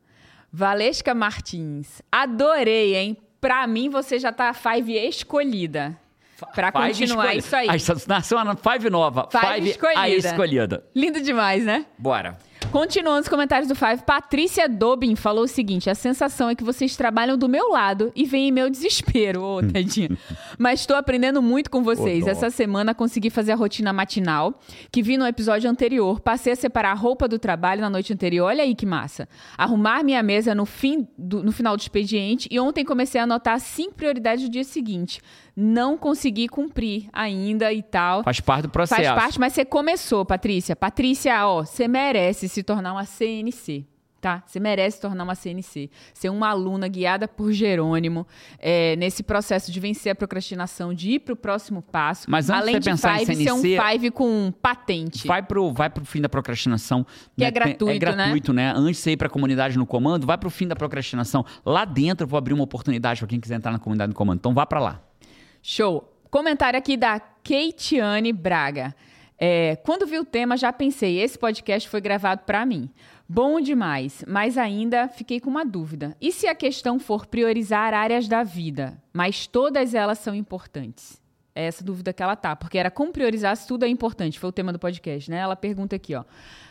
Valesca 0.53 1.15
Martins. 1.15 2.01
Adorei, 2.11 2.95
hein? 2.95 3.17
Pra 3.41 3.67
mim, 3.67 3.89
você 3.89 4.19
já 4.19 4.33
tá 4.33 4.49
a 4.49 4.55
Five 4.55 4.95
escolhida. 4.95 5.99
Pra 6.47 6.71
Five 6.73 6.89
continuar 7.01 7.35
escolhi- 7.35 7.39
isso 7.39 7.57
aí. 7.57 8.07
Nasceu 8.07 8.39
uma 8.39 8.57
Five 8.57 8.89
nova. 8.91 9.29
Five 9.31 9.71
escolhida. 9.71 10.01
a 10.01 10.09
escolhida. 10.09 10.85
Lindo 10.95 11.21
demais, 11.21 11.65
né? 11.65 11.87
Bora. 11.99 12.39
Continuando 12.73 13.21
os 13.21 13.29
comentários 13.29 13.67
do 13.69 13.75
Five, 13.75 14.03
Patrícia 14.05 14.69
Dobin 14.69 15.15
falou 15.17 15.45
o 15.45 15.49
seguinte: 15.49 15.89
a 15.89 15.95
sensação 15.95 16.51
é 16.51 16.55
que 16.55 16.63
vocês 16.63 16.97
trabalham 16.97 17.39
do 17.39 17.49
meu 17.49 17.71
lado 17.71 18.13
e 18.15 18.27
veem 18.27 18.53
meu 18.53 18.69
desespero, 18.69 19.43
ô 19.43 19.63
tadinha. 19.73 20.11
Mas 20.59 20.81
estou 20.81 20.95
aprendendo 20.97 21.41
muito 21.41 21.71
com 21.71 21.83
vocês. 21.83 22.25
Dó. 22.27 22.31
Essa 22.31 22.51
semana 22.51 22.95
consegui 22.95 23.31
fazer 23.31 23.53
a 23.53 23.57
rotina 23.57 23.91
matinal, 23.93 24.61
que 24.93 25.03
vi 25.03 25.17
no 25.17 25.27
episódio 25.27 25.71
anterior. 25.71 26.21
Passei 26.21 26.53
a 26.53 26.57
separar 26.57 26.91
a 26.91 26.95
roupa 26.95 27.27
do 27.27 27.39
trabalho 27.39 27.81
na 27.81 27.89
noite 27.89 28.13
anterior. 28.13 28.47
Olha 28.49 28.63
aí 28.63 28.75
que 28.75 28.85
massa. 28.85 29.27
Arrumar 29.57 30.03
minha 30.05 30.23
mesa 30.23 30.55
no, 30.55 30.67
fim 30.67 31.09
do- 31.17 31.43
no 31.43 31.53
final 31.53 31.75
do 31.75 31.81
expediente. 31.81 32.49
E 32.51 32.61
ontem 32.61 32.85
comecei 32.85 33.19
a 33.21 33.25
anotar 33.25 33.59
cinco 33.61 33.95
prioridades 33.95 34.45
do 34.45 34.51
dia 34.51 34.65
seguinte. 34.65 35.21
Não 35.61 35.99
consegui 35.99 36.47
cumprir 36.49 37.09
ainda 37.13 37.73
e 37.73 37.83
tal. 37.83 38.23
Faz 38.23 38.39
parte 38.39 38.63
do 38.63 38.69
processo. 38.69 39.03
Faz 39.03 39.15
parte, 39.21 39.41
mas 39.41 39.53
você 39.53 39.65
começou, 39.65 40.25
Patrícia. 40.25 40.77
Patrícia, 40.77 41.45
ó, 41.47 41.65
você 41.65 41.89
merece 41.89 42.48
se 42.49 42.63
tornar 42.63 42.93
uma 42.93 43.05
CNC, 43.05 43.85
tá? 44.21 44.43
Você 44.47 44.59
merece 44.59 44.97
se 44.97 45.03
tornar 45.03 45.23
uma 45.25 45.35
CNC. 45.35 45.91
Ser 46.13 46.29
uma 46.29 46.49
aluna 46.49 46.89
guiada 46.89 47.29
por 47.29 47.53
Jerônimo 47.53 48.27
é, 48.59 48.97
nesse 48.97 49.23
processo 49.23 49.71
de 49.71 49.79
vencer 49.79 50.11
a 50.11 50.15
procrastinação, 50.15 50.93
de 50.93 51.13
ir 51.13 51.19
pro 51.21 51.37
próximo 51.37 51.81
passo. 51.83 52.29
Mas 52.29 52.51
antes 52.51 52.63
de 52.65 52.69
além 52.71 52.81
de 52.81 52.91
pensar 52.91 53.23
em 53.23 53.27
five, 53.27 53.45
ser 53.45 53.53
um 53.53 53.61
CNC, 53.61 53.81
five 53.93 54.11
com 54.11 54.53
patente. 54.61 55.27
Vai 55.27 55.43
pro, 55.43 55.73
vai 55.73 55.89
pro 55.89 56.05
fim 56.05 56.21
da 56.21 56.29
procrastinação. 56.29 57.07
Que 57.37 57.45
é 57.45 57.51
Tem- 57.51 57.55
gratuito, 57.55 57.89
É 57.91 57.99
gratuito, 57.99 58.53
né? 58.53 58.73
Antes 58.75 58.97
de 58.97 59.03
você 59.03 59.11
ir 59.13 59.17
pra 59.17 59.29
comunidade 59.29 59.79
no 59.79 59.87
comando, 59.87 60.27
vai 60.27 60.37
pro 60.37 60.51
fim 60.51 60.67
da 60.67 60.75
procrastinação. 60.75 61.45
Lá 61.65 61.85
dentro 61.85 62.25
eu 62.25 62.29
vou 62.29 62.37
abrir 62.39 62.55
uma 62.55 62.65
oportunidade 62.65 63.21
pra 63.21 63.29
quem 63.29 63.39
quiser 63.39 63.55
entrar 63.57 63.71
na 63.71 63.79
comunidade 63.79 64.09
no 64.09 64.15
comando. 64.17 64.39
Então 64.39 64.53
vá 64.53 64.67
pra 64.67 64.81
lá. 64.81 65.01
Show. 65.63 66.13
Comentário 66.31 66.79
aqui 66.79 66.95
da 66.97 67.19
Keitiane 67.43 68.33
Braga. 68.35 68.95
É, 69.39 69.77
quando 69.77 70.07
vi 70.07 70.19
o 70.19 70.25
tema, 70.25 70.57
já 70.57 70.73
pensei, 70.73 71.21
esse 71.21 71.39
podcast 71.39 71.89
foi 71.89 72.01
gravado 72.01 72.43
para 72.45 72.67
mim. 72.67 72.91
Bom 73.29 73.61
demais, 73.61 74.25
mas 74.27 74.59
ainda 74.59 75.07
fiquei 75.07 75.39
com 75.39 75.49
uma 75.49 75.65
dúvida. 75.65 76.17
E 76.21 76.33
se 76.33 76.47
a 76.49 76.55
questão 76.55 76.99
for 76.99 77.27
priorizar 77.27 77.95
áreas 77.95 78.27
da 78.27 78.43
vida, 78.43 79.01
mas 79.13 79.47
todas 79.47 79.95
elas 79.95 80.19
são 80.19 80.35
importantes? 80.35 81.21
É 81.55 81.67
essa 81.67 81.85
dúvida 81.85 82.13
que 82.13 82.23
ela 82.23 82.37
tá, 82.37 82.57
porque 82.57 82.79
era 82.79 82.91
como 82.91 83.13
priorizar 83.13 83.57
se 83.57 83.67
tudo 83.67 83.85
é 83.85 83.89
importante, 83.89 84.39
foi 84.39 84.49
o 84.49 84.53
tema 84.53 84.73
do 84.73 84.79
podcast, 84.79 85.31
né? 85.31 85.39
Ela 85.39 85.57
pergunta 85.57 85.95
aqui, 85.95 86.15
ó. 86.15 86.25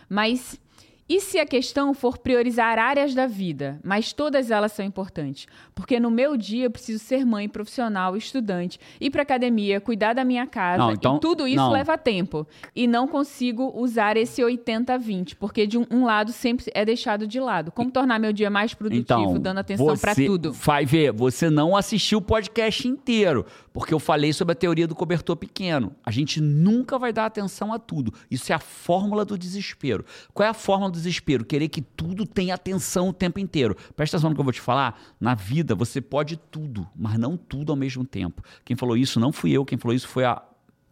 Mas 0.09 0.59
E 1.09 1.21
se 1.21 1.39
a 1.39 1.45
questão 1.45 1.93
for 1.93 2.17
priorizar 2.17 2.77
áreas 2.77 3.13
da 3.15 3.25
vida, 3.27 3.79
mas 3.81 4.11
todas 4.11 4.51
elas 4.51 4.73
são 4.73 4.83
importantes? 4.85 5.47
Porque 5.73 6.01
no 6.01 6.11
meu 6.11 6.35
dia 6.35 6.65
eu 6.65 6.71
preciso 6.71 6.99
ser 7.01 7.25
mãe, 7.25 7.47
profissional, 7.47 8.17
estudante, 8.17 8.77
ir 8.99 9.09
para 9.09 9.21
academia, 9.21 9.79
cuidar 9.79 10.11
da 10.13 10.25
minha 10.25 10.45
casa, 10.45 10.79
Não, 10.79 10.91
então- 10.91 11.15
e 11.15 11.19
tudo 11.21 11.47
isso 11.47 11.55
não. 11.57 11.71
leva 11.71 11.97
tempo. 11.97 12.45
E 12.75 12.85
não 12.87 13.07
consigo 13.07 13.71
usar 13.73 14.17
esse 14.17 14.41
80-20, 14.43 15.35
porque 15.35 15.65
de 15.65 15.77
um, 15.77 15.85
um 15.89 16.03
lado 16.03 16.33
sempre 16.33 16.65
é 16.73 16.83
deixado 16.83 17.25
de 17.25 17.39
lado. 17.39 17.71
Como 17.71 17.89
tornar 17.89 18.19
meu 18.19 18.33
dia 18.33 18.49
mais 18.49 18.73
produtivo, 18.73 19.21
Então, 19.21 19.39
dando 19.39 19.59
atenção 19.59 19.95
para 19.97 20.13
tudo? 20.13 20.51
Vai 20.51 20.85
ver, 20.85 21.13
você 21.13 21.49
não 21.49 21.75
assistiu 21.77 22.17
o 22.17 22.21
podcast 22.21 22.85
inteiro, 22.85 23.45
porque 23.71 23.93
eu 23.93 23.99
falei 23.99 24.33
sobre 24.33 24.51
a 24.51 24.55
teoria 24.55 24.85
do 24.87 24.95
cobertor 24.95 25.37
pequeno. 25.37 25.95
A 26.05 26.11
gente 26.11 26.41
nunca 26.41 26.99
vai 26.99 27.13
dar 27.13 27.25
atenção 27.27 27.71
a 27.71 27.79
tudo. 27.79 28.13
Isso 28.29 28.51
é 28.51 28.55
a 28.55 28.59
fórmula 28.59 29.23
do 29.23 29.37
desespero. 29.37 30.03
Qual 30.33 30.45
é 30.45 30.49
a 30.49 30.53
fórmula 30.53 30.91
do 30.91 30.96
desespero? 30.97 31.45
Querer 31.45 31.69
que 31.69 31.81
tudo 31.81 32.25
tenha 32.25 32.53
atenção 32.55 33.09
o 33.09 33.13
tempo 33.13 33.39
inteiro. 33.39 33.75
Presta 33.95 34.17
atenção 34.17 34.29
no 34.29 34.35
que 34.35 34.41
eu 34.41 34.45
vou 34.45 34.53
te 34.53 34.61
falar. 34.61 34.99
Na 35.19 35.33
vida, 35.33 35.75
você 35.75 36.01
pode 36.01 36.37
tudo, 36.37 36.87
mas 36.95 37.17
não 37.17 37.37
tudo 37.37 37.71
ao 37.71 37.75
mesmo 37.75 38.03
tempo. 38.03 38.41
Quem 38.65 38.75
falou 38.75 38.97
isso 38.97 39.19
não 39.19 39.31
fui 39.31 39.51
eu, 39.51 39.63
quem 39.63 39.77
falou 39.77 39.95
isso 39.95 40.07
foi 40.07 40.25
a 40.25 40.41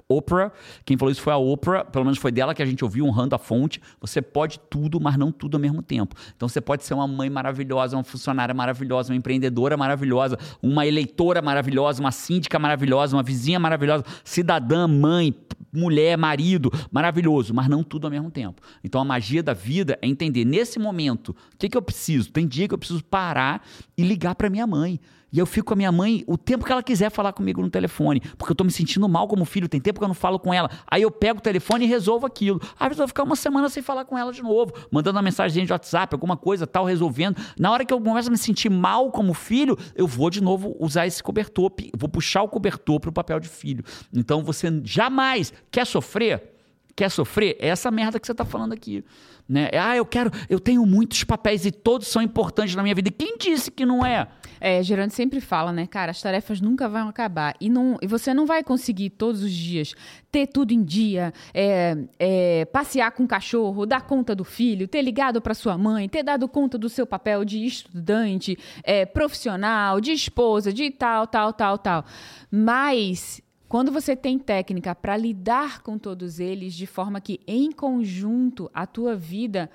Oprah. 0.08 0.52
Quem 0.86 0.98
falou 0.98 1.12
isso 1.12 1.22
foi 1.22 1.34
a 1.34 1.38
Oprah, 1.38 1.84
pelo 1.84 2.06
menos 2.06 2.20
foi 2.20 2.32
dela 2.32 2.54
que 2.54 2.62
a 2.62 2.65
gente 2.65 2.84
ouviu 2.84 3.06
honrando 3.06 3.36
a 3.36 3.39
fonte. 3.39 3.82
Você 4.00 4.22
pode 4.22 4.60
tudo, 4.70 5.00
mas 5.00 5.18
não 5.18 5.32
tudo 5.32 5.56
ao 5.56 5.62
mesmo 5.62 5.82
tempo. 5.82 6.15
Então 6.36 6.48
você 6.48 6.62
pode 6.62 6.84
ser 6.84 6.94
uma 6.94 7.08
mãe 7.08 7.30
maravilhosa, 7.30 7.98
uma 7.98 8.04
funcionária 8.04 8.54
maravilhosa, 8.54 9.12
uma 9.12 9.18
empreendedora 9.18 9.76
maravilhosa, 9.76 10.38
uma 10.62 10.86
eleitora 10.86 11.41
maravilhosa, 11.41 12.02
uma 12.02 12.12
síndica 12.12 12.60
maravilhosa, 12.60 13.15
uma 13.15 13.24
vizinha 13.24 13.60
maravilhosa, 13.60 14.04
cidadã, 14.24 14.88
mãe, 14.88 15.34
mulher, 15.76 16.18
marido, 16.18 16.72
maravilhoso, 16.92 17.54
mas 17.54 17.68
não 17.68 17.84
tudo 17.84 18.06
ao 18.06 18.12
mesmo 18.12 18.32
tempo. 18.32 18.62
Então 18.84 19.02
a 19.02 19.06
magia 19.06 19.44
da 19.44 19.54
vida 19.54 19.98
é 20.02 20.08
entender 20.08 20.46
nesse 20.46 20.80
momento 20.80 21.30
o 21.30 21.58
que, 21.58 21.70
que 21.70 21.78
eu 21.78 21.82
preciso. 21.82 22.32
Tem 22.32 22.48
dia 22.48 22.68
que 22.68 22.74
eu 22.74 22.78
preciso 22.78 23.04
parar 23.04 23.66
e 23.98 24.04
ligar 24.04 24.36
para 24.36 24.50
minha 24.50 24.68
mãe. 24.68 25.00
E 25.36 25.40
eu 25.40 25.46
fico 25.46 25.68
com 25.68 25.74
a 25.74 25.76
minha 25.76 25.92
mãe 25.92 26.24
o 26.28 26.38
tempo 26.38 26.64
que 26.64 26.72
ela 26.72 26.82
quiser 26.82 27.12
falar 27.12 27.34
comigo 27.34 27.62
no 27.62 27.70
telefone, 27.70 28.22
porque 28.38 28.54
eu 28.54 28.56
tô 28.56 28.64
me 28.64 28.72
sentindo 28.72 29.06
mal 29.10 29.28
como 29.28 29.44
filho, 29.44 29.68
tem 29.68 29.82
tempo 29.82 30.00
que 30.00 30.04
eu 30.06 30.08
não 30.08 30.16
falo 30.16 30.40
com 30.40 30.54
ela. 30.54 30.70
Aí 30.88 31.02
eu 31.02 31.12
pego 31.12 31.40
o 31.40 31.42
telefone 31.42 31.84
e 31.84 31.88
resolvo 31.90 32.26
aquilo. 32.26 32.58
Às 32.80 32.88
vezes 32.88 33.00
eu 33.00 33.04
vou 33.04 33.08
ficar 33.10 33.24
uma 33.24 33.36
semana 33.36 33.68
sem 33.68 33.84
falar 33.84 34.06
com 34.06 34.18
ela 34.18 34.32
de 34.32 34.42
novo, 34.42 34.72
mandando 34.90 35.18
uma 35.18 35.22
mensagem 35.22 35.66
de 35.66 35.74
WhatsApp, 35.74 36.16
alguma 36.16 36.38
coisa, 36.38 36.66
tal, 36.66 36.86
resolvendo. 36.86 37.36
Na 37.60 37.70
hora 37.70 37.84
que 37.84 37.94
eu 37.94 38.00
começo 38.00 38.30
a 38.30 38.32
me 38.32 38.38
sentir 38.38 38.70
mal 38.70 39.12
como 39.12 39.34
filho, 39.34 39.78
eu 39.94 40.08
vou 40.08 40.30
de 40.30 40.42
novo 40.42 40.74
usar 40.80 41.06
esse 41.06 41.22
cobertor, 41.22 41.70
vou 41.98 42.08
puxar 42.08 42.42
o 42.42 42.48
cobertor 42.48 43.02
pro 43.02 43.12
papel 43.12 43.38
de 43.38 43.50
filho. 43.50 43.84
Então 44.14 44.42
você 44.42 44.72
jamais 44.86 45.52
quer 45.71 45.86
sofrer? 45.86 46.56
Quer 46.95 47.10
sofrer? 47.10 47.58
É 47.60 47.67
essa 47.67 47.91
merda 47.91 48.19
que 48.19 48.25
você 48.25 48.34
tá 48.34 48.45
falando 48.45 48.73
aqui. 48.73 49.04
Né? 49.47 49.69
É, 49.71 49.78
Ah, 49.78 49.95
eu 49.95 50.06
quero, 50.06 50.32
eu 50.49 50.60
tenho 50.60 50.86
muitos 50.86 51.23
papéis 51.23 51.65
e 51.65 51.71
todos 51.71 52.08
são 52.08 52.21
importantes 52.21 52.75
na 52.75 52.82
minha 52.82 52.95
vida. 52.95 53.10
E 53.10 53.12
quem 53.12 53.38
disse 53.38 53.69
que 53.69 53.86
não 53.86 54.06
é? 54.06 54.28
É, 54.60 54.82
Gerante 54.82 55.13
sempre 55.13 55.41
fala, 55.41 55.71
né, 55.71 55.86
cara, 55.86 56.12
as 56.12 56.21
tarefas 56.21 56.62
nunca 56.62 56.88
vão 56.89 57.10
acabar. 57.10 57.54
E, 57.60 57.69
não, 57.69 57.97
e 58.01 58.08
você 58.08 58.34
não 58.34 58.45
vai 58.45 58.63
conseguir 58.63 59.12
todos 59.12 59.43
os 59.43 59.51
dias 59.51 59.93
ter 60.32 60.47
tudo 60.47 60.71
em 60.71 60.84
dia, 60.84 61.34
é, 61.54 61.97
é, 62.17 62.65
passear 62.65 63.12
com 63.12 63.23
o 63.23 63.28
cachorro, 63.28 63.86
dar 63.86 64.01
conta 64.01 64.34
do 64.34 64.43
filho, 64.43 64.88
ter 64.88 65.01
ligado 65.01 65.41
para 65.41 65.54
sua 65.54 65.78
mãe, 65.78 66.10
ter 66.10 66.23
dado 66.23 66.47
conta 66.47 66.78
do 66.78 66.89
seu 66.89 67.06
papel 67.06 67.45
de 67.45 67.65
estudante, 67.65 68.58
é, 68.84 69.06
profissional, 69.06 70.01
de 70.01 70.12
esposa, 70.12 70.73
de 70.73 70.89
tal, 70.89 71.28
tal, 71.28 71.54
tal, 71.54 71.78
tal. 71.78 72.06
Mas 72.49 73.41
quando 73.67 73.91
você 73.91 74.15
tem 74.15 74.38
técnica 74.38 74.93
para 74.93 75.17
lidar 75.17 75.82
com 75.82 75.97
todos 75.97 76.39
eles 76.39 76.73
de 76.73 76.86
forma 76.86 77.19
que, 77.19 77.39
em 77.47 77.71
conjunto, 77.71 78.69
a 78.73 78.86
tua 78.86 79.15
vida 79.15 79.69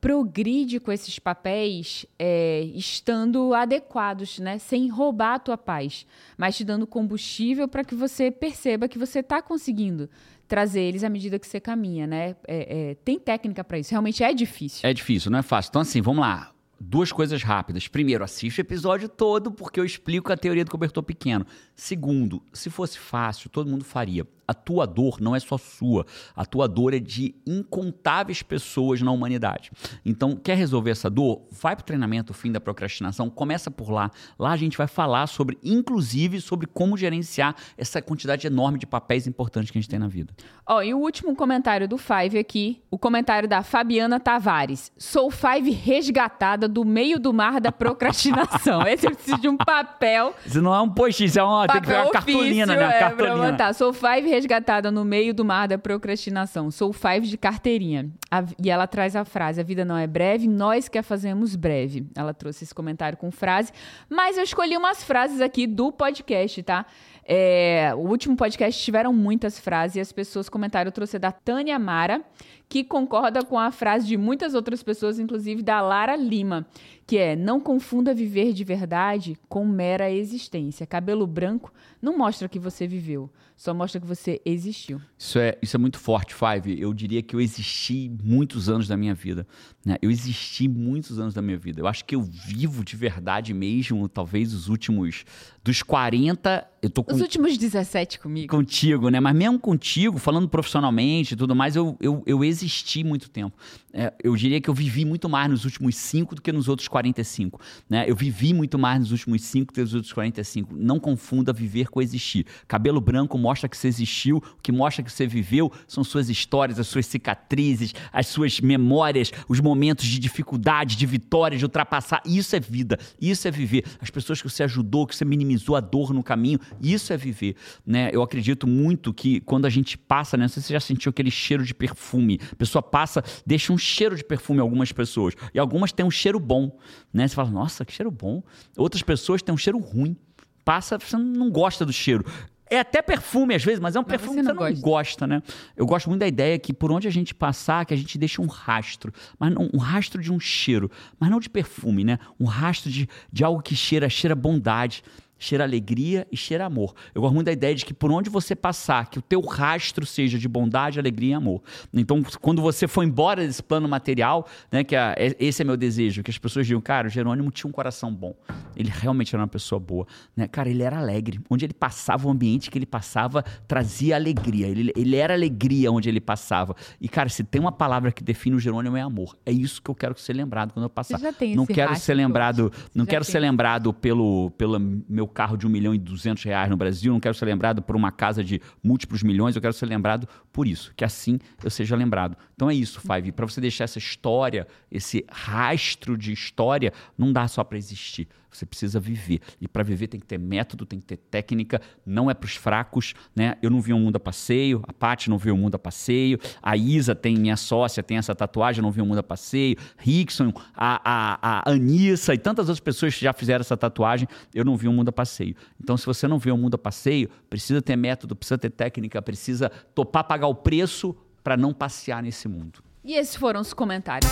progride 0.00 0.78
com 0.80 0.92
esses 0.92 1.18
papéis 1.18 2.04
é, 2.18 2.60
estando 2.74 3.54
adequados, 3.54 4.38
né? 4.38 4.58
Sem 4.58 4.88
roubar 4.88 5.34
a 5.34 5.38
tua 5.38 5.56
paz, 5.56 6.06
mas 6.36 6.56
te 6.56 6.64
dando 6.64 6.86
combustível 6.86 7.66
para 7.66 7.82
que 7.82 7.94
você 7.94 8.30
perceba 8.30 8.86
que 8.86 8.98
você 8.98 9.20
está 9.20 9.40
conseguindo 9.40 10.10
trazer 10.46 10.82
eles 10.82 11.04
à 11.04 11.08
medida 11.08 11.38
que 11.38 11.46
você 11.46 11.58
caminha, 11.58 12.06
né? 12.06 12.36
É, 12.46 12.90
é, 12.90 12.94
tem 12.96 13.18
técnica 13.18 13.64
para 13.64 13.78
isso. 13.78 13.90
Realmente 13.90 14.22
é 14.22 14.34
difícil. 14.34 14.86
É 14.86 14.92
difícil, 14.92 15.30
não 15.30 15.38
é 15.38 15.42
fácil. 15.42 15.70
Então, 15.70 15.82
assim, 15.82 16.02
vamos 16.02 16.20
lá. 16.20 16.53
Duas 16.78 17.12
coisas 17.12 17.42
rápidas. 17.42 17.88
Primeiro, 17.88 18.24
assiste 18.24 18.58
o 18.58 18.62
episódio 18.62 19.08
todo, 19.08 19.50
porque 19.50 19.78
eu 19.78 19.84
explico 19.84 20.32
a 20.32 20.36
teoria 20.36 20.64
do 20.64 20.70
cobertor 20.70 21.02
pequeno. 21.02 21.46
Segundo, 21.74 22.42
se 22.52 22.68
fosse 22.68 22.98
fácil, 22.98 23.48
todo 23.48 23.70
mundo 23.70 23.84
faria. 23.84 24.26
A 24.46 24.54
tua 24.54 24.86
dor 24.86 25.20
não 25.20 25.34
é 25.34 25.40
só 25.40 25.56
sua. 25.58 26.06
A 26.34 26.44
tua 26.44 26.68
dor 26.68 26.94
é 26.94 26.98
de 26.98 27.34
incontáveis 27.46 28.42
pessoas 28.42 29.00
na 29.00 29.10
humanidade. 29.10 29.70
Então, 30.04 30.36
quer 30.36 30.56
resolver 30.56 30.90
essa 30.90 31.08
dor? 31.08 31.42
Vai 31.50 31.74
para 31.74 31.82
o 31.82 31.86
treinamento 31.86 32.34
Fim 32.34 32.52
da 32.52 32.60
Procrastinação, 32.60 33.30
começa 33.30 33.70
por 33.70 33.90
lá. 33.90 34.10
Lá 34.38 34.52
a 34.52 34.56
gente 34.56 34.76
vai 34.76 34.86
falar 34.86 35.26
sobre, 35.26 35.58
inclusive, 35.62 36.40
sobre 36.40 36.66
como 36.66 36.96
gerenciar 36.96 37.54
essa 37.76 38.02
quantidade 38.02 38.46
enorme 38.46 38.78
de 38.78 38.86
papéis 38.86 39.26
importantes 39.26 39.70
que 39.70 39.78
a 39.78 39.80
gente 39.80 39.90
tem 39.90 39.98
na 39.98 40.08
vida. 40.08 40.32
Ó, 40.66 40.82
e 40.82 40.94
o 40.94 40.98
último 40.98 41.34
comentário 41.34 41.88
do 41.88 41.98
Five 41.98 42.38
aqui, 42.38 42.82
o 42.90 42.98
comentário 42.98 43.48
da 43.48 43.62
Fabiana 43.62 44.18
Tavares. 44.20 44.92
Sou 44.96 45.30
Five 45.30 45.70
resgatada 45.70 46.68
do 46.68 46.84
meio 46.84 47.18
do 47.18 47.32
mar 47.32 47.60
da 47.60 47.72
procrastinação. 47.72 48.82
Esse 48.88 49.06
eu 49.06 49.14
preciso 49.14 49.40
de 49.40 49.48
um 49.48 49.56
papel 49.56 50.34
Isso 50.44 50.60
não 50.62 50.74
é 50.74 50.80
um 50.80 50.88
post, 50.88 51.24
isso 51.24 51.38
é 51.38 51.42
uma, 51.42 51.66
tem 51.66 51.80
que 51.80 51.86
Papel 51.86 52.02
uma 52.02 52.12
cartolina, 52.12 52.42
ofício, 52.42 52.66
né? 52.66 52.78
Uma 52.78 52.94
é, 52.94 53.00
cartolina. 53.00 53.72
Sou 53.72 53.92
Five 53.92 54.33
resgatada 54.34 54.90
no 54.90 55.04
meio 55.04 55.32
do 55.32 55.44
mar 55.44 55.68
da 55.68 55.78
procrastinação. 55.78 56.70
Sou 56.70 56.92
Five 56.92 57.28
de 57.28 57.38
carteirinha. 57.38 58.10
A- 58.30 58.44
e 58.62 58.68
ela 58.70 58.86
traz 58.86 59.14
a 59.14 59.24
frase: 59.24 59.60
a 59.60 59.64
vida 59.64 59.84
não 59.84 59.96
é 59.96 60.06
breve, 60.06 60.48
nós 60.48 60.88
que 60.88 60.98
a 60.98 61.02
fazemos 61.02 61.54
breve. 61.56 62.06
Ela 62.16 62.34
trouxe 62.34 62.64
esse 62.64 62.74
comentário 62.74 63.16
com 63.16 63.30
frase. 63.30 63.72
Mas 64.08 64.36
eu 64.36 64.42
escolhi 64.44 64.76
umas 64.76 65.02
frases 65.04 65.40
aqui 65.40 65.66
do 65.66 65.92
podcast, 65.92 66.62
tá? 66.62 66.84
É, 67.26 67.92
o 67.94 68.00
último 68.00 68.36
podcast 68.36 68.82
tiveram 68.82 69.12
muitas 69.12 69.58
frases 69.58 69.96
e 69.96 70.00
as 70.00 70.12
pessoas 70.12 70.48
comentaram. 70.48 70.88
Eu 70.88 70.92
trouxe 70.92 71.16
a 71.16 71.20
da 71.20 71.32
Tânia 71.32 71.78
Mara, 71.78 72.20
que 72.68 72.84
concorda 72.84 73.42
com 73.42 73.58
a 73.58 73.70
frase 73.70 74.06
de 74.06 74.16
muitas 74.16 74.54
outras 74.54 74.82
pessoas, 74.82 75.18
inclusive 75.18 75.62
da 75.62 75.80
Lara 75.80 76.16
Lima, 76.16 76.66
que 77.06 77.18
é: 77.18 77.36
não 77.36 77.60
confunda 77.60 78.14
viver 78.14 78.52
de 78.52 78.64
verdade 78.64 79.36
com 79.48 79.66
mera 79.66 80.10
existência. 80.10 80.86
Cabelo 80.86 81.26
branco 81.26 81.72
não 82.00 82.16
mostra 82.16 82.48
que 82.48 82.58
você 82.58 82.86
viveu, 82.86 83.30
só 83.56 83.72
mostra 83.72 84.00
que 84.00 84.06
você 84.06 84.40
existiu. 84.44 85.00
Isso 85.18 85.38
é, 85.38 85.56
isso 85.62 85.76
é 85.76 85.78
muito 85.78 85.98
forte, 85.98 86.34
Five. 86.34 86.80
Eu 86.80 86.92
diria 86.92 87.22
que 87.22 87.34
eu 87.34 87.40
existi 87.40 88.10
muitos 88.22 88.68
anos 88.68 88.88
da 88.88 88.96
minha 88.96 89.14
vida. 89.14 89.46
Né? 89.84 89.96
Eu 90.00 90.10
existi 90.10 90.68
muitos 90.68 91.18
anos 91.18 91.34
da 91.34 91.42
minha 91.42 91.58
vida. 91.58 91.80
Eu 91.80 91.86
acho 91.86 92.04
que 92.04 92.14
eu 92.14 92.22
vivo 92.22 92.84
de 92.84 92.96
verdade 92.96 93.52
mesmo, 93.54 94.08
talvez 94.08 94.52
os 94.52 94.68
últimos. 94.68 95.24
Dos 95.62 95.82
40, 95.82 96.66
eu 96.82 96.90
tô 96.90 97.02
com, 97.02 97.14
Os 97.14 97.22
últimos 97.22 97.56
17 97.56 98.18
comigo. 98.18 98.54
contigo, 98.54 99.08
né? 99.08 99.18
Mas 99.18 99.34
mesmo 99.34 99.58
contigo, 99.58 100.18
falando 100.18 100.46
profissionalmente 100.46 101.32
e 101.32 101.36
tudo 101.36 101.54
mais, 101.56 101.74
eu, 101.74 101.96
eu, 101.98 102.22
eu 102.26 102.44
existi 102.44 103.02
muito 103.02 103.30
tempo. 103.30 103.56
É, 103.96 104.12
eu 104.24 104.34
diria 104.34 104.60
que 104.60 104.68
eu 104.68 104.74
vivi 104.74 105.04
muito 105.04 105.28
mais 105.28 105.48
nos 105.48 105.64
últimos 105.64 105.94
5 105.94 106.34
do 106.34 106.42
que 106.42 106.50
nos 106.50 106.68
outros 106.68 106.88
45. 106.88 107.60
Né? 107.88 108.04
Eu 108.08 108.16
vivi 108.16 108.52
muito 108.52 108.76
mais 108.76 108.98
nos 108.98 109.12
últimos 109.12 109.42
5 109.42 109.72
do 109.72 109.72
que 109.72 109.80
nos 109.80 109.94
outros 109.94 110.12
45. 110.12 110.74
Não 110.74 110.98
confunda 110.98 111.52
viver 111.52 111.88
com 111.88 112.02
existir. 112.02 112.44
Cabelo 112.66 113.00
branco 113.00 113.38
mostra 113.38 113.68
que 113.68 113.76
você 113.76 113.86
existiu, 113.86 114.38
o 114.38 114.60
que 114.60 114.72
mostra 114.72 115.04
que 115.04 115.12
você 115.12 115.28
viveu 115.28 115.70
são 115.86 116.02
suas 116.02 116.28
histórias, 116.28 116.80
as 116.80 116.88
suas 116.88 117.06
cicatrizes, 117.06 117.94
as 118.12 118.26
suas 118.26 118.60
memórias, 118.60 119.30
os 119.48 119.60
momentos 119.60 120.06
de 120.06 120.18
dificuldade, 120.18 120.96
de 120.96 121.06
vitória, 121.06 121.56
de 121.56 121.64
ultrapassar. 121.64 122.20
Isso 122.26 122.56
é 122.56 122.60
vida, 122.60 122.98
isso 123.20 123.46
é 123.46 123.50
viver. 123.52 123.84
As 124.00 124.10
pessoas 124.10 124.42
que 124.42 124.50
você 124.50 124.64
ajudou, 124.64 125.06
que 125.06 125.14
você 125.14 125.24
minimizou 125.24 125.76
a 125.76 125.80
dor 125.80 126.12
no 126.12 126.22
caminho, 126.24 126.58
isso 126.82 127.12
é 127.12 127.16
viver. 127.16 127.54
Né? 127.86 128.10
Eu 128.12 128.22
acredito 128.22 128.66
muito 128.66 129.14
que 129.14 129.38
quando 129.40 129.66
a 129.66 129.70
gente 129.70 129.96
passa, 129.96 130.36
né? 130.36 130.44
Não 130.44 130.48
sei 130.48 130.60
se 130.60 130.66
você 130.68 130.72
já 130.72 130.80
sentiu 130.80 131.10
aquele 131.10 131.30
cheiro 131.30 131.64
de 131.64 131.72
perfume. 131.72 132.40
A 132.50 132.56
pessoa 132.56 132.82
passa, 132.82 133.22
deixa 133.46 133.72
um 133.72 133.78
cheiro 133.84 134.16
de 134.16 134.24
perfume 134.24 134.60
algumas 134.60 134.90
pessoas. 134.92 135.34
E 135.52 135.58
algumas 135.58 135.92
têm 135.92 136.04
um 136.04 136.10
cheiro 136.10 136.40
bom. 136.40 136.76
Né? 137.12 137.28
Você 137.28 137.34
fala, 137.34 137.50
nossa, 137.50 137.84
que 137.84 137.92
cheiro 137.92 138.10
bom. 138.10 138.42
Outras 138.76 139.02
pessoas 139.02 139.42
têm 139.42 139.54
um 139.54 139.58
cheiro 139.58 139.78
ruim. 139.78 140.16
Passa, 140.64 140.98
você 140.98 141.16
não 141.16 141.50
gosta 141.50 141.84
do 141.84 141.92
cheiro. 141.92 142.24
É 142.70 142.80
até 142.80 143.02
perfume 143.02 143.54
às 143.54 143.62
vezes, 143.62 143.78
mas 143.78 143.94
é 143.94 144.00
um 144.00 144.02
Mas 144.02 144.08
perfume 144.08 144.36
você 144.36 144.40
que 144.40 144.48
não 144.48 144.54
você 144.54 144.60
não 144.60 144.70
gosta. 144.70 144.82
gosta, 144.82 145.26
né? 145.26 145.42
Eu 145.76 145.86
gosto 145.86 146.08
muito 146.08 146.20
da 146.20 146.26
ideia 146.26 146.58
que 146.58 146.72
por 146.72 146.90
onde 146.90 147.06
a 147.06 147.10
gente 147.10 147.34
passar, 147.34 147.84
que 147.84 147.92
a 147.92 147.96
gente 147.96 148.16
deixa 148.16 148.40
um 148.40 148.46
rastro, 148.46 149.12
mas 149.38 149.52
não, 149.52 149.68
um 149.72 149.78
rastro 149.78 150.20
de 150.20 150.32
um 150.32 150.40
cheiro, 150.40 150.90
mas 151.20 151.30
não 151.30 151.38
de 151.38 151.50
perfume, 151.50 152.02
né? 152.02 152.18
Um 152.40 152.46
rastro 152.46 152.90
de, 152.90 153.06
de 153.30 153.44
algo 153.44 153.62
que 153.62 153.76
cheira, 153.76 154.08
cheira 154.08 154.34
bondade, 154.34 155.04
cheira 155.38 155.64
alegria 155.64 156.26
e 156.30 156.36
cheira 156.36 156.64
amor. 156.64 156.94
Eu 157.14 157.22
gosto 157.22 157.34
muito 157.34 157.46
da 157.46 157.52
ideia 157.52 157.74
de 157.74 157.84
que 157.84 157.92
por 157.92 158.10
onde 158.10 158.30
você 158.30 158.54
passar, 158.54 159.08
que 159.08 159.18
o 159.18 159.22
teu 159.22 159.40
rastro 159.40 160.06
seja 160.06 160.38
de 160.38 160.48
bondade, 160.48 160.98
alegria 160.98 161.32
e 161.32 161.34
amor. 161.34 161.62
Então, 161.92 162.22
quando 162.40 162.62
você 162.62 162.88
for 162.88 163.02
embora 163.02 163.46
desse 163.46 163.62
plano 163.62 163.88
material, 163.88 164.46
né, 164.70 164.84
que 164.84 164.96
é, 164.96 165.36
esse 165.38 165.62
é 165.62 165.64
meu 165.64 165.76
desejo, 165.76 166.22
que 166.22 166.30
as 166.30 166.38
pessoas 166.38 166.66
digam, 166.66 166.80
cara, 166.80 167.08
o 167.08 167.10
Jerônimo 167.10 167.50
tinha 167.50 167.68
um 167.68 167.72
coração 167.72 168.12
bom. 168.12 168.34
Ele 168.76 168.90
realmente 168.90 169.34
era 169.34 169.42
uma 169.42 169.48
pessoa 169.48 169.78
boa. 169.78 170.06
Né? 170.36 170.48
Cara, 170.48 170.68
ele 170.68 170.82
era 170.82 170.98
alegre. 170.98 171.40
Onde 171.50 171.64
ele 171.64 171.74
passava, 171.74 172.26
o 172.26 172.30
ambiente 172.30 172.70
que 172.70 172.78
ele 172.78 172.86
passava 172.86 173.42
trazia 173.66 174.16
alegria. 174.16 174.66
Ele, 174.66 174.92
ele 174.96 175.16
era 175.16 175.34
alegria 175.34 175.90
onde 175.92 176.08
ele 176.08 176.20
passava. 176.20 176.74
E, 177.00 177.08
cara, 177.08 177.28
se 177.28 177.44
tem 177.44 177.60
uma 177.60 177.72
palavra 177.72 178.10
que 178.12 178.22
define 178.22 178.56
o 178.56 178.60
Jerônimo 178.60 178.96
é 178.96 179.00
amor. 179.00 179.36
É 179.44 179.52
isso 179.52 179.82
que 179.82 179.90
eu 179.90 179.94
quero 179.94 180.18
ser 180.18 180.32
lembrado 180.32 180.72
quando 180.72 180.84
eu 180.84 180.90
passar. 180.90 181.18
não 181.54 181.66
quero 181.66 181.96
ser 181.96 182.14
lembrado, 182.14 182.72
não 182.94 183.06
quero 183.06 183.24
ser 183.24 183.40
lembrado 183.40 183.92
pelo, 183.92 184.50
pelo 184.52 184.78
meu 184.78 185.23
carro 185.26 185.56
de 185.56 185.66
um 185.66 185.70
milhão 185.70 185.94
e 185.94 185.98
duzentos 185.98 186.42
reais 186.44 186.68
no 186.70 186.76
Brasil, 186.76 187.12
não 187.12 187.20
quero 187.20 187.34
ser 187.34 187.44
lembrado 187.44 187.82
por 187.82 187.96
uma 187.96 188.10
casa 188.10 188.42
de 188.42 188.60
múltiplos 188.82 189.22
milhões, 189.22 189.56
eu 189.56 189.62
quero 189.62 189.72
ser 189.72 189.86
lembrado 189.86 190.28
por 190.52 190.66
isso, 190.66 190.92
que 190.96 191.04
assim 191.04 191.38
eu 191.62 191.70
seja 191.70 191.96
lembrado. 191.96 192.36
Então 192.54 192.70
é 192.70 192.74
isso, 192.74 193.00
Five. 193.00 193.32
Para 193.32 193.46
você 193.46 193.60
deixar 193.60 193.84
essa 193.84 193.98
história, 193.98 194.66
esse 194.90 195.24
rastro 195.30 196.16
de 196.16 196.32
história, 196.32 196.92
não 197.16 197.32
dá 197.32 197.48
só 197.48 197.64
para 197.64 197.78
existir. 197.78 198.28
Você 198.56 198.66
precisa 198.66 199.00
viver. 199.00 199.40
E 199.60 199.66
para 199.66 199.82
viver 199.82 200.08
tem 200.08 200.20
que 200.20 200.26
ter 200.26 200.38
método, 200.38 200.86
tem 200.86 200.98
que 200.98 201.06
ter 201.06 201.16
técnica, 201.16 201.80
não 202.04 202.30
é 202.30 202.34
para 202.34 202.46
os 202.46 202.56
fracos. 202.56 203.14
Né? 203.34 203.56
Eu 203.62 203.70
não 203.70 203.80
vi 203.80 203.92
o 203.92 203.96
um 203.96 204.00
mundo 204.00 204.16
a 204.16 204.20
passeio, 204.20 204.82
a 204.86 204.92
Paty 204.92 205.30
não 205.30 205.38
viu 205.38 205.54
o 205.54 205.58
mundo 205.58 205.74
a 205.74 205.78
passeio, 205.78 206.38
a 206.62 206.76
Isa 206.76 207.14
tem, 207.14 207.36
minha 207.36 207.56
sócia, 207.56 208.02
tem 208.02 208.16
essa 208.16 208.34
tatuagem, 208.34 208.82
não 208.82 208.90
viu 208.90 209.04
o 209.04 209.06
mundo 209.06 209.18
a 209.18 209.22
passeio, 209.22 209.76
Rickson, 209.98 210.52
a, 210.74 211.00
a, 211.04 211.38
a 211.42 211.70
Anissa 211.70 212.34
e 212.34 212.38
tantas 212.38 212.68
outras 212.68 212.80
pessoas 212.80 213.14
que 213.14 213.20
já 213.20 213.32
fizeram 213.32 213.60
essa 213.60 213.76
tatuagem, 213.76 214.28
eu 214.54 214.64
não 214.64 214.76
vi 214.76 214.88
o 214.88 214.92
mundo 214.92 215.08
a 215.08 215.12
passeio. 215.12 215.56
Então, 215.82 215.96
se 215.96 216.06
você 216.06 216.28
não 216.28 216.38
vê 216.38 216.50
o 216.50 216.56
mundo 216.56 216.74
a 216.74 216.78
passeio, 216.78 217.28
precisa 217.48 217.82
ter 217.82 217.96
método, 217.96 218.36
precisa 218.36 218.58
ter 218.58 218.70
técnica, 218.70 219.20
precisa 219.20 219.70
topar 219.94 220.24
pagar 220.24 220.46
o 220.46 220.54
preço 220.54 221.16
para 221.42 221.56
não 221.56 221.74
passear 221.74 222.22
nesse 222.22 222.48
mundo. 222.48 222.82
E 223.04 223.14
esses 223.14 223.36
foram 223.36 223.60
os 223.60 223.74
comentários. 223.74 224.30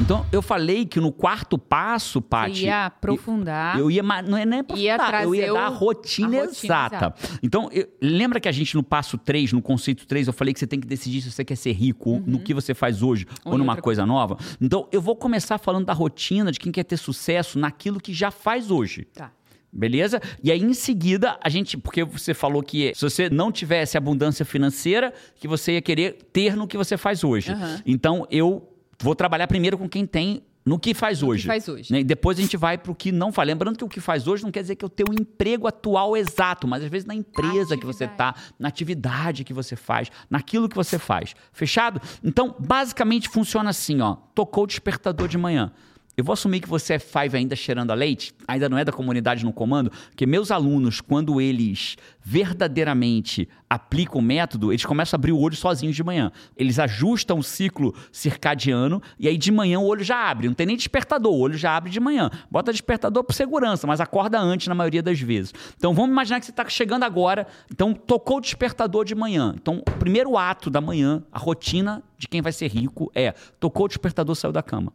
Então, 0.00 0.26
eu 0.32 0.40
falei 0.40 0.86
que 0.86 0.98
no 0.98 1.12
quarto 1.12 1.58
passo, 1.58 2.22
Paty. 2.22 2.64
ia 2.64 2.86
aprofundar. 2.86 3.78
Eu, 3.78 3.84
eu 3.84 3.90
ia, 3.90 4.02
não 4.02 4.36
é 4.36 4.46
nem 4.46 4.60
aprofundar, 4.60 5.24
eu 5.24 5.34
ia 5.34 5.52
dar 5.52 5.66
a 5.66 5.68
rotina, 5.68 6.28
a 6.28 6.40
rotina 6.40 6.50
exata. 6.50 6.96
exata. 6.96 7.38
Então, 7.42 7.68
eu, 7.70 7.86
lembra 8.00 8.40
que 8.40 8.48
a 8.48 8.52
gente 8.52 8.74
no 8.74 8.82
passo 8.82 9.18
3, 9.18 9.52
no 9.52 9.60
conceito 9.60 10.06
3, 10.06 10.26
eu 10.26 10.32
falei 10.32 10.54
que 10.54 10.60
você 10.60 10.66
tem 10.66 10.80
que 10.80 10.86
decidir 10.86 11.20
se 11.20 11.30
você 11.30 11.44
quer 11.44 11.56
ser 11.56 11.72
rico 11.72 12.12
uhum. 12.12 12.22
no 12.26 12.40
que 12.40 12.54
você 12.54 12.72
faz 12.72 13.02
hoje 13.02 13.26
ou, 13.44 13.52
ou 13.52 13.58
numa 13.58 13.74
coisa, 13.74 13.82
coisa 13.82 14.06
nova? 14.06 14.38
Então, 14.60 14.88
eu 14.90 15.02
vou 15.02 15.14
começar 15.14 15.58
falando 15.58 15.84
da 15.84 15.92
rotina 15.92 16.50
de 16.50 16.58
quem 16.58 16.72
quer 16.72 16.84
ter 16.84 16.96
sucesso 16.96 17.58
naquilo 17.58 18.00
que 18.00 18.14
já 18.14 18.30
faz 18.30 18.70
hoje. 18.70 19.04
Tá. 19.04 19.30
Beleza? 19.72 20.20
E 20.42 20.50
aí, 20.50 20.60
em 20.60 20.74
seguida, 20.74 21.38
a 21.40 21.48
gente. 21.48 21.76
Porque 21.76 22.02
você 22.02 22.34
falou 22.34 22.62
que 22.62 22.92
se 22.94 23.02
você 23.02 23.30
não 23.30 23.52
tivesse 23.52 23.96
abundância 23.96 24.44
financeira, 24.44 25.12
que 25.36 25.46
você 25.46 25.74
ia 25.74 25.82
querer 25.82 26.18
ter 26.32 26.56
no 26.56 26.66
que 26.66 26.76
você 26.76 26.96
faz 26.96 27.22
hoje. 27.22 27.52
Uhum. 27.52 27.78
Então, 27.86 28.26
eu 28.30 28.69
vou 29.00 29.14
trabalhar 29.14 29.46
primeiro 29.46 29.76
com 29.76 29.88
quem 29.88 30.06
tem 30.06 30.42
no 30.64 30.78
que 30.78 30.92
faz 30.94 31.22
hoje. 31.22 31.42
Que 31.42 31.48
faz 31.48 31.68
hoje. 31.68 31.92
Né? 31.92 32.00
E 32.00 32.04
depois 32.04 32.38
a 32.38 32.42
gente 32.42 32.56
vai 32.56 32.76
para 32.76 32.92
o 32.92 32.94
que 32.94 33.10
não 33.10 33.32
faz. 33.32 33.46
Lembrando 33.46 33.78
que 33.78 33.84
o 33.84 33.88
que 33.88 34.00
faz 34.00 34.26
hoje 34.26 34.44
não 34.44 34.50
quer 34.50 34.60
dizer 34.60 34.76
que 34.76 34.84
é 34.84 34.86
o 34.86 34.90
teu 34.90 35.06
emprego 35.18 35.66
atual 35.66 36.16
exato, 36.16 36.68
mas 36.68 36.84
às 36.84 36.90
vezes 36.90 37.06
na 37.06 37.14
empresa 37.14 37.76
que 37.76 37.86
você 37.86 38.04
está, 38.04 38.34
na 38.58 38.68
atividade 38.68 39.42
que 39.42 39.52
você 39.52 39.74
faz, 39.74 40.10
naquilo 40.28 40.68
que 40.68 40.76
você 40.76 40.98
faz. 40.98 41.34
Fechado? 41.52 42.00
Então, 42.22 42.54
basicamente 42.58 43.28
funciona 43.28 43.70
assim, 43.70 44.00
ó. 44.00 44.16
Tocou 44.34 44.64
o 44.64 44.66
despertador 44.66 45.28
de 45.28 45.38
manhã. 45.38 45.72
Eu 46.16 46.24
vou 46.24 46.32
assumir 46.32 46.60
que 46.60 46.68
você 46.68 46.94
é 46.94 46.98
five 46.98 47.36
ainda 47.36 47.56
cheirando 47.56 47.90
a 47.90 47.94
leite, 47.94 48.34
ainda 48.46 48.68
não 48.68 48.76
é 48.76 48.84
da 48.84 48.92
comunidade 48.92 49.44
no 49.44 49.52
comando, 49.52 49.90
que 50.16 50.26
meus 50.26 50.50
alunos, 50.50 51.00
quando 51.00 51.40
eles 51.40 51.96
verdadeiramente 52.22 53.48
aplicam 53.68 54.18
o 54.18 54.22
método, 54.22 54.72
eles 54.72 54.84
começam 54.84 55.16
a 55.16 55.18
abrir 55.18 55.32
o 55.32 55.38
olho 55.38 55.56
sozinhos 55.56 55.96
de 55.96 56.02
manhã. 56.02 56.30
Eles 56.56 56.78
ajustam 56.78 57.38
o 57.38 57.42
ciclo 57.42 57.94
circadiano 58.12 59.00
e 59.18 59.28
aí 59.28 59.38
de 59.38 59.50
manhã 59.52 59.78
o 59.78 59.86
olho 59.86 60.04
já 60.04 60.28
abre. 60.28 60.48
Não 60.48 60.54
tem 60.54 60.66
nem 60.66 60.76
despertador, 60.76 61.32
o 61.32 61.38
olho 61.38 61.56
já 61.56 61.76
abre 61.76 61.90
de 61.90 62.00
manhã. 62.00 62.30
Bota 62.50 62.72
despertador 62.72 63.24
por 63.24 63.32
segurança, 63.32 63.86
mas 63.86 64.00
acorda 64.00 64.38
antes 64.38 64.66
na 64.66 64.74
maioria 64.74 65.02
das 65.02 65.20
vezes. 65.20 65.54
Então 65.76 65.94
vamos 65.94 66.10
imaginar 66.10 66.40
que 66.40 66.46
você 66.46 66.52
está 66.52 66.68
chegando 66.68 67.04
agora, 67.04 67.46
então 67.70 67.94
tocou 67.94 68.38
o 68.38 68.40
despertador 68.40 69.04
de 69.04 69.14
manhã. 69.14 69.54
Então 69.56 69.78
o 69.78 69.98
primeiro 69.98 70.36
ato 70.36 70.68
da 70.68 70.80
manhã, 70.80 71.22
a 71.32 71.38
rotina 71.38 72.02
de 72.18 72.28
quem 72.28 72.42
vai 72.42 72.52
ser 72.52 72.68
rico 72.68 73.10
é 73.14 73.32
tocou 73.58 73.86
o 73.86 73.88
despertador, 73.88 74.34
saiu 74.34 74.52
da 74.52 74.62
cama. 74.62 74.92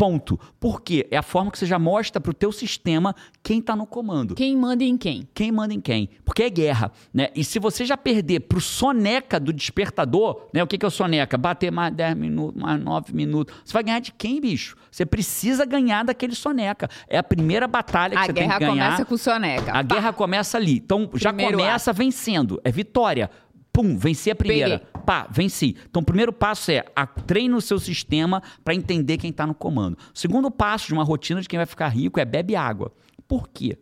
Ponto. 0.00 0.40
Por 0.58 0.80
quê? 0.80 1.06
É 1.10 1.18
a 1.18 1.22
forma 1.22 1.50
que 1.50 1.58
você 1.58 1.66
já 1.66 1.78
mostra 1.78 2.18
para 2.18 2.30
o 2.30 2.32
teu 2.32 2.50
sistema 2.50 3.14
quem 3.42 3.58
está 3.58 3.76
no 3.76 3.84
comando. 3.84 4.34
Quem 4.34 4.56
manda 4.56 4.82
em 4.82 4.96
quem? 4.96 5.28
Quem 5.34 5.52
manda 5.52 5.74
em 5.74 5.80
quem. 5.80 6.08
Porque 6.24 6.42
é 6.42 6.48
guerra. 6.48 6.90
Né? 7.12 7.28
E 7.36 7.44
se 7.44 7.58
você 7.58 7.84
já 7.84 7.98
perder 7.98 8.40
para 8.40 8.56
o 8.56 8.62
soneca 8.62 9.38
do 9.38 9.52
despertador, 9.52 10.48
né? 10.54 10.62
o 10.62 10.66
que, 10.66 10.78
que 10.78 10.86
é 10.86 10.88
o 10.88 10.90
soneca? 10.90 11.36
Bater 11.36 11.70
mais 11.70 11.94
10 11.94 12.16
minutos, 12.16 12.62
mais 12.62 12.82
9 12.82 13.12
minutos. 13.12 13.54
Você 13.62 13.74
vai 13.74 13.82
ganhar 13.82 13.98
de 13.98 14.10
quem, 14.12 14.40
bicho? 14.40 14.74
Você 14.90 15.04
precisa 15.04 15.66
ganhar 15.66 16.02
daquele 16.02 16.34
soneca. 16.34 16.88
É 17.06 17.18
a 17.18 17.22
primeira 17.22 17.68
batalha 17.68 18.14
que 18.14 18.22
a 18.22 18.24
você 18.24 18.32
tem 18.32 18.48
que 18.48 18.48
ganhar. 18.48 18.56
A 18.56 18.58
guerra 18.58 18.72
começa 18.72 19.04
com 19.04 19.14
o 19.14 19.18
soneca. 19.18 19.70
A 19.70 19.84
Pá. 19.84 19.94
guerra 19.94 20.12
começa 20.14 20.56
ali. 20.56 20.76
Então 20.78 21.06
Primeiro 21.06 21.58
já 21.58 21.58
começa 21.58 21.92
vencendo. 21.92 22.58
É 22.64 22.72
vitória. 22.72 23.30
Pum, 23.70 23.98
venci 23.98 24.30
a 24.30 24.34
primeira. 24.34 24.78
Peguei. 24.78 24.89
Pá, 25.00 25.26
venci. 25.30 25.76
Então, 25.88 26.02
o 26.02 26.04
primeiro 26.04 26.32
passo 26.32 26.70
é 26.70 26.84
a, 26.94 27.06
treine 27.06 27.54
o 27.54 27.60
seu 27.60 27.78
sistema 27.78 28.42
para 28.64 28.74
entender 28.74 29.16
quem 29.16 29.30
está 29.30 29.46
no 29.46 29.54
comando. 29.54 29.96
O 30.14 30.18
segundo 30.18 30.50
passo 30.50 30.88
de 30.88 30.92
uma 30.92 31.04
rotina 31.04 31.40
de 31.40 31.48
quem 31.48 31.58
vai 31.58 31.66
ficar 31.66 31.88
rico 31.88 32.20
é 32.20 32.24
bebe 32.24 32.54
água. 32.54 32.92
Por 33.26 33.48
quê? 33.48 33.78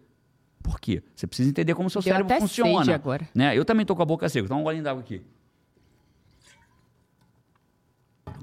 Por 0.62 0.80
quê? 0.80 1.02
Você 1.14 1.26
precisa 1.26 1.48
entender 1.48 1.74
como 1.74 1.86
o 1.86 1.90
seu 1.90 2.02
Deu 2.02 2.12
cérebro 2.12 2.40
funciona. 2.40 2.94
Agora. 2.94 3.28
Né? 3.34 3.56
Eu 3.56 3.64
também 3.64 3.86
tô 3.86 3.96
com 3.96 4.02
a 4.02 4.06
boca 4.06 4.28
seca. 4.28 4.46
Dá 4.48 4.54
um 4.54 4.62
golinho 4.62 4.84
d'água 4.84 5.02
aqui. 5.02 5.22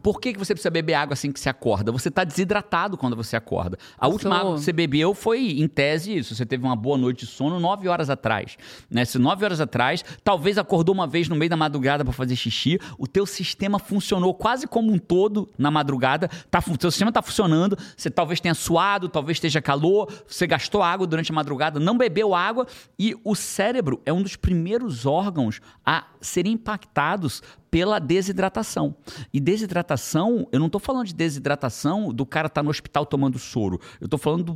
Por 0.06 0.22
que, 0.22 0.34
que 0.34 0.38
você 0.38 0.53
precisa 0.53 0.70
beber 0.70 0.93
água 0.93 1.14
assim 1.14 1.32
que 1.32 1.39
você 1.39 1.49
acorda? 1.49 1.91
Você 1.91 2.10
está 2.10 2.24
desidratado 2.24 2.95
quando 2.95 3.16
você 3.16 3.36
acorda. 3.36 3.76
A 3.97 4.08
última 4.08 4.38
água 4.38 4.53
que 4.53 4.62
você 4.62 4.72
bebeu 4.72 5.16
foi, 5.16 5.53
em 5.53 5.68
tese, 5.68 6.16
isso. 6.16 6.36
Você 6.36 6.45
teve 6.45 6.64
uma 6.64 6.76
boa 6.76 6.95
noite 6.95 7.26
de 7.26 7.32
sono 7.32 7.60
nove 7.60 7.88
horas 7.88 8.08
atrás. 8.08 8.56
Né? 8.88 9.03
Se 9.03 9.18
nove 9.18 9.43
horas 9.43 9.60
atrás, 9.60 10.06
talvez 10.24 10.60
acordou 10.60 10.93
uma 10.93 11.08
vez 11.08 11.28
no 11.28 11.36
meio 11.36 11.49
da 11.49 11.58
madrugada 11.58 12.06
para 12.06 12.14
fazer 12.14 12.36
xixi, 12.36 12.80
o 12.99 13.08
teu 13.08 13.26
sistema 13.26 13.80
funcionou 13.80 14.32
quase 14.36 14.68
como 14.68 14.93
um 14.93 14.99
todo 14.99 15.49
na 15.58 15.72
madrugada. 15.72 16.30
Tá, 16.51 16.64
o 16.70 16.78
teu 16.78 16.91
sistema 16.91 17.10
está 17.10 17.24
funcionando, 17.24 17.76
você 17.97 18.12
talvez 18.12 18.39
tenha 18.39 18.53
suado, 18.53 19.10
talvez 19.10 19.38
esteja 19.38 19.60
calor, 19.60 20.14
você 20.28 20.45
gastou 20.45 20.84
água 20.84 21.08
durante 21.08 21.32
a 21.32 21.34
madrugada, 21.34 21.80
não 21.80 21.97
bebeu 21.97 22.36
água 22.36 22.68
e 22.99 23.16
o 23.24 23.34
cérebro 23.34 23.99
é 24.06 24.14
um 24.14 24.22
dos 24.22 24.36
primeiros 24.36 25.08
órgãos 25.08 25.62
a 25.84 26.06
serem 26.22 26.53
impactados 26.53 27.41
pela 27.76 27.99
desidratação. 27.99 28.95
E 29.34 29.39
desidratação, 29.41 30.47
eu 30.49 30.59
não 30.59 30.67
estou 30.67 30.80
falando 30.80 31.07
de 31.07 31.13
desidratação 31.13 32.13
do 32.13 32.26
cara 32.26 32.47
estar 32.47 32.61
tá 32.61 32.63
no 32.63 32.69
hospital 32.69 33.05
tomando 33.05 33.38
soro. 33.38 33.82
Eu 33.99 34.05
estou 34.05 34.17
falando 34.17 34.55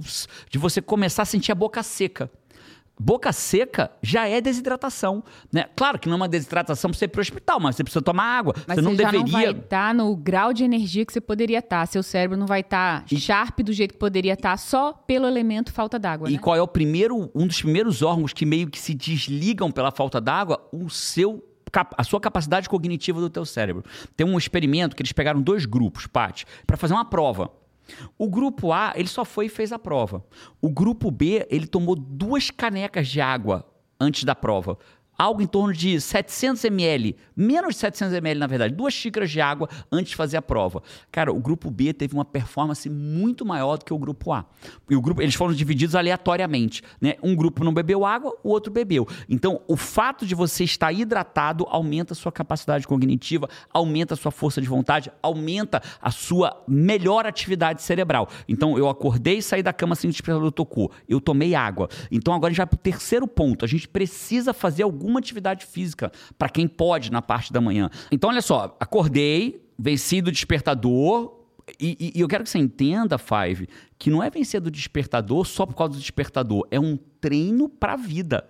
de 0.49 0.57
você 0.57 0.81
começar 0.81 1.23
a 1.23 1.25
sentir 1.25 1.51
a 1.51 1.55
boca 1.55 1.83
seca. 1.83 2.31
Boca 2.97 3.33
seca 3.33 3.91
já 4.01 4.25
é 4.25 4.39
desidratação, 4.39 5.21
né? 5.51 5.65
Claro 5.75 5.99
que 5.99 6.07
não 6.07 6.13
é 6.13 6.15
uma 6.15 6.29
desidratação 6.29 6.91
para 6.91 6.97
você 6.97 7.05
ir 7.05 7.07
para 7.09 7.19
o 7.19 7.21
hospital, 7.21 7.59
mas 7.59 7.75
você 7.75 7.83
precisa 7.83 8.01
tomar 8.01 8.23
água. 8.23 8.55
Mas 8.65 8.75
você 8.75 8.81
não 8.81 8.91
você 8.91 8.97
deveria. 8.97 9.21
não 9.21 9.31
vai 9.31 9.51
estar 9.51 9.87
tá 9.89 9.93
no 9.93 10.15
grau 10.15 10.53
de 10.53 10.63
energia 10.63 11.05
que 11.05 11.11
você 11.11 11.19
poderia 11.19 11.59
estar. 11.59 11.81
Tá. 11.81 11.85
Seu 11.87 12.01
cérebro 12.01 12.37
não 12.37 12.47
vai 12.47 12.61
estar 12.61 13.03
e... 13.11 13.19
sharp 13.19 13.59
do 13.59 13.73
jeito 13.73 13.95
que 13.95 13.99
poderia 13.99 14.33
estar 14.33 14.55
só 14.55 14.93
pelo 14.93 15.27
elemento 15.27 15.73
falta 15.73 15.99
d'água. 15.99 16.29
E 16.29 16.33
né? 16.33 16.39
qual 16.39 16.55
é 16.55 16.61
o 16.61 16.67
primeiro, 16.67 17.29
um 17.35 17.45
dos 17.45 17.61
primeiros 17.61 18.01
órgãos 18.01 18.31
que 18.31 18.45
meio 18.45 18.69
que 18.69 18.79
se 18.79 18.93
desligam 18.93 19.69
pela 19.71 19.91
falta 19.91 20.21
d'água? 20.21 20.65
O 20.71 20.89
seu 20.89 21.48
a 21.97 22.03
sua 22.03 22.19
capacidade 22.19 22.69
cognitiva 22.69 23.19
do 23.19 23.29
teu 23.29 23.45
cérebro. 23.45 23.83
Tem 24.15 24.25
um 24.25 24.37
experimento 24.37 24.95
que 24.95 25.01
eles 25.01 25.11
pegaram 25.11 25.41
dois 25.41 25.65
grupos, 25.65 26.07
Paty, 26.07 26.45
para 26.65 26.77
fazer 26.77 26.93
uma 26.93 27.05
prova. 27.05 27.51
O 28.17 28.29
grupo 28.29 28.71
A, 28.71 28.93
ele 28.95 29.07
só 29.07 29.25
foi 29.25 29.47
e 29.47 29.49
fez 29.49 29.71
a 29.71 29.79
prova. 29.79 30.23
O 30.61 30.69
grupo 30.69 31.09
B, 31.09 31.47
ele 31.49 31.65
tomou 31.67 31.95
duas 31.95 32.51
canecas 32.51 33.07
de 33.07 33.19
água 33.19 33.65
antes 33.99 34.23
da 34.23 34.35
prova 34.35 34.77
algo 35.19 35.41
em 35.41 35.47
torno 35.47 35.73
de 35.73 35.99
700 35.99 36.63
ml, 36.63 37.17
menos 37.35 37.75
de 37.75 37.81
700 37.81 38.15
ml 38.15 38.39
na 38.39 38.47
verdade, 38.47 38.73
duas 38.73 38.93
xícaras 38.93 39.29
de 39.29 39.41
água 39.41 39.67
antes 39.91 40.11
de 40.11 40.15
fazer 40.15 40.37
a 40.37 40.41
prova. 40.41 40.81
Cara, 41.11 41.33
o 41.33 41.39
grupo 41.41 41.69
B 41.69 41.91
teve 41.91 42.13
uma 42.13 42.23
performance 42.23 42.89
muito 42.89 43.45
maior 43.45 43.77
do 43.77 43.83
que 43.83 43.93
o 43.93 43.97
grupo 43.97 44.31
A. 44.31 44.45
E 44.89 44.95
o 44.95 45.01
grupo, 45.01 45.21
eles 45.21 45.35
foram 45.35 45.53
divididos 45.53 45.93
aleatoriamente, 45.93 46.81
né? 47.01 47.15
Um 47.21 47.35
grupo 47.35 47.65
não 47.65 47.73
bebeu 47.73 48.05
água, 48.05 48.33
o 48.41 48.49
outro 48.49 48.71
bebeu. 48.71 49.05
Então, 49.27 49.59
o 49.67 49.75
fato 49.75 50.25
de 50.25 50.33
você 50.33 50.63
estar 50.63 50.93
hidratado 50.93 51.65
aumenta 51.69 52.13
a 52.13 52.15
sua 52.15 52.31
capacidade 52.31 52.87
cognitiva, 52.87 53.49
aumenta 53.73 54.13
a 54.13 54.17
sua 54.17 54.31
força 54.31 54.61
de 54.61 54.69
vontade, 54.69 55.11
aumenta 55.21 55.81
a 56.01 56.11
sua 56.11 56.63
melhor 56.65 57.25
atividade 57.25 57.81
cerebral. 57.81 58.29
Então, 58.47 58.77
eu 58.77 58.87
acordei 58.87 59.39
e 59.39 59.41
saí 59.41 59.61
da 59.61 59.73
cama 59.73 59.95
sem 59.95 60.09
despertador 60.09 60.51
tocou. 60.51 60.91
Eu 61.09 61.19
tomei 61.19 61.55
água. 61.55 61.89
Então, 62.09 62.33
agora 62.33 62.47
a 62.47 62.51
gente 62.51 62.57
vai 62.59 62.67
para 62.67 62.75
o 62.75 62.79
terceiro 62.79 63.27
ponto. 63.27 63.65
A 63.65 63.67
gente 63.67 63.87
precisa 63.87 64.53
fazer 64.53 64.83
algum 64.83 65.08
alguma 65.09 65.19
atividade 65.19 65.65
física 65.65 66.11
para 66.37 66.47
quem 66.47 66.67
pode 66.67 67.11
na 67.11 67.21
parte 67.21 67.51
da 67.51 67.59
manhã. 67.59 67.89
Então, 68.11 68.29
olha 68.29 68.41
só, 68.41 68.77
acordei, 68.79 69.67
venci 69.77 70.21
do 70.21 70.31
despertador, 70.31 71.37
E, 71.79 72.13
e, 72.15 72.19
eu 72.19 72.27
quero 72.27 72.43
que 72.43 72.49
você 72.49 72.57
entenda, 72.57 73.17
Five, 73.19 73.67
que 73.97 74.09
não 74.09 74.23
é 74.23 74.29
vencer 74.29 74.59
do 74.59 74.71
despertador 74.71 75.45
só 75.45 75.67
por 75.67 75.75
causa 75.75 75.93
do 75.93 75.99
despertador. 75.99 76.67
É 76.71 76.79
um 76.79 76.97
treino 77.21 77.69
para 77.69 77.93
a 77.93 77.95
vida. 77.95 78.47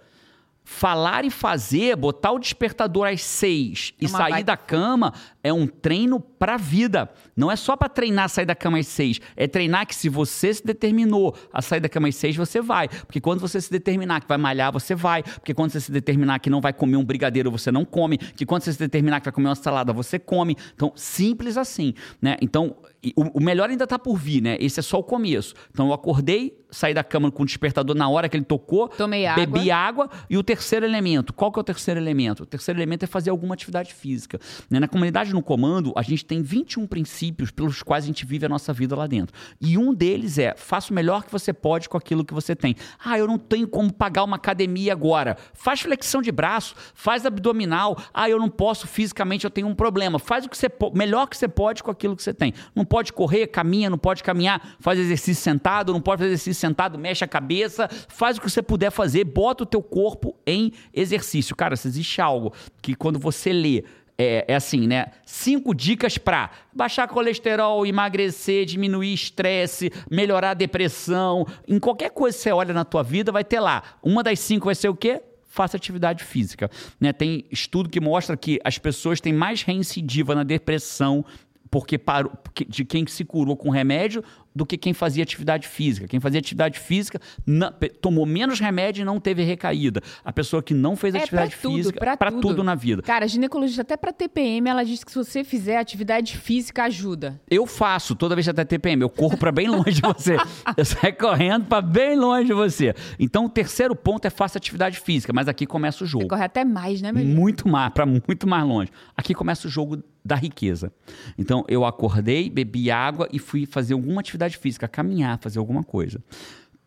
Falar 0.63 1.25
e 1.25 1.29
fazer, 1.29 1.97
botar 1.97 2.31
o 2.31 2.39
despertador 2.39 3.07
às 3.07 3.21
seis 3.21 3.93
é 3.99 4.05
e 4.05 4.07
sair 4.07 4.31
baita... 4.31 4.45
da 4.45 4.57
cama 4.57 5.13
é 5.43 5.51
um 5.51 5.67
treino 5.67 6.21
para 6.39 6.53
a 6.53 6.57
vida. 6.57 7.09
Não 7.35 7.51
é 7.51 7.55
só 7.55 7.75
para 7.75 7.89
treinar 7.89 8.29
sair 8.29 8.45
da 8.45 8.55
cama 8.55 8.79
às 8.79 8.87
seis. 8.87 9.19
É 9.35 9.47
treinar 9.47 9.85
que 9.85 9.93
se 9.93 10.07
você 10.07 10.53
se 10.53 10.65
determinou 10.65 11.35
a 11.53 11.61
sair 11.61 11.81
da 11.81 11.89
cama 11.89 12.07
às 12.07 12.15
seis, 12.15 12.35
você 12.35 12.61
vai. 12.61 12.87
Porque 12.87 13.19
quando 13.19 13.41
você 13.41 13.59
se 13.59 13.69
determinar 13.69 14.21
que 14.21 14.27
vai 14.27 14.37
malhar, 14.37 14.71
você 14.71 14.95
vai. 14.95 15.21
Porque 15.21 15.53
quando 15.53 15.71
você 15.71 15.81
se 15.81 15.91
determinar 15.91 16.39
que 16.39 16.49
não 16.49 16.61
vai 16.61 16.71
comer 16.71 16.95
um 16.95 17.03
brigadeiro, 17.03 17.51
você 17.51 17.71
não 17.71 17.83
come. 17.83 18.17
Que 18.17 18.45
quando 18.45 18.63
você 18.63 18.71
se 18.71 18.79
determinar 18.79 19.19
que 19.19 19.25
vai 19.25 19.33
comer 19.33 19.49
uma 19.49 19.55
salada, 19.55 19.91
você 19.91 20.17
come. 20.17 20.55
Então, 20.73 20.93
simples 20.95 21.57
assim. 21.57 21.93
Né? 22.21 22.37
Então, 22.41 22.77
o, 23.15 23.39
melhor 23.39 23.69
ainda 23.69 23.83
está 23.83 23.99
por 23.99 24.17
vir, 24.17 24.41
né? 24.41 24.57
Esse 24.59 24.79
é 24.79 24.83
só 24.83 24.99
o 24.99 25.03
começo. 25.03 25.53
Então, 25.71 25.87
eu 25.87 25.93
acordei, 25.93 26.57
saí 26.69 26.93
da 26.93 27.03
cama 27.03 27.31
com 27.31 27.43
o 27.43 27.45
despertador 27.45 27.95
na 27.95 28.09
hora 28.09 28.29
que 28.29 28.37
ele 28.37 28.45
tocou. 28.45 28.87
Tomei 28.89 29.25
água. 29.25 29.45
Bebi 29.45 29.71
água. 29.71 30.09
E 30.29 30.37
o 30.37 30.43
terceiro 30.43 30.85
elemento, 30.85 31.33
qual 31.33 31.51
que 31.51 31.59
é 31.59 31.61
o 31.61 31.63
terceiro 31.63 31.99
elemento? 31.99 32.43
O 32.43 32.45
terceiro 32.45 32.79
elemento 32.79 33.03
é 33.03 33.07
fazer 33.07 33.29
alguma 33.29 33.53
atividade 33.53 33.93
física. 33.93 34.39
Né? 34.69 34.79
Na 34.79 34.87
comunidade 34.87 35.33
no 35.33 35.41
comando, 35.41 35.93
a 35.95 36.01
gente 36.01 36.25
tem 36.29 36.43
21 36.43 36.85
princípios 36.85 37.49
pelos 37.49 37.81
quais 37.81 38.03
a 38.03 38.07
gente 38.07 38.23
vive 38.23 38.45
a 38.45 38.49
nossa 38.49 38.71
vida 38.71 38.95
lá 38.95 39.07
dentro. 39.07 39.35
E 39.59 39.79
um 39.79 39.91
deles 39.91 40.37
é, 40.37 40.53
faça 40.55 40.91
o 40.91 40.93
melhor 40.93 41.23
que 41.23 41.31
você 41.31 41.51
pode 41.51 41.89
com 41.89 41.97
aquilo 41.97 42.23
que 42.23 42.35
você 42.35 42.55
tem. 42.55 42.75
Ah, 43.03 43.17
eu 43.17 43.25
não 43.25 43.39
tenho 43.39 43.67
como 43.67 43.91
pagar 43.91 44.23
uma 44.23 44.35
academia 44.35 44.93
agora. 44.93 45.35
Faz 45.55 45.81
flexão 45.81 46.21
de 46.21 46.31
braço, 46.31 46.75
faz 46.93 47.25
abdominal. 47.25 47.97
Ah, 48.13 48.29
eu 48.29 48.37
não 48.37 48.47
posso 48.47 48.85
fisicamente, 48.85 49.43
eu 49.43 49.49
tenho 49.49 49.65
um 49.65 49.73
problema. 49.73 50.19
Faz 50.19 50.45
o 50.45 50.49
que 50.49 50.55
você 50.55 50.67
melhor 50.93 51.25
que 51.27 51.35
você 51.35 51.47
pode 51.47 51.81
com 51.81 51.89
aquilo 51.89 52.15
que 52.15 52.21
você 52.21 52.33
tem. 52.33 52.53
Não 52.75 52.85
pode 52.85 53.11
correr, 53.11 53.47
caminha, 53.47 53.89
não 53.89 53.97
pode 53.97 54.21
caminhar, 54.21 54.75
faz 54.79 54.99
exercício 54.99 55.41
sentado, 55.41 55.91
não 55.91 55.99
pode 55.99 56.19
fazer 56.19 56.33
exercício 56.33 56.61
sentado, 56.61 56.99
mexe 56.99 57.23
a 57.23 57.27
cabeça, 57.27 57.89
faz 58.07 58.37
o 58.37 58.41
que 58.41 58.47
você 58.47 58.61
puder 58.61 58.91
fazer, 58.91 59.23
bota 59.23 59.63
o 59.63 59.65
teu 59.65 59.81
corpo 59.81 60.35
em 60.45 60.73
exercício. 60.93 61.55
Cara, 61.55 61.75
se 61.75 61.87
existe 61.87 62.21
algo 62.21 62.53
que 62.83 62.93
quando 62.93 63.17
você 63.17 63.51
lê 63.51 63.83
é, 64.21 64.43
é, 64.49 64.55
assim, 64.55 64.85
né? 64.85 65.05
Cinco 65.25 65.73
dicas 65.73 66.17
para 66.17 66.51
baixar 66.73 67.07
colesterol, 67.07 67.85
emagrecer, 67.85 68.65
diminuir 68.65 69.13
estresse, 69.13 69.89
melhorar 70.11 70.51
a 70.51 70.53
depressão. 70.53 71.47
Em 71.65 71.79
qualquer 71.79 72.09
coisa 72.09 72.35
que 72.35 72.43
você 72.43 72.51
olha 72.51 72.73
na 72.73 72.83
tua 72.83 73.01
vida, 73.01 73.31
vai 73.31 73.45
ter 73.45 73.61
lá. 73.61 73.81
Uma 74.03 74.21
das 74.21 74.39
cinco 74.41 74.65
vai 74.65 74.75
ser 74.75 74.89
o 74.89 74.95
quê? 74.95 75.21
Faça 75.47 75.77
atividade 75.77 76.21
física. 76.25 76.69
Né? 76.99 77.13
Tem 77.13 77.45
estudo 77.49 77.87
que 77.87 78.01
mostra 78.01 78.35
que 78.35 78.59
as 78.61 78.77
pessoas 78.77 79.21
têm 79.21 79.31
mais 79.31 79.61
reincidiva 79.61 80.35
na 80.35 80.43
depressão 80.43 81.23
porque 81.71 81.97
parou, 81.97 82.31
de 82.67 82.83
quem 82.83 83.05
se 83.07 83.23
curou 83.23 83.55
com 83.55 83.69
remédio 83.69 84.23
do 84.59 84.65
que 84.65 84.77
quem 84.77 84.93
fazia 84.93 85.23
atividade 85.23 85.65
física. 85.69 86.05
Quem 86.05 86.19
fazia 86.19 86.37
atividade 86.37 86.77
física 86.77 87.17
não, 87.47 87.71
tomou 88.01 88.25
menos 88.25 88.59
remédio 88.59 89.03
e 89.03 89.05
não 89.05 89.17
teve 89.17 89.41
recaída. 89.41 90.01
A 90.23 90.33
pessoa 90.33 90.61
que 90.61 90.73
não 90.73 90.97
fez 90.97 91.15
é, 91.15 91.19
atividade 91.19 91.55
pra 91.55 91.71
física, 91.71 92.17
para 92.17 92.29
tudo. 92.29 92.41
tudo. 92.41 92.63
na 92.63 92.75
vida. 92.75 93.01
Cara, 93.01 93.23
a 93.23 93.27
ginecologista, 93.27 93.83
até 93.83 93.95
para 93.95 94.11
TPM, 94.11 94.69
ela 94.69 94.83
diz 94.83 95.01
que 95.01 95.11
se 95.11 95.17
você 95.17 95.45
fizer 95.45 95.77
atividade 95.77 96.35
física, 96.35 96.83
ajuda. 96.83 97.39
Eu 97.49 97.65
faço 97.65 98.15
toda 98.15 98.35
vez 98.35 98.47
que 98.47 98.51
até 98.51 98.65
TPM. 98.65 99.01
Eu 99.01 99.09
corro 99.09 99.37
para 99.37 99.49
bem 99.49 99.69
longe 99.69 99.93
de 99.93 100.01
você. 100.01 100.35
eu 100.75 100.83
saio 100.83 101.15
correndo 101.15 101.65
para 101.65 101.81
bem 101.81 102.17
longe 102.17 102.47
de 102.47 102.53
você. 102.53 102.93
Então, 103.17 103.45
o 103.45 103.49
terceiro 103.49 103.95
ponto 103.95 104.25
é 104.25 104.29
faça 104.29 104.57
atividade 104.57 104.99
física, 104.99 105.31
mas 105.31 105.47
aqui 105.47 105.65
começa 105.65 106.03
o 106.03 106.07
jogo. 106.07 106.25
Você 106.25 106.29
corre 106.29 106.43
até 106.43 106.65
mais, 106.65 107.01
né, 107.01 107.13
meu 107.13 107.23
Muito 107.23 107.65
mais, 107.65 107.93
para 107.93 108.05
muito 108.05 108.45
mais 108.45 108.65
longe. 108.65 108.91
Aqui 109.15 109.33
começa 109.33 109.69
o 109.69 109.71
jogo 109.71 110.03
da 110.29 110.35
riqueza. 110.35 110.93
Então, 111.37 111.65
eu 111.67 111.83
acordei, 111.83 112.49
bebi 112.49 112.91
água 112.91 113.27
e 113.33 113.39
fui 113.39 113.65
fazer 113.65 113.95
alguma 113.95 114.21
atividade 114.21 114.55
física, 114.57 114.87
caminhar, 114.87 115.39
fazer 115.39 115.57
alguma 115.57 115.83
coisa. 115.83 116.23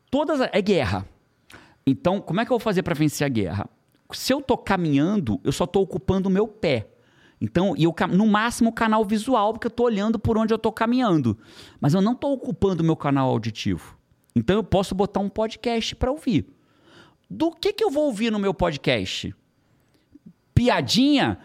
Todas 0.09 0.41
é 0.41 0.63
guerra. 0.63 1.05
Então, 1.85 2.21
como 2.21 2.41
é 2.41 2.45
que 2.45 2.53
eu 2.53 2.57
vou 2.57 2.65
fazer 2.65 2.85
para 2.85 2.95
vencer 2.95 3.27
a 3.27 3.29
guerra? 3.29 3.69
Se 4.13 4.33
eu 4.33 4.39
estou 4.39 4.57
caminhando, 4.57 5.41
eu 5.43 5.51
só 5.51 5.65
estou 5.65 5.83
ocupando 5.83 6.29
o 6.29 6.33
meu 6.33 6.47
pé. 6.47 6.89
Então, 7.41 7.75
e 7.77 7.83
eu, 7.83 7.95
no 8.11 8.29
máximo 8.29 8.71
o 8.71 8.73
canal 8.73 9.05
visual, 9.05 9.53
porque 9.53 9.67
eu 9.67 9.71
estou 9.71 9.87
olhando 9.87 10.19
por 10.21 10.39
onde 10.39 10.55
eu 10.55 10.57
estou 10.57 10.71
caminhando. 10.71 11.37
Mas 11.81 11.95
eu 11.95 12.01
não 12.01 12.13
estou 12.13 12.33
ocupando 12.33 12.85
o 12.85 12.87
meu 12.87 12.95
canal 12.95 13.29
auditivo. 13.29 13.99
Então, 14.37 14.55
eu 14.55 14.63
posso 14.63 14.95
botar 14.95 15.19
um 15.19 15.29
podcast 15.29 15.97
para 15.97 16.13
ouvir. 16.13 16.47
Do 17.29 17.51
que, 17.51 17.73
que 17.73 17.83
eu 17.83 17.91
vou 17.91 18.05
ouvir 18.05 18.31
no 18.31 18.39
meu 18.39 18.55
podcast? 18.55 19.35
Piadinha? 20.55 21.39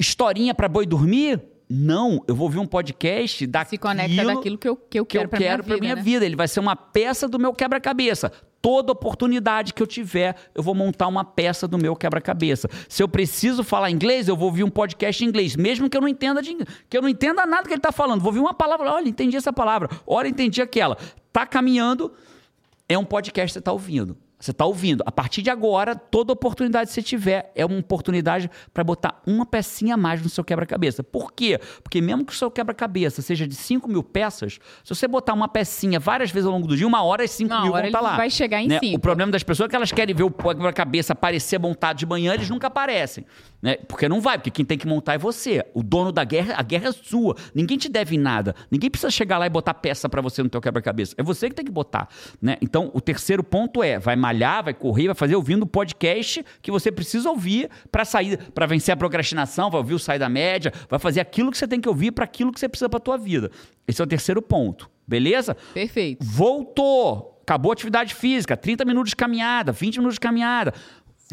Historinha 0.00 0.54
para 0.54 0.68
boi 0.68 0.86
dormir? 0.86 1.40
Não, 1.68 2.24
eu 2.26 2.34
vou 2.34 2.46
ouvir 2.46 2.58
um 2.58 2.66
podcast 2.66 3.46
daquilo... 3.46 3.70
Se 3.70 3.78
conecta 3.78 4.24
daquilo 4.24 4.58
que 4.58 4.68
eu, 4.68 4.74
que 4.74 4.98
eu 4.98 5.06
quero, 5.06 5.28
que 5.28 5.36
eu 5.36 5.38
quero 5.38 5.62
para 5.62 5.76
minha, 5.78 5.94
minha 5.94 6.04
vida. 6.04 6.24
Ele 6.24 6.34
vai 6.34 6.48
ser 6.48 6.58
uma 6.58 6.74
peça 6.74 7.28
do 7.28 7.38
meu 7.38 7.52
quebra-cabeça. 7.52 8.32
Toda 8.60 8.90
oportunidade 8.90 9.72
que 9.72 9.80
eu 9.82 9.86
tiver, 9.86 10.34
eu 10.52 10.62
vou 10.62 10.74
montar 10.74 11.06
uma 11.06 11.24
peça 11.24 11.68
do 11.68 11.78
meu 11.78 11.94
quebra-cabeça. 11.94 12.68
Se 12.88 13.02
eu 13.02 13.08
preciso 13.08 13.62
falar 13.62 13.90
inglês, 13.90 14.26
eu 14.26 14.36
vou 14.36 14.48
ouvir 14.48 14.64
um 14.64 14.68
podcast 14.68 15.24
em 15.24 15.28
inglês, 15.28 15.54
mesmo 15.54 15.88
que 15.88 15.96
eu 15.96 16.00
não 16.00 16.08
entenda 16.08 16.42
de, 16.42 16.56
que 16.88 16.96
eu 16.96 17.02
não 17.02 17.08
entenda 17.08 17.46
nada 17.46 17.62
que 17.62 17.72
ele 17.72 17.78
está 17.78 17.92
falando. 17.92 18.20
Vou 18.20 18.30
ouvir 18.30 18.40
uma 18.40 18.52
palavra, 18.52 18.92
olha, 18.92 19.08
entendi 19.08 19.36
essa 19.36 19.52
palavra, 19.52 19.88
olha, 20.06 20.28
entendi 20.28 20.60
aquela. 20.60 20.98
Tá 21.32 21.46
caminhando, 21.46 22.12
é 22.88 22.98
um 22.98 23.04
podcast 23.04 23.50
que 23.50 23.52
você 23.52 23.58
está 23.60 23.72
ouvindo. 23.72 24.18
Você 24.40 24.52
está 24.52 24.64
ouvindo. 24.64 25.04
A 25.06 25.12
partir 25.12 25.42
de 25.42 25.50
agora, 25.50 25.94
toda 25.94 26.32
oportunidade 26.32 26.88
que 26.88 26.94
você 26.94 27.02
tiver 27.02 27.52
é 27.54 27.64
uma 27.64 27.78
oportunidade 27.78 28.50
para 28.72 28.82
botar 28.82 29.20
uma 29.26 29.44
pecinha 29.44 29.94
a 29.94 29.96
mais 29.96 30.22
no 30.22 30.30
seu 30.30 30.42
quebra-cabeça. 30.42 31.02
Por 31.02 31.32
quê? 31.32 31.60
Porque 31.82 32.00
mesmo 32.00 32.24
que 32.24 32.32
o 32.32 32.36
seu 32.36 32.50
quebra-cabeça 32.50 33.20
seja 33.20 33.46
de 33.46 33.54
5 33.54 33.86
mil 33.86 34.02
peças, 34.02 34.58
se 34.82 34.94
você 34.94 35.06
botar 35.06 35.34
uma 35.34 35.46
pecinha 35.46 36.00
várias 36.00 36.30
vezes 36.30 36.46
ao 36.46 36.52
longo 36.52 36.66
do 36.66 36.76
dia, 36.76 36.86
uma 36.86 37.02
hora 37.02 37.22
as 37.22 37.30
5 37.32 37.60
mil 37.60 37.72
vão 37.72 37.84
estar 37.84 37.98
tá 37.98 38.00
lá. 38.00 38.16
vai 38.16 38.30
chegar 38.30 38.62
em 38.62 38.68
né? 38.68 38.80
O 38.94 38.98
problema 38.98 39.30
das 39.30 39.42
pessoas 39.42 39.66
é 39.66 39.70
que 39.70 39.76
elas 39.76 39.92
querem 39.92 40.14
ver 40.14 40.22
o 40.22 40.30
quebra-cabeça 40.30 41.12
aparecer 41.12 41.58
montado 41.58 41.98
de 41.98 42.06
manhã, 42.06 42.32
eles 42.32 42.48
nunca 42.48 42.68
aparecem. 42.68 43.26
Né? 43.60 43.76
Porque 43.76 44.08
não 44.08 44.20
vai, 44.20 44.38
porque 44.38 44.50
quem 44.50 44.64
tem 44.64 44.78
que 44.78 44.86
montar 44.86 45.14
é 45.14 45.18
você. 45.18 45.64
O 45.74 45.82
dono 45.82 46.10
da 46.10 46.24
guerra, 46.24 46.54
a 46.56 46.62
guerra 46.62 46.88
é 46.88 46.92
sua. 46.92 47.36
Ninguém 47.54 47.76
te 47.76 47.88
deve 47.88 48.16
nada. 48.16 48.54
Ninguém 48.70 48.90
precisa 48.90 49.10
chegar 49.10 49.36
lá 49.36 49.46
e 49.46 49.50
botar 49.50 49.74
peça 49.74 50.08
para 50.08 50.22
você 50.22 50.42
no 50.42 50.48
teu 50.48 50.60
quebra-cabeça. 50.60 51.14
É 51.18 51.22
você 51.22 51.48
que 51.48 51.54
tem 51.54 51.64
que 51.64 51.70
botar. 51.70 52.08
Né? 52.40 52.56
Então, 52.62 52.90
o 52.94 53.00
terceiro 53.00 53.44
ponto 53.44 53.82
é, 53.82 53.98
vai 53.98 54.16
malhar, 54.30 54.62
vai 54.62 54.74
correr, 54.74 55.06
vai 55.06 55.14
fazer 55.14 55.34
ouvindo 55.34 55.64
o 55.64 55.66
podcast 55.66 56.44
que 56.62 56.70
você 56.70 56.92
precisa 56.92 57.28
ouvir 57.28 57.68
para 57.90 58.04
sair, 58.04 58.38
para 58.52 58.66
vencer 58.66 58.92
a 58.92 58.96
procrastinação, 58.96 59.70
vai 59.70 59.80
ouvir 59.80 59.94
o 59.94 59.98
sair 59.98 60.18
da 60.18 60.28
média, 60.28 60.72
vai 60.88 60.98
fazer 60.98 61.20
aquilo 61.20 61.50
que 61.50 61.58
você 61.58 61.66
tem 61.66 61.80
que 61.80 61.88
ouvir 61.88 62.12
para 62.12 62.24
aquilo 62.24 62.52
que 62.52 62.60
você 62.60 62.68
precisa 62.68 62.88
para 62.88 63.00
tua 63.00 63.18
vida. 63.18 63.50
Esse 63.86 64.00
é 64.00 64.04
o 64.04 64.06
terceiro 64.06 64.40
ponto. 64.40 64.88
Beleza? 65.06 65.56
Perfeito. 65.74 66.24
Voltou. 66.24 67.38
Acabou 67.42 67.72
a 67.72 67.74
atividade 67.74 68.14
física, 68.14 68.56
30 68.56 68.84
minutos 68.84 69.10
de 69.10 69.16
caminhada, 69.16 69.72
20 69.72 69.96
minutos 69.96 70.14
de 70.14 70.20
caminhada. 70.20 70.72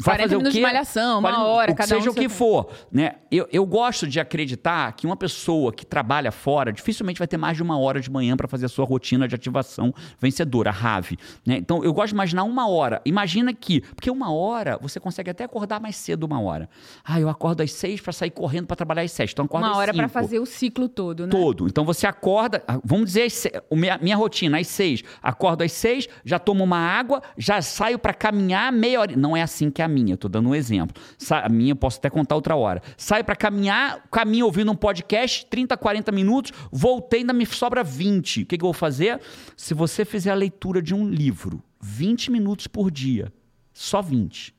Vai 0.00 0.16
40 0.16 0.22
fazer 0.22 0.36
minutos 0.36 0.50
o 0.50 0.52
quê? 0.52 0.58
de 0.58 0.62
malhação, 0.62 1.18
uma 1.18 1.44
hora, 1.44 1.72
o 1.72 1.74
cada 1.74 1.88
seja 1.88 2.08
um 2.08 2.12
o 2.12 2.14
que 2.14 2.28
for. 2.28 2.70
Né? 2.90 3.16
Eu, 3.30 3.48
eu 3.52 3.66
gosto 3.66 4.06
de 4.06 4.20
acreditar 4.20 4.92
que 4.92 5.06
uma 5.06 5.16
pessoa 5.16 5.72
que 5.72 5.84
trabalha 5.84 6.30
fora 6.30 6.72
dificilmente 6.72 7.18
vai 7.18 7.26
ter 7.26 7.36
mais 7.36 7.56
de 7.56 7.62
uma 7.62 7.78
hora 7.78 8.00
de 8.00 8.10
manhã 8.10 8.36
para 8.36 8.46
fazer 8.46 8.66
a 8.66 8.68
sua 8.68 8.84
rotina 8.84 9.26
de 9.26 9.34
ativação 9.34 9.92
vencedora, 10.20 10.70
RAVE. 10.70 11.18
Né? 11.44 11.56
Então, 11.56 11.82
eu 11.82 11.92
gosto 11.92 12.08
de 12.08 12.14
imaginar 12.14 12.44
uma 12.44 12.68
hora. 12.68 13.00
Imagina 13.04 13.52
que, 13.52 13.80
porque 13.80 14.10
uma 14.10 14.32
hora 14.32 14.78
você 14.80 15.00
consegue 15.00 15.30
até 15.30 15.44
acordar 15.44 15.80
mais 15.80 15.96
cedo 15.96 16.24
uma 16.24 16.40
hora. 16.40 16.68
Ah, 17.04 17.20
eu 17.20 17.28
acordo 17.28 17.62
às 17.62 17.72
seis 17.72 18.00
para 18.00 18.12
sair 18.12 18.30
correndo 18.30 18.66
para 18.66 18.76
trabalhar 18.76 19.02
às 19.02 19.10
sete. 19.12 19.32
Então, 19.32 19.46
acordo 19.46 19.66
uma 19.66 19.76
hora 19.76 19.92
para 19.92 20.08
fazer 20.08 20.38
o 20.38 20.46
ciclo 20.46 20.88
todo, 20.88 21.26
né? 21.26 21.30
Todo. 21.30 21.66
Então, 21.66 21.84
você 21.84 22.06
acorda, 22.06 22.62
ah, 22.68 22.78
vamos 22.84 23.06
dizer, 23.06 23.28
minha, 23.72 23.98
minha 23.98 24.16
rotina, 24.16 24.58
às 24.58 24.68
seis. 24.68 25.02
Acordo 25.20 25.64
às 25.64 25.72
seis, 25.72 26.08
já 26.24 26.38
tomo 26.38 26.62
uma 26.62 26.78
água, 26.78 27.20
já 27.36 27.60
saio 27.60 27.98
para 27.98 28.14
caminhar 28.14 28.72
meia 28.72 29.00
hora. 29.00 29.16
Não 29.16 29.36
é 29.36 29.42
assim 29.42 29.70
que 29.70 29.82
é 29.82 29.87
a 29.88 29.92
minha, 29.92 30.14
eu 30.14 30.18
tô 30.18 30.28
dando 30.28 30.48
um 30.48 30.54
exemplo 30.54 30.68
exemplo. 30.68 31.02
A 31.30 31.48
minha 31.48 31.72
eu 31.72 31.76
posso 31.76 31.98
até 31.98 32.10
contar 32.10 32.34
outra 32.34 32.54
hora. 32.54 32.82
Saio 32.96 33.24
para 33.24 33.34
caminhar, 33.34 34.06
caminho 34.10 34.46
ouvindo 34.46 34.70
um 34.70 34.76
podcast, 34.76 35.46
30, 35.46 35.76
40 35.76 36.12
minutos, 36.12 36.52
voltei, 36.70 37.20
ainda 37.20 37.32
me 37.32 37.46
sobra 37.46 37.82
20. 37.82 38.42
O 38.42 38.46
que, 38.46 38.58
que 38.58 38.64
eu 38.64 38.66
vou 38.66 38.72
fazer? 38.72 39.20
Se 39.56 39.74
você 39.74 40.04
fizer 40.04 40.30
a 40.30 40.34
leitura 40.34 40.80
de 40.80 40.94
um 40.94 41.08
livro, 41.08 41.62
20 41.80 42.30
minutos 42.30 42.66
por 42.66 42.90
dia, 42.90 43.32
só 43.72 44.00
20. 44.02 44.54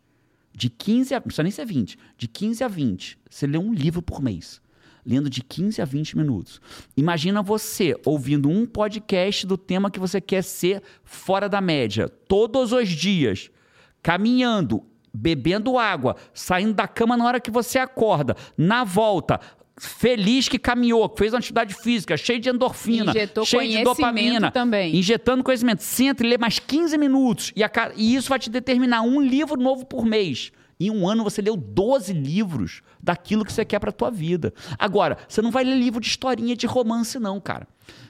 De 0.54 0.70
15 0.70 1.14
a. 1.14 1.18
Não 1.18 1.24
precisa 1.24 1.44
nem 1.44 1.52
ser 1.52 1.66
20. 1.66 1.98
De 2.18 2.28
15 2.28 2.64
a 2.64 2.68
20. 2.68 3.20
Você 3.30 3.48
lê 3.48 3.58
um 3.58 3.74
livro 3.74 4.02
por 4.02 4.22
mês 4.22 4.62
lendo 5.06 5.30
de 5.30 5.42
15 5.42 5.82
a 5.82 5.86
20 5.86 6.18
minutos. 6.18 6.62
Imagina 6.96 7.42
você 7.42 7.96
ouvindo 8.06 8.48
um 8.48 8.66
podcast 8.66 9.48
do 9.48 9.58
tema 9.58 9.90
que 9.90 10.00
você 10.00 10.22
quer 10.22 10.44
ser 10.44 10.84
fora 11.04 11.50
da 11.50 11.60
média, 11.60 12.08
todos 12.08 12.74
os 12.74 12.90
dias, 12.90 13.50
caminhando, 14.04 14.86
bebendo 15.20 15.78
água, 15.78 16.15
saindo 16.34 16.74
da 16.74 16.88
cama 16.88 17.17
na 17.17 17.26
hora 17.26 17.39
que 17.39 17.51
você 17.51 17.78
acorda, 17.78 18.36
na 18.57 18.84
volta, 18.84 19.39
feliz 19.78 20.47
que 20.47 20.57
caminhou, 20.57 21.07
que 21.09 21.20
fez 21.20 21.34
uma 21.34 21.39
atividade 21.39 21.74
física, 21.74 22.15
cheio 22.15 22.39
de 22.39 22.49
endorfina, 22.49 23.11
Injetou 23.11 23.45
cheio 23.45 23.70
de 23.70 23.84
dopamina, 23.84 24.51
também. 24.51 24.95
injetando 24.95 25.43
conhecimento. 25.43 25.84
Senta 25.84 26.24
e 26.26 26.30
lê 26.30 26.38
mais 26.38 26.59
15 26.59 26.97
minutos 26.97 27.51
e, 27.55 27.63
a, 27.63 27.72
e 27.95 28.15
isso 28.15 28.30
vai 28.30 28.39
te 28.39 28.49
determinar 28.49 29.01
um 29.01 29.22
livro 29.22 29.59
novo 29.59 29.86
por 29.86 30.05
mês. 30.05 30.51
Em 30.82 30.89
um 30.89 31.07
ano 31.07 31.26
você 31.26 31.41
leu 31.41 31.57
12 31.57 32.13
livros 32.13 32.82
daquilo 33.01 33.43
que 33.43 33.51
você 33.51 33.65
quer 33.65 33.80
para 33.80 33.91
tua 33.91 34.09
vida. 34.09 34.53
Agora, 34.78 35.17
você 35.28 35.41
não 35.41 35.51
vai 35.51 35.65
ler 35.65 35.76
livro 35.76 35.99
de 35.99 36.07
historinha 36.07 36.55
de 36.55 36.65
romance 36.65 37.20
não, 37.20 37.38
cara. 37.41 37.67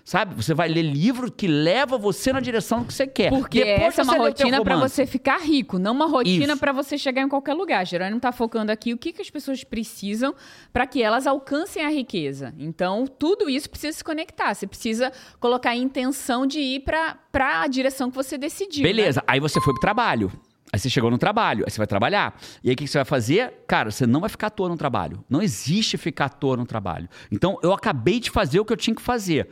Sabe? 0.10 0.34
Você 0.34 0.56
vai 0.56 0.68
ler 0.68 0.82
livro 0.82 1.32
que 1.32 1.46
leva 1.46 1.96
você 1.96 2.34
na 2.34 2.40
direção 2.40 2.84
que 2.84 2.92
você 2.92 3.06
quer. 3.06 3.30
Porque 3.30 3.64
Depois 3.64 3.90
essa 3.90 4.02
é 4.02 4.04
uma 4.04 4.16
o 4.16 4.18
rotina 4.18 4.64
para 4.64 4.76
você 4.76 5.06
ficar 5.06 5.38
rico, 5.38 5.78
não 5.78 5.92
uma 5.92 6.08
rotina 6.08 6.58
para 6.58 6.72
você 6.72 6.98
chegar 6.98 7.22
em 7.22 7.30
qualquer 7.30 7.54
lugar. 7.54 7.86
Jerônimo 7.86 8.20
tá 8.20 8.32
focando 8.32 8.72
aqui 8.72 8.92
o 8.92 8.98
que, 8.98 9.14
que 9.14 9.22
as 9.22 9.30
pessoas 9.30 9.64
precisam 9.64 10.34
para 10.74 10.88
que 10.88 11.04
elas 11.04 11.28
alcancem 11.28 11.86
a 11.86 11.90
riqueza. 11.90 12.56
Então, 12.58 13.06
tudo 13.06 13.48
isso 13.48 13.70
precisa 13.70 13.96
se 13.96 14.04
conectar. 14.04 14.52
Você 14.56 14.66
precisa 14.66 15.12
colocar 15.40 15.70
a 15.70 15.76
intenção 15.76 16.48
de 16.48 16.60
ir 16.60 16.80
para 16.80 17.16
a 17.62 17.68
direção 17.68 18.10
que 18.10 18.16
você 18.16 18.36
decidiu. 18.36 18.82
né? 18.82 18.90
Beleza, 18.90 19.24
aí 19.28 19.40
você 19.40 19.62
foi 19.62 19.76
pro 19.76 19.82
trabalho. 19.82 20.32
Aí 20.74 20.80
você 20.80 20.90
chegou 20.90 21.12
no 21.12 21.20
trabalho, 21.20 21.66
aí 21.68 21.72
você 21.72 21.78
vai 21.78 21.86
trabalhar. 21.86 22.36
E 22.64 22.70
aí 22.70 22.74
o 22.74 22.78
que 22.78 22.86
que 22.86 22.90
você 22.90 22.98
vai 22.98 23.06
fazer? 23.06 23.54
Cara, 23.68 23.92
você 23.92 24.08
não 24.08 24.22
vai 24.22 24.30
ficar 24.30 24.48
à 24.48 24.50
toa 24.50 24.70
no 24.70 24.76
trabalho. 24.76 25.24
Não 25.30 25.40
existe 25.40 25.98
ficar 25.98 26.26
à 26.26 26.30
toa 26.30 26.58
no 26.58 26.66
trabalho. 26.66 27.08
Então, 27.32 27.60
eu 27.62 27.72
acabei 27.72 28.20
de 28.20 28.32
fazer 28.32 28.60
o 28.60 28.66
que 28.66 28.74
eu 28.74 28.78
tinha 28.78 28.96
que 28.96 29.04
fazer. 29.04 29.50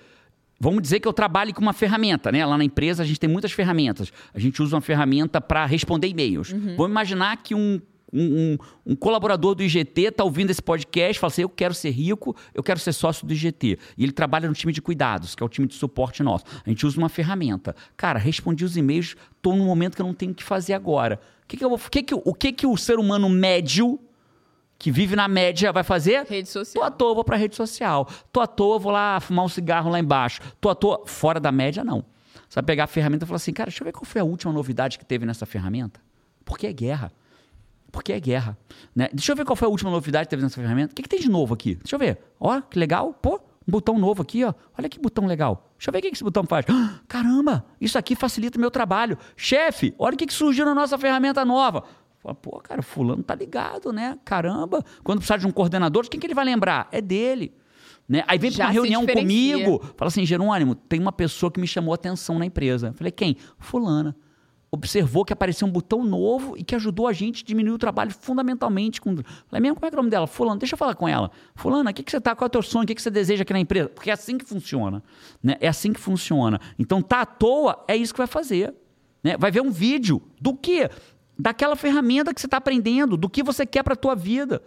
Vamos 0.60 0.82
dizer 0.82 1.00
que 1.00 1.08
eu 1.08 1.14
trabalhe 1.14 1.54
com 1.54 1.62
uma 1.62 1.74
ferramenta, 1.74 2.32
né? 2.32 2.46
Lá 2.46 2.58
na 2.58 2.64
empresa 2.64 3.04
a 3.04 3.06
gente 3.06 3.20
tem 3.20 3.30
muitas 3.30 3.52
ferramentas. 3.52 4.12
A 4.34 4.40
gente 4.40 4.62
usa 4.62 4.76
uma 4.76 4.82
ferramenta 4.82 5.40
para 5.40 5.66
responder 5.66 6.08
e-mails. 6.08 6.52
Vamos 6.52 6.90
imaginar 6.92 7.38
que 7.44 7.54
um, 7.54 7.80
um, 8.12 8.22
um- 8.22 8.58
um 8.88 8.96
colaborador 8.96 9.54
do 9.54 9.62
IGT 9.64 10.02
está 10.08 10.24
ouvindo 10.24 10.50
esse 10.50 10.62
podcast 10.62 11.18
e 11.18 11.20
fala 11.20 11.32
assim: 11.32 11.42
eu 11.44 11.50
quero 11.50 11.74
ser 11.74 11.92
rico, 11.92 12.36
eu 12.56 12.64
quero 12.64 12.80
ser 12.80 12.94
sócio 12.94 13.28
do 13.28 13.34
IGT. 13.34 13.78
E 13.98 14.04
ele 14.04 14.12
trabalha 14.12 14.48
no 14.48 14.54
time 14.56 14.74
de 14.74 14.82
cuidados, 14.82 15.36
que 15.36 15.44
é 15.44 15.46
o 15.46 15.50
time 15.50 15.68
de 15.68 15.76
suporte 15.76 16.24
nosso. 16.24 16.46
A 16.66 16.70
gente 16.70 16.86
usa 16.86 16.98
uma 16.98 17.10
ferramenta. 17.10 17.76
Cara, 17.96 18.18
respondi 18.18 18.66
os 18.66 18.76
e-mails, 18.78 19.16
estou 19.36 19.56
num 19.56 19.66
momento 19.66 19.96
que 19.96 20.02
eu 20.02 20.06
não 20.08 20.14
tenho 20.14 20.32
o 20.32 20.36
que 20.36 20.44
fazer 20.44 20.74
agora. 20.74 21.20
O 21.44 21.48
que, 21.48 21.58
que 21.58 21.64
eu 21.66 21.78
que 21.78 22.02
que 22.04 22.14
o 22.16 22.34
que, 22.34 22.52
que 22.52 22.66
o 22.68 22.76
ser 22.76 22.98
humano 22.98 23.30
médio, 23.30 24.00
que 24.78 24.92
vive 24.92 25.16
na 25.16 25.28
média, 25.28 25.72
vai 25.72 25.84
fazer? 25.84 26.26
Rede 26.28 26.48
Tô 26.48 26.60
social. 26.60 26.84
à 26.84 26.92
toa, 26.92 27.16
vou 27.16 27.24
pra 27.24 27.36
rede 27.36 27.56
social. 27.56 28.08
Tô 28.32 28.42
à 28.42 28.48
toa, 28.48 28.78
vou 28.78 28.92
lá 28.92 29.20
fumar 29.20 29.46
um 29.46 29.50
cigarro 29.50 29.90
lá 29.90 30.00
embaixo. 30.00 30.40
Tô 30.62 30.70
à 30.70 30.76
toa, 30.76 31.04
fora 31.06 31.40
da 31.40 31.52
média, 31.52 31.84
não. 31.84 32.06
Você 32.48 32.56
vai 32.56 32.64
pegar 32.64 32.84
a 32.86 32.88
ferramenta 32.88 33.26
e 33.26 33.28
falar 33.28 33.38
assim, 33.38 33.52
cara, 33.52 33.70
deixa 33.70 33.84
eu 33.84 33.86
ver 33.86 33.92
qual 33.92 34.06
foi 34.06 34.22
a 34.22 34.24
última 34.24 34.54
novidade 34.54 34.98
que 34.98 35.06
teve 35.06 35.26
nessa 35.26 35.46
ferramenta. 35.46 36.00
Porque 36.46 36.68
é 36.68 36.74
guerra. 36.74 37.12
Porque 37.92 38.14
é 38.14 38.20
guerra. 38.20 38.58
Né? 38.96 39.10
Deixa 39.12 39.32
eu 39.32 39.36
ver 39.36 39.46
qual 39.46 39.56
foi 39.56 39.68
a 39.68 39.72
última 39.72 39.90
novidade 39.90 40.26
que 40.26 40.30
teve 40.30 40.44
nessa 40.44 40.56
ferramenta. 40.56 40.94
O 40.94 40.96
que, 40.96 41.04
que 41.04 41.10
tem 41.10 41.20
de 41.20 41.30
novo 41.30 41.54
aqui? 41.54 41.76
Deixa 41.76 41.96
eu 41.96 42.00
ver. 42.00 42.20
Ó, 42.40 42.62
que 42.62 42.78
legal. 42.78 43.14
Pô, 43.14 43.42
um 43.68 43.72
botão 43.72 43.98
novo 43.98 44.22
aqui, 44.22 44.44
ó. 44.44 44.54
Olha 44.78 44.88
que 44.88 45.00
botão 45.00 45.26
legal. 45.26 45.70
Deixa 45.78 45.90
eu 45.90 45.92
ver 45.92 46.00
o 46.00 46.02
que, 46.02 46.08
esse 46.08 46.24
botão 46.24 46.44
faz. 46.46 46.66
Caramba, 47.08 47.66
isso 47.82 47.98
aqui 47.98 48.16
facilita 48.16 48.58
o 48.58 48.62
meu 48.62 48.72
trabalho. 48.72 49.18
Chefe, 49.36 49.94
olha 49.98 50.16
o 50.16 50.18
que, 50.18 50.26
que 50.26 50.34
surgiu 50.34 50.66
na 50.66 50.74
nossa 50.74 50.98
ferramenta 50.98 51.44
nova. 51.44 51.84
Fala, 52.28 52.36
pô, 52.36 52.60
cara, 52.60 52.82
fulano 52.82 53.24
tá 53.24 53.34
ligado, 53.34 53.94
né? 53.94 54.18
Caramba. 54.26 54.84
Quando 55.02 55.20
precisar 55.20 55.38
de 55.38 55.48
um 55.48 55.52
coordenador, 55.52 56.04
de 56.04 56.10
quem 56.10 56.20
que 56.20 56.28
ele 56.28 56.34
vai 56.34 56.44
lembrar? 56.44 56.90
É 56.92 57.00
dele. 57.00 57.54
Né? 58.08 58.24
Aí 58.28 58.38
vem 58.38 58.52
pra 58.52 58.58
Já 58.58 58.66
uma 58.66 58.72
reunião 58.72 59.06
comigo, 59.06 59.82
fala 59.96 60.08
assim, 60.08 60.26
Jerônimo, 60.26 60.76
tem 60.76 61.00
uma 61.00 61.12
pessoa 61.12 61.52
que 61.52 61.60
me 61.60 61.68
chamou 61.68 61.94
a 61.94 61.96
atenção 61.96 62.38
na 62.38 62.46
empresa. 62.46 62.94
Falei, 62.94 63.12
quem? 63.12 63.38
Fulana. 63.58 64.16
Observou 64.70 65.24
que 65.24 65.32
apareceu 65.32 65.66
um 65.66 65.72
botão 65.72 66.04
novo 66.04 66.58
e 66.58 66.64
que 66.64 66.76
ajudou 66.76 67.08
a 67.08 67.14
gente 67.14 67.44
a 67.44 67.48
diminuir 67.48 67.74
o 67.74 67.78
trabalho 67.78 68.12
fundamentalmente. 68.12 69.00
Com... 69.00 69.16
Falei, 69.16 69.62
mesmo, 69.62 69.76
como 69.76 69.86
é 69.86 69.90
que 69.90 69.96
é 69.96 69.98
o 69.98 70.02
nome 70.02 70.10
dela? 70.10 70.28
Fulano, 70.28 70.60
deixa 70.60 70.74
eu 70.74 70.78
falar 70.78 70.96
com 70.96 71.08
ela. 71.08 71.32
Fulana, 71.56 71.92
o 71.92 71.94
que, 71.94 72.04
que 72.04 72.12
você 72.12 72.20
tá? 72.20 72.36
Qual 72.36 72.46
é 72.46 72.48
o 72.48 72.50
teu 72.50 72.62
sonho? 72.62 72.84
O 72.84 72.88
que, 72.88 72.96
que 72.96 73.02
você 73.02 73.10
deseja 73.10 73.44
aqui 73.44 73.54
na 73.54 73.60
empresa? 73.62 73.88
Porque 73.88 74.10
é 74.10 74.14
assim 74.14 74.38
que 74.38 74.44
funciona. 74.44 75.02
Né? 75.42 75.56
É 75.62 75.70
assim 75.70 75.94
que 75.94 76.00
funciona. 76.00 76.60
Então, 76.78 77.02
tá 77.02 77.22
à 77.22 77.26
toa, 77.26 77.86
é 77.88 77.96
isso 77.96 78.14
que 78.14 78.18
vai 78.18 78.28
fazer. 78.28 78.74
Né? 79.24 79.38
Vai 79.38 79.52
ver 79.52 79.62
um 79.62 79.72
vídeo 79.72 80.22
do 80.40 80.54
quê? 80.54 80.90
Daquela 81.38 81.76
ferramenta 81.76 82.34
que 82.34 82.42
você 82.42 82.48
está 82.48 82.58
aprendendo, 82.58 83.16
do 83.16 83.30
que 83.30 83.44
você 83.44 83.66
quer 83.66 83.84
para 83.84 83.94
a 83.94 83.98
tua 83.98 84.16
vida. 84.16 84.62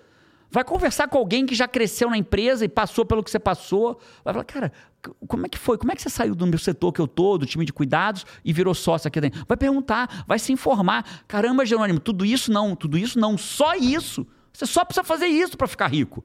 Vai 0.53 0.65
conversar 0.65 1.07
com 1.07 1.17
alguém 1.17 1.47
que 1.47 1.55
já 1.55 1.69
cresceu 1.69 2.11
na 2.11 2.19
empresa 2.19 2.65
e 2.65 2.69
passou 2.69 3.07
pelo 3.07 3.23
que 3.23 3.31
você 3.31 3.39
passou. 3.39 4.01
Vai 4.25 4.35
falar, 4.35 4.45
cara, 4.45 4.73
como 5.29 5.47
é 5.47 5.49
que 5.49 5.57
foi? 5.57 5.79
Como 5.79 5.93
é 5.93 5.95
que 5.95 6.03
você 6.03 6.11
saiu 6.11 6.35
do 6.35 6.45
meu 6.45 6.59
setor 6.59 6.93
que 6.93 7.01
eu 7.01 7.07
tô, 7.07 7.39
do 7.39 7.47
time 7.47 7.65
de 7.65 7.73
cuidados, 7.73 8.27
e 8.45 8.53
virou 8.53 8.75
sócio 8.75 9.07
aqui 9.07 9.21
dentro? 9.21 9.45
Vai 9.47 9.57
perguntar, 9.57 10.25
vai 10.27 10.41
se 10.41 10.53
informar. 10.53 11.23
Caramba, 11.29 11.65
Jerônimo, 11.65 12.01
tudo 12.01 12.25
isso 12.25 12.51
não, 12.51 12.75
tudo 12.75 12.99
isso 12.99 13.19
não, 13.19 13.39
só 13.39 13.77
isso. 13.77 14.27
Você 14.53 14.67
só 14.67 14.85
precisa 14.85 15.05
fazer 15.05 15.27
isso 15.27 15.57
para 15.57 15.69
ficar 15.69 15.87
rico. 15.87 16.25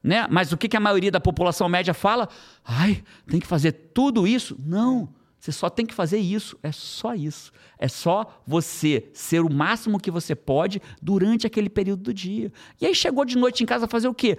Né? 0.00 0.28
Mas 0.30 0.52
o 0.52 0.56
que, 0.56 0.68
que 0.68 0.76
a 0.76 0.80
maioria 0.80 1.10
da 1.10 1.18
população 1.18 1.68
média 1.68 1.92
fala? 1.92 2.28
Ai, 2.64 3.02
tem 3.26 3.40
que 3.40 3.46
fazer 3.46 3.72
tudo 3.72 4.28
isso? 4.28 4.56
Não. 4.64 5.08
Você 5.38 5.52
só 5.52 5.68
tem 5.68 5.86
que 5.86 5.94
fazer 5.94 6.18
isso. 6.18 6.58
É 6.62 6.72
só 6.72 7.14
isso. 7.14 7.52
É 7.78 7.88
só 7.88 8.42
você 8.46 9.08
ser 9.12 9.40
o 9.40 9.52
máximo 9.52 10.00
que 10.00 10.10
você 10.10 10.34
pode 10.34 10.80
durante 11.00 11.46
aquele 11.46 11.68
período 11.68 12.04
do 12.04 12.14
dia. 12.14 12.52
E 12.80 12.86
aí 12.86 12.94
chegou 12.94 13.24
de 13.24 13.36
noite 13.36 13.62
em 13.62 13.66
casa 13.66 13.86
fazer 13.86 14.08
o 14.08 14.14
quê? 14.14 14.38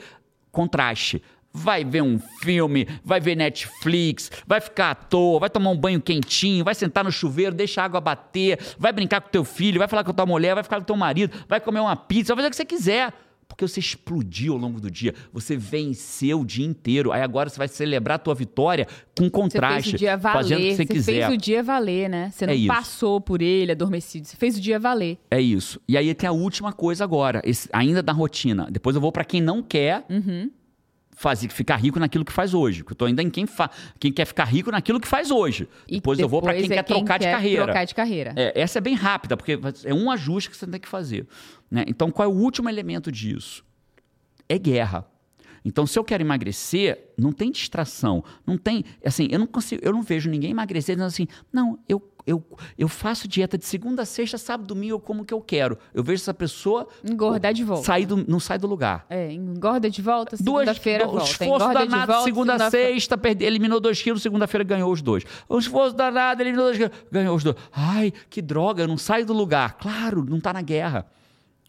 Contraste. 0.51 1.21
Vai 1.53 1.83
ver 1.83 2.03
um 2.03 2.19
filme, 2.41 2.87
vai 3.03 3.19
ver 3.19 3.35
Netflix, 3.35 4.29
vai 4.45 4.59
ficar 4.59 4.91
à 4.91 4.95
toa, 4.95 5.39
vai 5.39 5.49
tomar 5.49 5.71
um 5.71 5.77
banho 5.77 6.01
quentinho, 6.01 6.63
vai 6.63 6.75
sentar 6.75 7.03
no 7.03 7.11
chuveiro, 7.11 7.55
deixa 7.55 7.81
a 7.81 7.85
água 7.85 8.01
bater, 8.01 8.59
vai 8.77 8.91
brincar 8.91 9.21
com 9.21 9.29
teu 9.29 9.43
filho, 9.43 9.79
vai 9.79 9.87
falar 9.87 10.03
com 10.03 10.13
tua 10.13 10.25
mulher, 10.25 10.53
vai 10.53 10.63
ficar 10.63 10.77
com 10.77 10.85
teu 10.85 10.95
marido, 10.95 11.35
vai 11.47 11.59
comer 11.59 11.79
uma 11.79 11.95
pizza, 11.95 12.35
vai 12.35 12.43
fazer 12.43 12.47
o 12.47 12.51
que 12.51 12.57
você 12.57 12.65
quiser. 12.65 13.13
Porque 13.47 13.67
você 13.67 13.79
explodiu 13.79 14.53
ao 14.53 14.59
longo 14.59 14.79
do 14.79 14.91
dia. 14.91 15.15
Você 15.33 15.57
venceu 15.57 16.41
o 16.41 16.45
dia 16.45 16.65
inteiro. 16.65 17.11
Aí 17.11 17.21
agora 17.21 17.49
você 17.49 17.57
vai 17.57 17.67
celebrar 17.67 18.15
a 18.17 18.19
tua 18.19 18.35
vitória 18.35 18.85
com 19.17 19.23
Você 19.23 19.29
contraste. 19.31 19.83
fez 19.83 19.93
o 19.95 19.97
dia 19.97 20.15
valer. 20.17 20.37
fazendo 20.37 20.59
o 20.59 20.61
que 20.63 20.75
você, 20.75 20.85
quiser. 20.85 21.27
fez 21.27 21.33
o 21.33 21.37
dia 21.37 21.63
valer, 21.63 22.09
né? 22.09 22.29
Você 22.31 22.45
não 22.45 22.53
É 22.53 22.67
passou 22.67 23.19
por 23.19 23.41
ele 23.41 23.71
adormecido. 23.71 24.27
Você 24.27 24.35
fez 24.37 24.57
o 24.57 24.61
dia 24.61 24.77
valer. 24.79 25.17
É 25.31 25.41
isso. 25.41 25.81
E 25.87 25.97
aí 25.97 26.13
tem 26.13 26.27
a 26.29 26.31
última 26.33 26.71
coisa 26.71 27.03
agora, 27.03 27.41
esse- 27.43 27.67
ainda 27.73 28.03
da 28.03 28.11
rotina. 28.13 28.67
Depois 28.69 28.95
eu 28.95 29.01
vou 29.01 29.11
para 29.11 29.23
quem 29.25 29.41
não 29.41 29.63
quer 29.63 30.05
Uhum. 30.09 30.51
fazer, 31.15 31.49
ficar 31.49 31.77
rico 31.77 31.97
naquilo 31.99 32.23
que 32.23 32.31
faz 32.31 32.53
hoje. 32.53 32.83
Porque 32.83 32.93
eu 32.93 32.97
tô 32.97 33.05
ainda 33.05 33.23
em 33.23 33.29
quem, 33.31 33.47
fa, 33.47 33.71
quem 33.99 34.11
quer 34.11 34.25
ficar 34.25 34.43
rico 34.45 34.69
naquilo 34.69 34.99
que 34.99 35.07
faz 35.07 35.31
hoje. 35.31 35.67
E 35.87 35.95
Depois, 35.95 36.19
eu 36.19 36.29
vou 36.29 36.43
para 36.43 36.53
quem 36.53 36.65
é 36.65 36.67
quer 36.67 36.83
trocar 36.83 37.17
de 37.17 37.25
quer 37.25 37.31
carreira. 37.31 37.63
Trocar 37.63 37.85
de 37.85 37.95
carreira. 37.95 38.33
É, 38.35 38.61
essa 38.61 38.77
é 38.77 38.81
bem 38.81 38.93
rápida, 38.93 39.35
porque 39.35 39.57
é 39.83 39.93
um 39.93 40.11
ajuste 40.11 40.51
que 40.51 40.55
você 40.55 40.67
tem 40.67 40.79
que 40.79 40.87
fazer. 40.87 41.25
Né? 41.69 41.85
Então, 41.87 42.11
qual 42.11 42.29
é 42.29 42.31
o 42.31 42.35
último 42.35 42.69
elemento 42.69 43.11
disso? 43.11 43.63
É 44.47 44.57
guerra. 44.57 45.05
Então, 45.67 45.85
se 45.85 45.99
eu 45.99 46.03
quero 46.03 46.23
emagrecer, 46.23 47.11
não 47.17 47.33
tem 47.33 47.51
distração. 47.51 48.23
Não 48.45 48.57
tem. 48.57 48.85
Assim, 49.05 49.27
eu 49.29 49.37
não 49.37 49.47
consigo, 49.47 49.81
eu 49.83 49.91
não 49.91 50.01
vejo 50.01 50.29
ninguém 50.29 50.51
emagrecer 50.51 50.95
dizendo 50.95 51.07
assim, 51.07 51.27
não, 51.51 51.77
eu, 51.89 52.01
eu, 52.25 52.41
eu 52.77 52.87
faço 52.87 53.27
dieta 53.27 53.57
de 53.57 53.65
segunda 53.65 54.03
a 54.03 54.05
sexta, 54.05 54.37
sábado, 54.37 54.65
domingo, 54.67 54.93
eu 54.93 54.99
como 54.99 55.25
que 55.25 55.33
eu 55.33 55.41
quero. 55.41 55.77
Eu 55.93 56.03
vejo 56.03 56.21
essa 56.21 56.33
pessoa 56.33 56.87
Engordar 57.03 57.53
de 57.53 57.65
volta. 57.65 57.83
sair 57.83 58.05
do, 58.05 58.15
não 58.15 58.39
sai 58.39 58.57
do 58.57 58.65
lugar. 58.65 59.05
É, 59.09 59.29
engorda 59.29 59.89
de 59.89 60.01
volta, 60.01 60.37
segunda-feira 60.37 61.05
volta. 61.05 61.25
esforço 61.25 61.67
danado, 61.73 62.13
volta, 62.13 62.23
segunda 62.23 62.55
a 62.55 62.71
sexta, 62.71 63.17
perde, 63.17 63.43
eliminou 63.43 63.81
dois 63.81 64.01
quilos, 64.01 64.21
segunda-feira 64.21 64.63
ganhou 64.63 64.89
os 64.89 65.01
dois. 65.01 65.25
O 65.49 65.59
esforço 65.59 65.95
danado, 65.95 66.41
eliminou 66.41 66.65
dois 66.65 66.77
quilos, 66.77 66.93
ganhou 67.11 67.35
os 67.35 67.43
dois. 67.43 67.57
Ai, 67.73 68.13
que 68.29 68.41
droga, 68.41 68.83
eu 68.83 68.87
não 68.87 68.97
saio 68.97 69.25
do 69.25 69.33
lugar. 69.33 69.77
Claro, 69.77 70.23
não 70.23 70.37
está 70.37 70.53
na 70.53 70.61
guerra. 70.61 71.05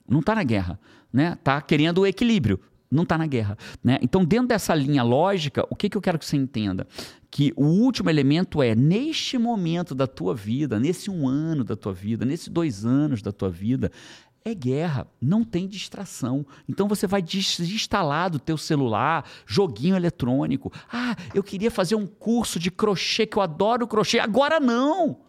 Não 0.09 0.21
está 0.21 0.35
na 0.35 0.43
guerra. 0.43 0.79
Né? 1.13 1.37
Tá 1.43 1.61
querendo 1.61 1.99
o 1.99 2.07
equilíbrio. 2.07 2.61
Não 2.91 3.03
está 3.03 3.19
na 3.19 3.27
guerra. 3.27 3.57
Né? 3.85 3.99
Então, 4.01 4.25
dentro 4.25 4.49
dessa 4.49 4.75
linha 4.75 5.03
lógica, 5.03 5.67
o 5.69 5.77
que, 5.77 5.91
que 5.91 5.97
eu 5.97 6.01
quero 6.01 6.19
que 6.19 6.25
você 6.25 6.37
entenda? 6.37 6.87
Que 7.31 7.53
o 7.55 7.65
último 7.65 8.09
elemento 8.09 8.63
é, 8.63 8.75
neste 8.75 9.37
momento 9.37 9.95
da 9.95 10.07
tua 10.07 10.35
vida, 10.35 10.81
nesse 10.81 11.11
um 11.11 11.29
ano 11.29 11.65
da 11.65 11.77
tua 11.77 11.93
vida, 11.93 12.25
nesses 12.25 12.49
dois 12.49 12.87
anos 12.87 13.21
da 13.21 13.31
tua 13.31 13.51
vida, 13.51 13.93
é 14.43 14.55
guerra, 14.55 15.07
não 15.21 15.45
tem 15.45 15.69
distração. 15.69 16.47
Então 16.67 16.89
você 16.89 17.07
vai 17.07 17.21
desinstalar 17.21 18.31
do 18.31 18.39
teu 18.39 18.57
celular 18.57 19.25
joguinho 19.47 19.97
eletrônico. 19.97 20.73
Ah, 20.91 21.15
eu 21.35 21.43
queria 21.43 21.71
fazer 21.71 21.95
um 21.95 22.07
curso 22.07 22.59
de 22.59 22.71
crochê, 22.71 23.27
que 23.27 23.37
eu 23.37 23.43
adoro 23.43 23.87
crochê. 23.87 24.19
Agora 24.19 24.59
não! 24.59 25.28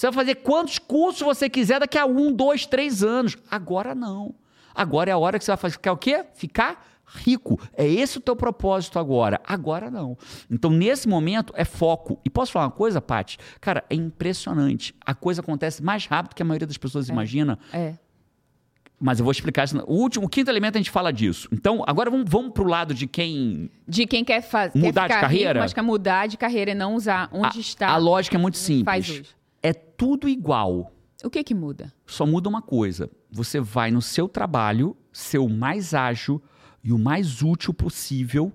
Você 0.00 0.06
vai 0.06 0.14
fazer 0.14 0.36
quantos 0.36 0.78
cursos 0.78 1.20
você 1.20 1.46
quiser 1.46 1.78
daqui 1.78 1.98
a 1.98 2.06
um, 2.06 2.32
dois, 2.32 2.64
três 2.64 3.04
anos. 3.04 3.36
Agora 3.50 3.94
não. 3.94 4.34
Agora 4.74 5.10
é 5.10 5.12
a 5.12 5.18
hora 5.18 5.38
que 5.38 5.44
você 5.44 5.50
vai 5.50 5.58
fazer, 5.58 5.74
ficar 5.74 5.92
o 5.92 5.96
quê? 5.98 6.24
Ficar 6.32 6.86
rico. 7.04 7.60
É 7.76 7.86
esse 7.86 8.16
o 8.16 8.20
teu 8.22 8.34
propósito 8.34 8.98
agora. 8.98 9.38
Agora 9.46 9.90
não. 9.90 10.16
Então, 10.50 10.70
nesse 10.70 11.06
momento, 11.06 11.52
é 11.54 11.66
foco. 11.66 12.18
E 12.24 12.30
posso 12.30 12.50
falar 12.50 12.64
uma 12.64 12.70
coisa, 12.70 12.98
Paty? 12.98 13.36
Cara, 13.60 13.84
é 13.90 13.94
impressionante. 13.94 14.94
A 15.04 15.14
coisa 15.14 15.42
acontece 15.42 15.82
mais 15.82 16.06
rápido 16.06 16.34
que 16.34 16.40
a 16.40 16.46
maioria 16.46 16.66
das 16.66 16.78
pessoas 16.78 17.10
imagina. 17.10 17.58
É. 17.70 17.92
Mas 18.98 19.18
eu 19.18 19.24
vou 19.24 19.32
explicar 19.32 19.64
isso. 19.64 19.76
O 19.86 19.96
último, 19.96 20.24
o 20.24 20.28
quinto 20.30 20.50
elemento 20.50 20.76
a 20.76 20.78
gente 20.78 20.90
fala 20.90 21.12
disso. 21.12 21.46
Então, 21.52 21.84
agora 21.86 22.08
vamos, 22.10 22.24
vamos 22.26 22.52
pro 22.52 22.64
lado 22.64 22.94
de 22.94 23.06
quem. 23.06 23.70
De 23.86 24.06
quem 24.06 24.24
quer, 24.24 24.40
faz, 24.40 24.72
Mudar 24.72 25.02
de 25.02 25.08
quer 25.08 25.14
ficar 25.16 25.20
carreira? 25.20 25.48
rico, 25.50 25.60
mas 25.60 25.74
quer 25.74 25.82
mudar 25.82 26.26
de 26.26 26.38
carreira 26.38 26.70
e 26.70 26.74
não 26.74 26.94
usar 26.94 27.28
onde 27.30 27.58
a, 27.58 27.60
está. 27.60 27.88
a 27.90 27.98
lógica 27.98 28.38
é 28.38 28.40
muito 28.40 28.56
simples. 28.56 29.38
É 29.62 29.72
tudo 29.72 30.28
igual. 30.28 30.92
O 31.22 31.30
que 31.30 31.44
que 31.44 31.54
muda? 31.54 31.92
Só 32.06 32.24
muda 32.24 32.48
uma 32.48 32.62
coisa. 32.62 33.10
Você 33.30 33.60
vai 33.60 33.90
no 33.90 34.00
seu 34.00 34.28
trabalho 34.28 34.96
ser 35.12 35.38
o 35.38 35.48
mais 35.48 35.92
ágil 35.92 36.42
e 36.82 36.92
o 36.92 36.98
mais 36.98 37.42
útil 37.42 37.74
possível 37.74 38.52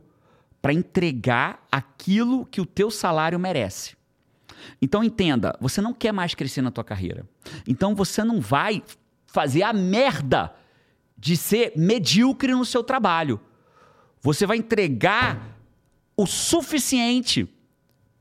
para 0.62 0.74
entregar 0.74 1.64
aquilo 1.72 2.46
que 2.46 2.60
o 2.60 2.66
teu 2.66 2.90
salário 2.90 3.40
merece. 3.40 3.96
Então 4.82 5.04
entenda, 5.04 5.56
você 5.62 5.80
não 5.80 5.94
quer 5.94 6.12
mais 6.12 6.34
crescer 6.34 6.62
na 6.62 6.72
tua 6.72 6.84
carreira. 6.84 7.28
Então 7.68 7.94
você 7.94 8.24
não 8.24 8.42
vai 8.42 8.82
fazer 9.28 9.62
a 9.62 9.72
merda 9.72 10.56
de 11.18 11.38
ser 11.38 11.74
medíocre 11.76 12.52
no 12.52 12.66
seu 12.66 12.84
trabalho. 12.84 13.40
Você 14.22 14.46
vai 14.48 14.58
entregar 14.58 15.56
o 16.18 16.26
suficiente 16.26 17.48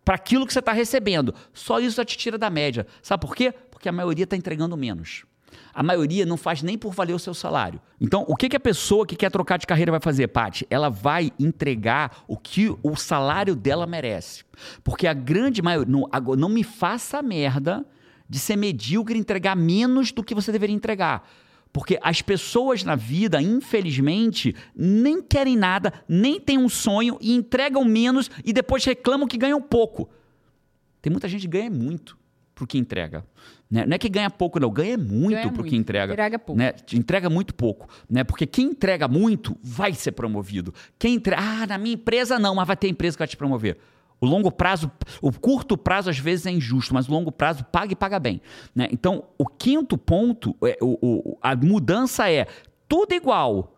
para 0.05 0.17
aquilo 0.17 0.47
que 0.47 0.53
você 0.53 0.59
está 0.59 0.73
recebendo. 0.73 1.35
Só 1.53 1.81
isso 1.81 1.97
já 1.97 2.05
te 2.05 2.17
tira 2.17 2.37
da 2.37 2.51
média. 2.51 2.87
Sabe 3.03 3.21
por 3.21 3.35
quê? 3.35 3.53
Porque 3.71 3.89
a 3.89 3.93
maioria 3.93 4.25
está 4.25 4.37
entregando 4.37 4.77
menos. 4.77 5.25
A 5.73 5.83
maioria 5.83 6.25
não 6.25 6.37
faz 6.37 6.63
nem 6.63 6.79
por 6.79 6.93
valer 6.93 7.15
o 7.15 7.19
seu 7.19 7.35
salário. 7.35 7.81
Então, 8.01 8.25
o 8.29 8.37
que, 8.37 8.49
que 8.49 8.57
a 8.57 8.61
pessoa 8.61 9.07
que 9.07 9.17
quer 9.17 9.31
trocar 9.31 9.57
de 9.57 9.67
carreira 9.67 9.91
vai 9.91 10.01
fazer, 10.01 10.29
Paty? 10.29 10.67
Ela 10.71 10.89
vai 10.89 11.33
entregar 11.39 12.25
o 12.29 12.37
que 12.37 12.75
o 12.83 12.97
salário 12.97 13.57
dela 13.57 13.87
merece. 13.87 14.45
Porque 14.83 15.07
a 15.07 15.15
grande 15.15 15.63
maioria. 15.63 15.91
Não, 15.91 16.09
não 16.37 16.49
me 16.49 16.63
faça 16.63 17.21
merda 17.23 17.85
de 18.29 18.39
ser 18.39 18.57
medíocre 18.57 19.17
e 19.17 19.21
entregar 19.21 19.57
menos 19.57 20.13
do 20.13 20.23
que 20.23 20.35
você 20.35 20.53
deveria 20.53 20.75
entregar. 20.75 21.29
Porque 21.75 21.99
as 22.01 22.23
pessoas 22.23 22.85
na 22.85 22.95
vida, 22.95 23.43
infelizmente, 23.43 24.55
nem 24.77 25.21
querem 25.21 25.57
nada, 25.57 25.93
nem 26.09 26.39
têm 26.39 26.57
um 26.57 26.69
sonho 26.69 27.19
e 27.21 27.35
entregam 27.35 27.85
menos 27.85 28.31
e 28.45 28.53
depois 28.53 28.85
reclamam 28.85 29.27
que 29.27 29.37
ganham 29.37 29.61
pouco. 29.61 30.09
Tem 31.03 31.11
muita 31.11 31.27
gente 31.27 31.41
que 31.41 31.49
ganha 31.49 31.69
muito 31.69 32.17
pro 32.55 32.65
que 32.65 32.79
entrega. 32.79 33.27
Né? 33.69 33.85
Não 33.87 33.97
é 33.97 33.99
que 33.99 34.09
ganha 34.09 34.31
pouco, 34.31 34.61
não. 34.61 34.71
Ganha 34.71 34.97
muito 34.97 35.31
ganha 35.31 35.49
pro 35.49 35.63
muito. 35.63 35.71
que 35.71 35.77
entrega. 35.77 36.13
Entrega 36.13 36.39
pouco. 36.39 36.57
Né? 36.57 36.75
Entrega 36.93 37.29
muito 37.29 37.53
pouco. 37.53 37.89
Né? 38.09 38.23
Porque 38.23 38.47
quem 38.47 38.67
entrega 38.67 39.09
muito 39.09 39.59
vai 39.61 39.93
ser 39.95 40.13
promovido. 40.13 40.73
Quem 40.97 41.15
entrega. 41.17 41.43
Ah, 41.43 41.67
na 41.67 41.77
minha 41.77 41.97
empresa 41.97 42.39
não, 42.39 42.55
mas 42.55 42.69
vai 42.69 42.77
ter 42.77 42.87
empresa 42.87 43.17
que 43.17 43.19
vai 43.19 43.27
te 43.27 43.37
promover. 43.37 43.79
O 44.21 44.27
longo 44.27 44.51
prazo, 44.51 44.91
o 45.21 45.33
curto 45.33 45.77
prazo 45.77 46.09
às 46.09 46.19
vezes 46.19 46.47
é 46.47 46.51
injusto, 46.51 46.95
mas 46.95 47.09
o 47.09 47.13
longo 47.13 47.31
prazo 47.31 47.65
paga 47.65 47.93
e 47.93 47.97
paga 47.97 48.19
bem. 48.19 48.41
Né? 48.75 48.89
Então, 48.91 49.25
o 49.37 49.47
quinto 49.47 49.99
ponto, 49.99 50.57
é, 50.63 50.79
o, 50.81 50.99
o, 51.03 51.39
a 51.43 51.55
mudança 51.55 52.31
é 52.31 52.47
tudo 52.89 53.13
igual, 53.13 53.75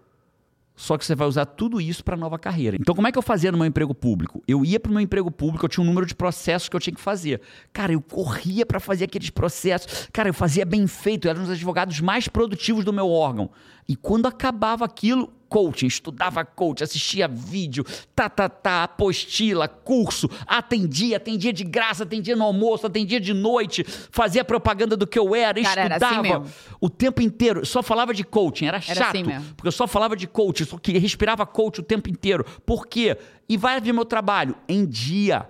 só 0.76 0.98
que 0.98 1.06
você 1.06 1.14
vai 1.14 1.26
usar 1.26 1.46
tudo 1.46 1.80
isso 1.80 2.04
para 2.04 2.16
nova 2.18 2.38
carreira. 2.38 2.76
Então, 2.78 2.94
como 2.94 3.08
é 3.08 3.12
que 3.12 3.16
eu 3.16 3.22
fazia 3.22 3.50
no 3.50 3.56
meu 3.56 3.66
emprego 3.66 3.94
público? 3.94 4.42
Eu 4.46 4.62
ia 4.62 4.78
para 4.78 4.90
o 4.90 4.92
meu 4.92 5.00
emprego 5.00 5.30
público, 5.30 5.64
eu 5.64 5.68
tinha 5.70 5.82
um 5.82 5.86
número 5.86 6.04
de 6.04 6.14
processos 6.14 6.68
que 6.68 6.76
eu 6.76 6.80
tinha 6.80 6.94
que 6.94 7.00
fazer. 7.00 7.40
Cara, 7.72 7.94
eu 7.94 8.00
corria 8.00 8.66
para 8.66 8.78
fazer 8.78 9.06
aqueles 9.06 9.30
processos. 9.30 10.08
Cara, 10.12 10.28
eu 10.28 10.34
fazia 10.34 10.66
bem 10.66 10.86
feito, 10.86 11.26
eu 11.26 11.30
era 11.30 11.38
um 11.38 11.42
dos 11.42 11.52
advogados 11.52 11.98
mais 12.00 12.28
produtivos 12.28 12.84
do 12.84 12.92
meu 12.92 13.08
órgão. 13.08 13.50
E 13.88 13.94
quando 13.94 14.26
acabava 14.26 14.84
aquilo, 14.84 15.32
coaching, 15.48 15.86
estudava 15.86 16.44
coaching, 16.44 16.84
assistia 16.84 17.28
vídeo, 17.28 17.84
tá, 18.14 18.28
tá, 18.28 18.48
tá, 18.48 18.84
apostila, 18.84 19.68
curso, 19.68 20.28
atendia, 20.46 21.16
atendia 21.16 21.52
de 21.52 21.64
graça, 21.64 22.02
atendia 22.02 22.34
no 22.34 22.44
almoço, 22.44 22.86
atendia 22.86 23.20
de 23.20 23.32
noite, 23.32 23.84
fazia 23.84 24.44
propaganda 24.44 24.96
do 24.96 25.06
que 25.06 25.18
eu 25.18 25.34
era, 25.34 25.62
Cara, 25.62 25.82
estudava 25.82 26.26
era 26.26 26.38
assim 26.38 26.52
o 26.80 26.90
tempo 26.90 27.22
inteiro, 27.22 27.64
só 27.64 27.82
falava 27.82 28.12
de 28.12 28.24
coaching, 28.24 28.66
era, 28.66 28.78
era 28.78 28.94
chato, 28.94 29.16
assim 29.16 29.24
porque 29.56 29.68
eu 29.68 29.72
só 29.72 29.86
falava 29.86 30.16
de 30.16 30.26
coaching, 30.26 30.64
só 30.64 30.78
que 30.78 30.98
respirava 30.98 31.46
coach 31.46 31.80
o 31.80 31.82
tempo 31.82 32.10
inteiro. 32.10 32.44
Por 32.64 32.86
quê? 32.86 33.16
E 33.48 33.56
vai 33.56 33.80
ver 33.80 33.92
meu 33.92 34.04
trabalho? 34.04 34.56
Em 34.68 34.84
dia 34.84 35.48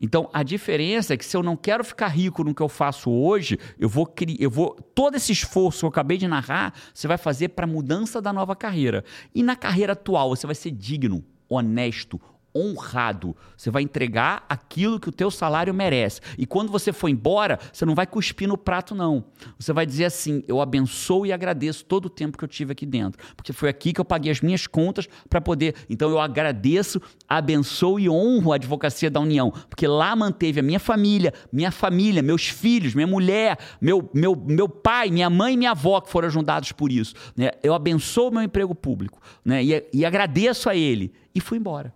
então, 0.00 0.28
a 0.32 0.42
diferença 0.42 1.14
é 1.14 1.16
que 1.16 1.24
se 1.24 1.36
eu 1.36 1.42
não 1.42 1.56
quero 1.56 1.82
ficar 1.82 2.08
rico 2.08 2.44
no 2.44 2.54
que 2.54 2.62
eu 2.62 2.68
faço 2.68 3.10
hoje, 3.10 3.58
eu 3.78 3.88
vou 3.88 4.06
criar, 4.06 4.36
eu 4.38 4.50
vou 4.50 4.74
todo 4.94 5.16
esse 5.16 5.32
esforço 5.32 5.80
que 5.80 5.84
eu 5.86 5.88
acabei 5.88 6.18
de 6.18 6.28
narrar, 6.28 6.74
você 6.92 7.08
vai 7.08 7.16
fazer 7.16 7.48
para 7.48 7.64
a 7.64 7.68
mudança 7.68 8.20
da 8.20 8.32
nova 8.32 8.54
carreira. 8.54 9.04
E 9.34 9.42
na 9.42 9.56
carreira 9.56 9.94
atual, 9.94 10.30
você 10.30 10.46
vai 10.46 10.54
ser 10.54 10.70
digno, 10.70 11.24
honesto, 11.48 12.20
honrado. 12.56 13.36
Você 13.56 13.70
vai 13.70 13.82
entregar 13.82 14.44
aquilo 14.48 14.98
que 14.98 15.08
o 15.08 15.12
teu 15.12 15.30
salário 15.30 15.72
merece. 15.72 16.20
E 16.38 16.46
quando 16.46 16.70
você 16.70 16.92
for 16.92 17.08
embora, 17.08 17.58
você 17.72 17.84
não 17.84 17.94
vai 17.94 18.06
cuspir 18.06 18.48
no 18.48 18.56
prato, 18.56 18.94
não. 18.94 19.24
Você 19.58 19.72
vai 19.72 19.86
dizer 19.86 20.06
assim: 20.06 20.42
eu 20.48 20.60
abençoo 20.60 21.26
e 21.26 21.32
agradeço 21.32 21.84
todo 21.84 22.06
o 22.06 22.10
tempo 22.10 22.36
que 22.36 22.44
eu 22.44 22.48
tive 22.48 22.72
aqui 22.72 22.86
dentro. 22.86 23.22
Porque 23.36 23.52
foi 23.52 23.68
aqui 23.68 23.92
que 23.92 24.00
eu 24.00 24.04
paguei 24.04 24.30
as 24.30 24.40
minhas 24.40 24.66
contas 24.66 25.08
para 25.28 25.40
poder. 25.40 25.74
Então 25.88 26.10
eu 26.10 26.20
agradeço, 26.20 27.00
abençoo 27.28 27.98
e 27.98 28.08
honro 28.08 28.52
a 28.52 28.56
advocacia 28.56 29.10
da 29.10 29.20
União. 29.20 29.50
Porque 29.68 29.86
lá 29.86 30.14
manteve 30.16 30.60
a 30.60 30.62
minha 30.62 30.80
família, 30.80 31.32
minha 31.52 31.70
família, 31.70 32.22
meus 32.22 32.48
filhos, 32.48 32.94
minha 32.94 33.06
mulher, 33.06 33.58
meu, 33.80 34.08
meu, 34.12 34.34
meu 34.36 34.68
pai, 34.68 35.10
minha 35.10 35.30
mãe 35.30 35.54
e 35.54 35.56
minha 35.56 35.70
avó 35.72 36.00
que 36.00 36.10
foram 36.10 36.28
ajudados 36.28 36.72
por 36.72 36.90
isso. 36.90 37.14
Né? 37.36 37.50
Eu 37.62 37.74
abençoo 37.74 38.28
o 38.28 38.32
meu 38.32 38.42
emprego 38.42 38.74
público 38.74 39.20
né? 39.44 39.62
e, 39.62 39.84
e 39.92 40.04
agradeço 40.04 40.68
a 40.68 40.76
ele. 40.76 41.12
E 41.34 41.40
fui 41.40 41.58
embora 41.58 41.92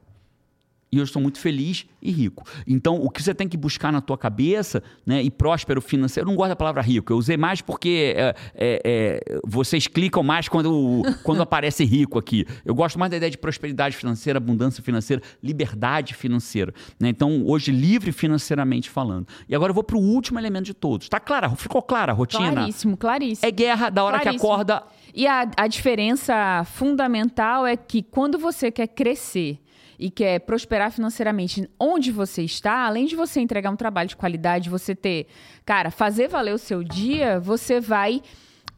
e 0.92 0.98
eu 0.98 1.04
estou 1.04 1.22
muito 1.22 1.38
feliz 1.38 1.86
e 2.02 2.10
rico. 2.10 2.44
Então, 2.66 2.96
o 2.96 3.10
que 3.10 3.22
você 3.22 3.34
tem 3.34 3.48
que 3.48 3.56
buscar 3.56 3.92
na 3.92 4.00
tua 4.00 4.18
cabeça, 4.18 4.82
né, 5.06 5.22
e 5.22 5.30
próspero 5.30 5.80
financeiro, 5.80 6.26
eu 6.26 6.30
não 6.30 6.36
gosto 6.36 6.50
da 6.50 6.56
palavra 6.56 6.82
rico, 6.82 7.12
eu 7.12 7.16
usei 7.16 7.36
mais 7.36 7.60
porque 7.60 8.14
é, 8.16 8.34
é, 8.54 8.80
é, 8.84 9.40
vocês 9.44 9.86
clicam 9.86 10.22
mais 10.22 10.48
quando, 10.48 11.02
quando 11.22 11.42
aparece 11.42 11.84
rico 11.84 12.18
aqui. 12.18 12.44
Eu 12.64 12.74
gosto 12.74 12.98
mais 12.98 13.10
da 13.10 13.16
ideia 13.16 13.30
de 13.30 13.38
prosperidade 13.38 13.96
financeira, 13.96 14.38
abundância 14.38 14.82
financeira, 14.82 15.22
liberdade 15.42 16.14
financeira. 16.14 16.72
Né? 16.98 17.08
Então, 17.08 17.44
hoje, 17.46 17.70
livre 17.70 18.12
financeiramente 18.12 18.90
falando. 18.90 19.26
E 19.48 19.54
agora 19.54 19.70
eu 19.70 19.74
vou 19.74 19.84
para 19.84 19.96
o 19.96 20.00
último 20.00 20.38
elemento 20.38 20.64
de 20.64 20.74
todos. 20.74 21.08
Tá 21.08 21.20
clara? 21.20 21.50
Ficou 21.50 21.82
clara 21.82 22.12
a 22.12 22.14
rotina? 22.14 22.52
Claríssimo, 22.52 22.96
claríssimo. 22.96 23.48
É 23.48 23.50
guerra 23.50 23.90
da 23.90 24.02
hora 24.02 24.18
claríssimo. 24.20 24.40
que 24.40 24.46
acorda. 24.46 24.82
E 25.14 25.26
a, 25.26 25.48
a 25.56 25.66
diferença 25.66 26.64
fundamental 26.64 27.66
é 27.66 27.76
que 27.76 28.02
quando 28.02 28.38
você 28.38 28.70
quer 28.70 28.88
crescer 28.88 29.60
e 30.00 30.10
quer 30.10 30.40
prosperar 30.40 30.90
financeiramente 30.90 31.68
onde 31.78 32.10
você 32.10 32.42
está, 32.42 32.86
além 32.86 33.04
de 33.04 33.14
você 33.14 33.38
entregar 33.38 33.70
um 33.70 33.76
trabalho 33.76 34.08
de 34.08 34.16
qualidade, 34.16 34.70
você 34.70 34.94
ter, 34.94 35.26
cara, 35.64 35.90
fazer 35.90 36.26
valer 36.26 36.54
o 36.54 36.58
seu 36.58 36.82
dia, 36.82 37.38
você 37.38 37.78
vai 37.78 38.22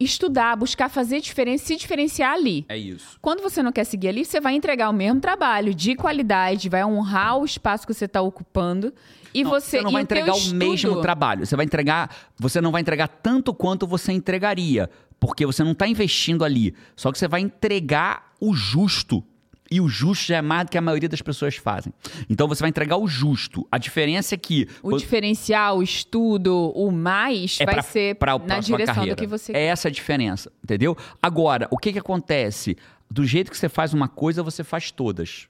estudar, 0.00 0.56
buscar 0.56 0.88
fazer 0.88 1.20
diferença, 1.20 1.66
se 1.66 1.76
diferenciar 1.76 2.32
ali. 2.32 2.66
É 2.68 2.76
isso. 2.76 3.18
Quando 3.22 3.40
você 3.40 3.62
não 3.62 3.70
quer 3.70 3.84
seguir 3.84 4.08
ali, 4.08 4.24
você 4.24 4.40
vai 4.40 4.54
entregar 4.54 4.90
o 4.90 4.92
mesmo 4.92 5.20
trabalho 5.20 5.72
de 5.72 5.94
qualidade, 5.94 6.68
vai 6.68 6.84
honrar 6.84 7.38
o 7.38 7.44
espaço 7.44 7.86
que 7.86 7.94
você 7.94 8.06
está 8.06 8.20
ocupando 8.20 8.92
e 9.32 9.44
não, 9.44 9.50
você, 9.50 9.76
você 9.76 9.82
não 9.82 9.92
vai 9.92 10.02
entregar 10.02 10.34
o, 10.34 10.38
o 10.38 10.54
mesmo 10.54 11.00
trabalho. 11.00 11.46
Você 11.46 11.54
vai 11.54 11.64
entregar, 11.64 12.10
você 12.36 12.60
não 12.60 12.72
vai 12.72 12.80
entregar 12.80 13.06
tanto 13.06 13.54
quanto 13.54 13.86
você 13.86 14.10
entregaria, 14.10 14.90
porque 15.20 15.46
você 15.46 15.62
não 15.62 15.70
está 15.70 15.86
investindo 15.86 16.44
ali. 16.44 16.74
Só 16.96 17.12
que 17.12 17.18
você 17.18 17.28
vai 17.28 17.40
entregar 17.42 18.32
o 18.40 18.52
justo 18.52 19.24
e 19.72 19.80
o 19.80 19.88
justo 19.88 20.26
já 20.26 20.36
é 20.36 20.42
mais 20.42 20.66
do 20.66 20.70
que 20.70 20.76
a 20.76 20.82
maioria 20.82 21.08
das 21.08 21.22
pessoas 21.22 21.56
fazem. 21.56 21.94
Então 22.28 22.46
você 22.46 22.60
vai 22.60 22.68
entregar 22.68 22.98
o 22.98 23.08
justo. 23.08 23.66
A 23.72 23.78
diferença 23.78 24.34
é 24.34 24.38
que. 24.38 24.68
O 24.82 24.90
quando... 24.90 24.98
diferencial, 24.98 25.78
o 25.78 25.82
estudo, 25.82 26.70
o 26.74 26.90
mais 26.90 27.56
é 27.58 27.64
vai 27.64 27.76
pra, 27.76 27.82
ser 27.82 28.16
pra 28.16 28.38
na 28.38 28.60
direção 28.60 28.94
carreira. 28.94 29.16
do 29.16 29.18
que 29.18 29.26
você 29.26 29.50
É 29.52 29.64
essa 29.64 29.88
a 29.88 29.90
diferença, 29.90 30.52
entendeu? 30.62 30.94
Agora, 31.22 31.66
o 31.70 31.78
que, 31.78 31.90
que 31.90 31.98
acontece? 31.98 32.76
Do 33.10 33.24
jeito 33.24 33.50
que 33.50 33.56
você 33.56 33.68
faz 33.68 33.94
uma 33.94 34.08
coisa, 34.08 34.42
você 34.42 34.62
faz 34.62 34.90
todas. 34.90 35.48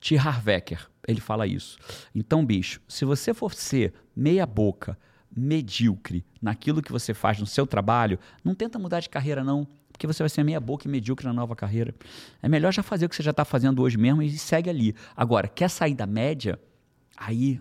T. 0.00 0.16
Harvecker, 0.16 0.88
ele 1.06 1.20
fala 1.20 1.46
isso. 1.46 1.78
Então, 2.14 2.46
bicho, 2.46 2.80
se 2.88 3.04
você 3.04 3.34
for 3.34 3.52
ser 3.52 3.92
meia 4.16 4.46
boca, 4.46 4.96
medíocre 5.36 6.24
naquilo 6.40 6.80
que 6.80 6.92
você 6.92 7.12
faz 7.12 7.38
no 7.38 7.46
seu 7.46 7.66
trabalho, 7.66 8.18
não 8.42 8.54
tenta 8.54 8.78
mudar 8.78 9.00
de 9.00 9.10
carreira, 9.10 9.44
não 9.44 9.68
porque 9.98 10.06
você 10.06 10.22
vai 10.22 10.30
ser 10.30 10.44
meia 10.44 10.60
boca 10.60 10.86
e 10.86 10.90
medíocre 10.90 11.26
na 11.26 11.32
nova 11.32 11.56
carreira. 11.56 11.92
É 12.40 12.48
melhor 12.48 12.72
já 12.72 12.84
fazer 12.84 13.06
o 13.06 13.08
que 13.08 13.16
você 13.16 13.22
já 13.22 13.32
está 13.32 13.44
fazendo 13.44 13.82
hoje 13.82 13.98
mesmo 13.98 14.22
e 14.22 14.30
segue 14.38 14.70
ali. 14.70 14.94
Agora, 15.16 15.48
quer 15.48 15.68
sair 15.68 15.94
da 15.94 16.06
média? 16.06 16.56
Aí 17.16 17.60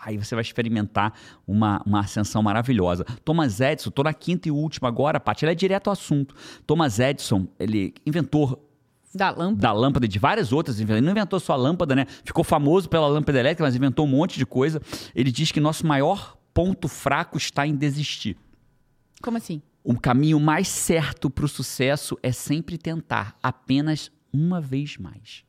aí 0.00 0.16
você 0.16 0.36
vai 0.36 0.42
experimentar 0.42 1.12
uma, 1.46 1.82
uma 1.84 2.00
ascensão 2.00 2.40
maravilhosa. 2.40 3.04
Thomas 3.24 3.60
Edison, 3.60 3.88
estou 3.90 4.04
na 4.04 4.14
quinta 4.14 4.48
e 4.48 4.52
última 4.52 4.88
agora, 4.88 5.18
Paty, 5.18 5.44
ele 5.44 5.52
é 5.52 5.54
direto 5.54 5.88
ao 5.88 5.92
assunto. 5.92 6.34
Thomas 6.64 7.00
Edison, 7.00 7.48
ele 7.58 7.92
inventou 8.06 8.64
da 9.12 9.30
lâmpada. 9.30 9.60
Da 9.60 9.72
lâmpada 9.72 10.06
e 10.06 10.08
de 10.08 10.18
várias 10.18 10.52
outras. 10.52 10.78
Ele 10.80 11.00
não 11.00 11.10
inventou 11.10 11.40
só 11.40 11.54
a 11.54 11.56
lâmpada, 11.56 11.94
né? 11.94 12.06
Ficou 12.24 12.44
famoso 12.44 12.88
pela 12.88 13.08
lâmpada 13.08 13.38
elétrica, 13.38 13.64
mas 13.64 13.74
inventou 13.74 14.06
um 14.06 14.08
monte 14.08 14.38
de 14.38 14.46
coisa. 14.46 14.80
Ele 15.14 15.32
diz 15.32 15.50
que 15.52 15.60
nosso 15.60 15.86
maior 15.86 16.38
ponto 16.54 16.88
fraco 16.88 17.36
está 17.36 17.66
em 17.66 17.74
desistir. 17.74 18.38
Como 19.20 19.36
assim? 19.36 19.60
O 19.88 19.96
caminho 19.96 20.40
mais 20.40 20.66
certo 20.66 21.30
para 21.30 21.44
o 21.44 21.48
sucesso 21.48 22.18
é 22.20 22.32
sempre 22.32 22.76
tentar 22.76 23.38
apenas 23.40 24.10
uma 24.32 24.60
vez 24.60 24.96
mais. 24.96 25.44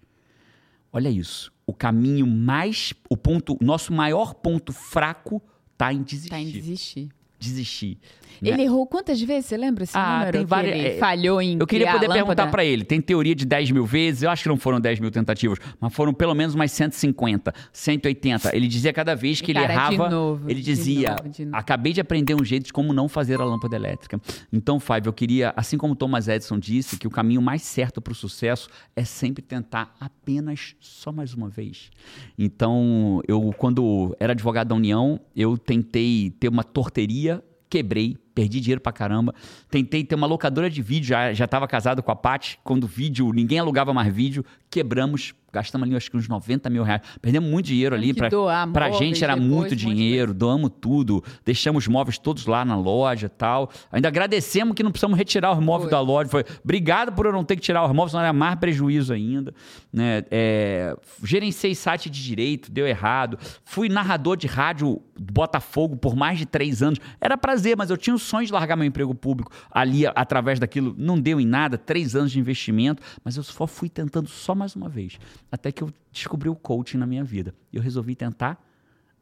Olha 0.94 1.10
isso. 1.10 1.52
O 1.66 1.74
caminho 1.74 2.28
mais. 2.28 2.94
O 3.10 3.18
ponto. 3.18 3.58
Nosso 3.60 3.92
maior 3.92 4.36
ponto 4.36 4.72
fraco 4.72 5.42
está 5.74 5.92
em 5.92 6.04
desistir. 6.04 6.26
Está 6.28 6.40
em 6.40 6.52
desistir 6.52 7.10
desistir. 7.40 7.98
Né? 8.42 8.52
Ele 8.52 8.64
errou 8.64 8.86
quantas 8.86 9.22
vezes? 9.22 9.48
Você 9.48 9.58
lembra 9.58 9.84
esse 9.84 9.98
ah, 9.98 10.20
número? 10.20 10.38
Tem 10.38 10.46
várias, 10.46 10.78
ele 10.78 10.88
é, 10.90 10.98
falhou 10.98 11.42
em 11.42 11.58
Eu 11.60 11.68
queria 11.68 11.92
poder 11.92 12.10
perguntar 12.10 12.48
para 12.48 12.64
ele. 12.64 12.84
Tem 12.84 13.02
teoria 13.02 13.34
de 13.34 13.46
10 13.46 13.72
mil 13.72 13.86
vezes. 13.86 14.24
Eu 14.24 14.30
acho 14.30 14.44
que 14.44 14.50
não 14.50 14.58
foram 14.58 14.80
10 14.80 15.00
mil 15.00 15.12
tentativas, 15.12 15.58
mas 15.80 15.94
foram 15.94 16.14
pelo 16.14 16.34
menos 16.34 16.56
mais 16.56 16.72
150, 16.72 17.54
180. 17.72 18.56
Ele 18.56 18.68
dizia 18.68 18.94
cada 18.94 19.16
vez 19.16 19.42
que 19.42 19.54
Cara, 19.54 19.66
ele 19.66 19.74
errava, 19.74 20.10
novo, 20.10 20.50
ele 20.50 20.62
dizia: 20.62 21.16
de 21.16 21.24
novo, 21.24 21.30
de 21.30 21.46
novo. 21.46 21.58
acabei 21.58 21.94
de 21.94 22.02
aprender 22.02 22.36
um 22.36 22.44
jeito 22.44 22.66
de 22.66 22.74
como 22.74 22.94
não 22.94 23.08
fazer 23.08 23.40
a 23.42 23.44
lâmpada 23.44 23.76
elétrica. 23.76 24.20
Então, 24.52 24.80
Fábio, 24.80 25.10
eu 25.10 25.14
queria, 25.14 25.54
assim 25.56 25.78
como 25.78 25.96
Thomas 25.96 26.28
Edison 26.28 26.60
disse, 26.60 26.98
que 26.98 27.08
o 27.08 27.10
caminho 27.10 27.42
mais 27.42 27.62
certo 27.64 28.02
para 28.02 28.12
o 28.12 28.16
sucesso 28.16 28.70
é 28.96 29.04
sempre 29.04 29.42
tentar 29.42 29.96
apenas 30.00 30.76
só 30.80 31.12
mais 31.12 31.34
uma 31.34 31.50
vez. 31.50 31.90
Então, 32.38 33.22
eu, 33.28 33.54
quando 33.58 34.16
era 34.20 34.34
advogado 34.34 34.68
da 34.68 34.76
União, 34.76 35.20
eu 35.36 35.58
tentei 35.58 36.32
ter 36.40 36.50
uma 36.50 36.64
torteria 36.64 37.27
quebrei, 37.70 38.18
perdi 38.34 38.60
dinheiro 38.60 38.82
pra 38.82 38.92
caramba. 38.92 39.34
Tentei 39.70 40.04
ter 40.04 40.16
uma 40.16 40.28
locadora 40.28 40.70
de 40.70 40.82
vídeo, 40.82 41.08
já, 41.08 41.34
já 41.34 41.48
tava 41.48 41.68
casado 41.68 42.02
com 42.04 42.12
a 42.12 42.16
Paty, 42.16 42.60
quando 42.64 42.88
vídeo, 42.88 43.32
ninguém 43.34 43.60
alugava 43.60 43.94
mais 43.94 44.14
vídeo, 44.14 44.46
quebramos, 44.70 45.34
gastamos 45.58 45.88
ali 45.88 45.96
acho 45.96 46.10
que 46.10 46.18
uns 46.18 46.28
90 46.28 46.70
mil 46.70 46.84
reais. 46.84 47.02
Perdemos 47.22 47.50
muito 47.50 47.66
dinheiro 47.66 47.96
ali. 47.96 48.14
Pra, 48.14 48.30
doar 48.30 48.72
pra 48.72 48.92
gente 48.92 49.24
era 49.24 49.34
depois, 49.34 49.52
muito 49.52 49.76
de 49.76 49.86
dinheiro, 49.86 50.34
doamos 50.34 50.72
tudo, 50.80 51.24
deixamos 51.44 51.84
os 51.84 51.88
móveis 51.88 52.18
todos 52.18 52.46
lá 52.46 52.64
na 52.64 52.76
loja 52.76 53.26
e 53.26 53.30
tal. 53.30 53.70
Ainda 53.92 54.08
agradecemos 54.08 54.76
que 54.76 54.84
não 54.84 54.92
precisamos 54.92 55.18
retirar 55.18 55.52
os 55.54 55.60
móveis 55.60 55.90
Foi. 55.90 55.92
da 55.92 56.02
loja. 56.02 56.30
Foi, 56.30 56.46
obrigado 56.64 57.12
por 57.14 57.26
eu 57.26 57.32
não 57.32 57.44
ter 57.44 57.56
que 57.56 57.62
tirar 57.62 57.86
os 57.86 57.92
móveis, 57.92 58.12
senão 58.12 58.24
era 58.24 58.34
mais 58.34 58.56
prejuízo 58.56 59.14
ainda. 59.14 59.54
Né? 59.92 60.24
É, 60.30 60.96
gerenciei 61.24 61.74
site 61.74 62.10
de 62.10 62.24
direito, 62.24 62.72
deu 62.72 62.88
errado. 62.88 63.38
Fui 63.66 63.90
narrador 63.90 64.38
de 64.38 64.48
rádio 64.48 65.02
do 65.16 65.34
Botafogo 65.34 65.96
por 65.96 66.16
mais 66.16 66.38
de 66.38 66.46
três 66.46 66.82
anos. 66.82 67.00
Era 67.20 67.38
prazer, 67.38 67.76
mas 67.76 67.90
eu 67.90 67.98
tinha 67.98 68.16
o 68.16 68.20
sonho 68.20 68.46
de 68.46 68.54
largar 68.54 68.76
meu 68.76 68.86
emprego 68.86 69.14
público 69.16 69.52
ali 69.72 70.06
através 70.08 70.60
daquilo. 70.60 70.96
Não 70.98 71.20
deu 71.20 71.40
em 71.40 71.46
nada, 71.46 71.78
três 71.78 72.16
anos 72.16 72.32
de 72.32 72.40
investimento, 72.40 73.02
mas 73.24 73.38
eu 73.38 73.44
só 73.44 73.66
fui 73.66 73.90
tentando 73.90 74.30
só 74.30 74.54
mais 74.54 74.76
uma 74.76 74.90
vez. 74.90 75.18
Até 75.52 75.72
que 75.72 75.84
eu 75.84 75.92
descobri 76.12 76.50
o 76.50 76.56
coaching 76.56 76.98
na 76.98 77.06
minha 77.06 77.24
vida. 77.24 77.54
E 77.72 77.78
eu 77.78 77.82
resolvi 77.82 78.16
tentar 78.16 78.64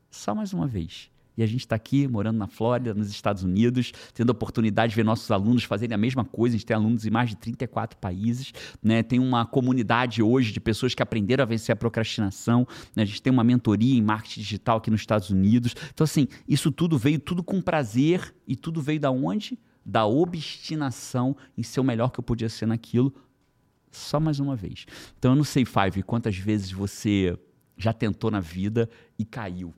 só 0.10 0.34
mais 0.34 0.54
uma 0.54 0.68
vez. 0.68 1.10
E 1.38 1.44
a 1.44 1.46
gente 1.46 1.62
está 1.62 1.76
aqui, 1.76 2.08
morando 2.08 2.38
na 2.38 2.48
Flórida, 2.48 2.94
nos 2.94 3.10
Estados 3.10 3.44
Unidos, 3.44 3.92
tendo 4.14 4.30
a 4.30 4.32
oportunidade 4.32 4.92
de 4.92 4.96
ver 4.96 5.04
nossos 5.04 5.30
alunos 5.32 5.64
fazerem 5.64 5.94
a 5.94 5.98
mesma 5.98 6.24
coisa. 6.24 6.56
A 6.56 6.58
gente 6.58 6.66
tem 6.66 6.76
alunos 6.76 7.06
em 7.06 7.10
mais 7.10 7.30
de 7.30 7.36
34 7.36 7.98
países, 7.98 8.54
né? 8.82 9.04
Tem 9.04 9.20
uma 9.20 9.46
comunidade 9.46 10.24
hoje 10.24 10.54
de 10.54 10.60
pessoas 10.60 10.96
que 10.96 11.04
aprenderam 11.04 11.44
a 11.44 11.46
vencer 11.46 11.74
a 11.74 11.76
procrastinação. 11.76 12.66
né? 12.96 13.04
A 13.04 13.06
gente 13.06 13.22
tem 13.22 13.32
uma 13.32 13.44
mentoria 13.44 13.98
em 13.98 14.02
marketing 14.02 14.40
digital 14.42 14.78
aqui 14.78 14.90
nos 14.90 15.02
Estados 15.02 15.30
Unidos. 15.30 15.76
Então, 15.94 16.06
assim, 16.06 16.28
isso 16.48 16.72
tudo 16.72 16.98
veio 16.98 17.20
tudo 17.20 17.44
com 17.44 17.62
prazer 17.62 18.34
e 18.48 18.56
tudo 18.56 18.82
veio 18.82 19.00
da 19.00 19.12
onde? 19.12 19.60
Da 19.86 20.06
obstinação 20.06 21.36
em 21.58 21.64
ser 21.64 21.80
o 21.80 21.84
melhor 21.84 22.10
que 22.12 22.20
eu 22.20 22.24
podia 22.24 22.50
ser 22.50 22.66
naquilo, 22.66 23.14
só 23.96 24.20
mais 24.20 24.40
uma 24.40 24.56
vez. 24.56 24.86
Então 25.18 25.32
eu 25.32 25.36
não 25.36 25.44
sei, 25.44 25.66
Five, 25.66 26.04
quantas 26.04 26.38
vezes 26.38 26.72
você 26.72 27.38
já 27.78 27.94
tentou 27.94 28.32
na 28.32 28.40
vida 28.40 28.90
e 29.18 29.26
caiu. 29.26 29.74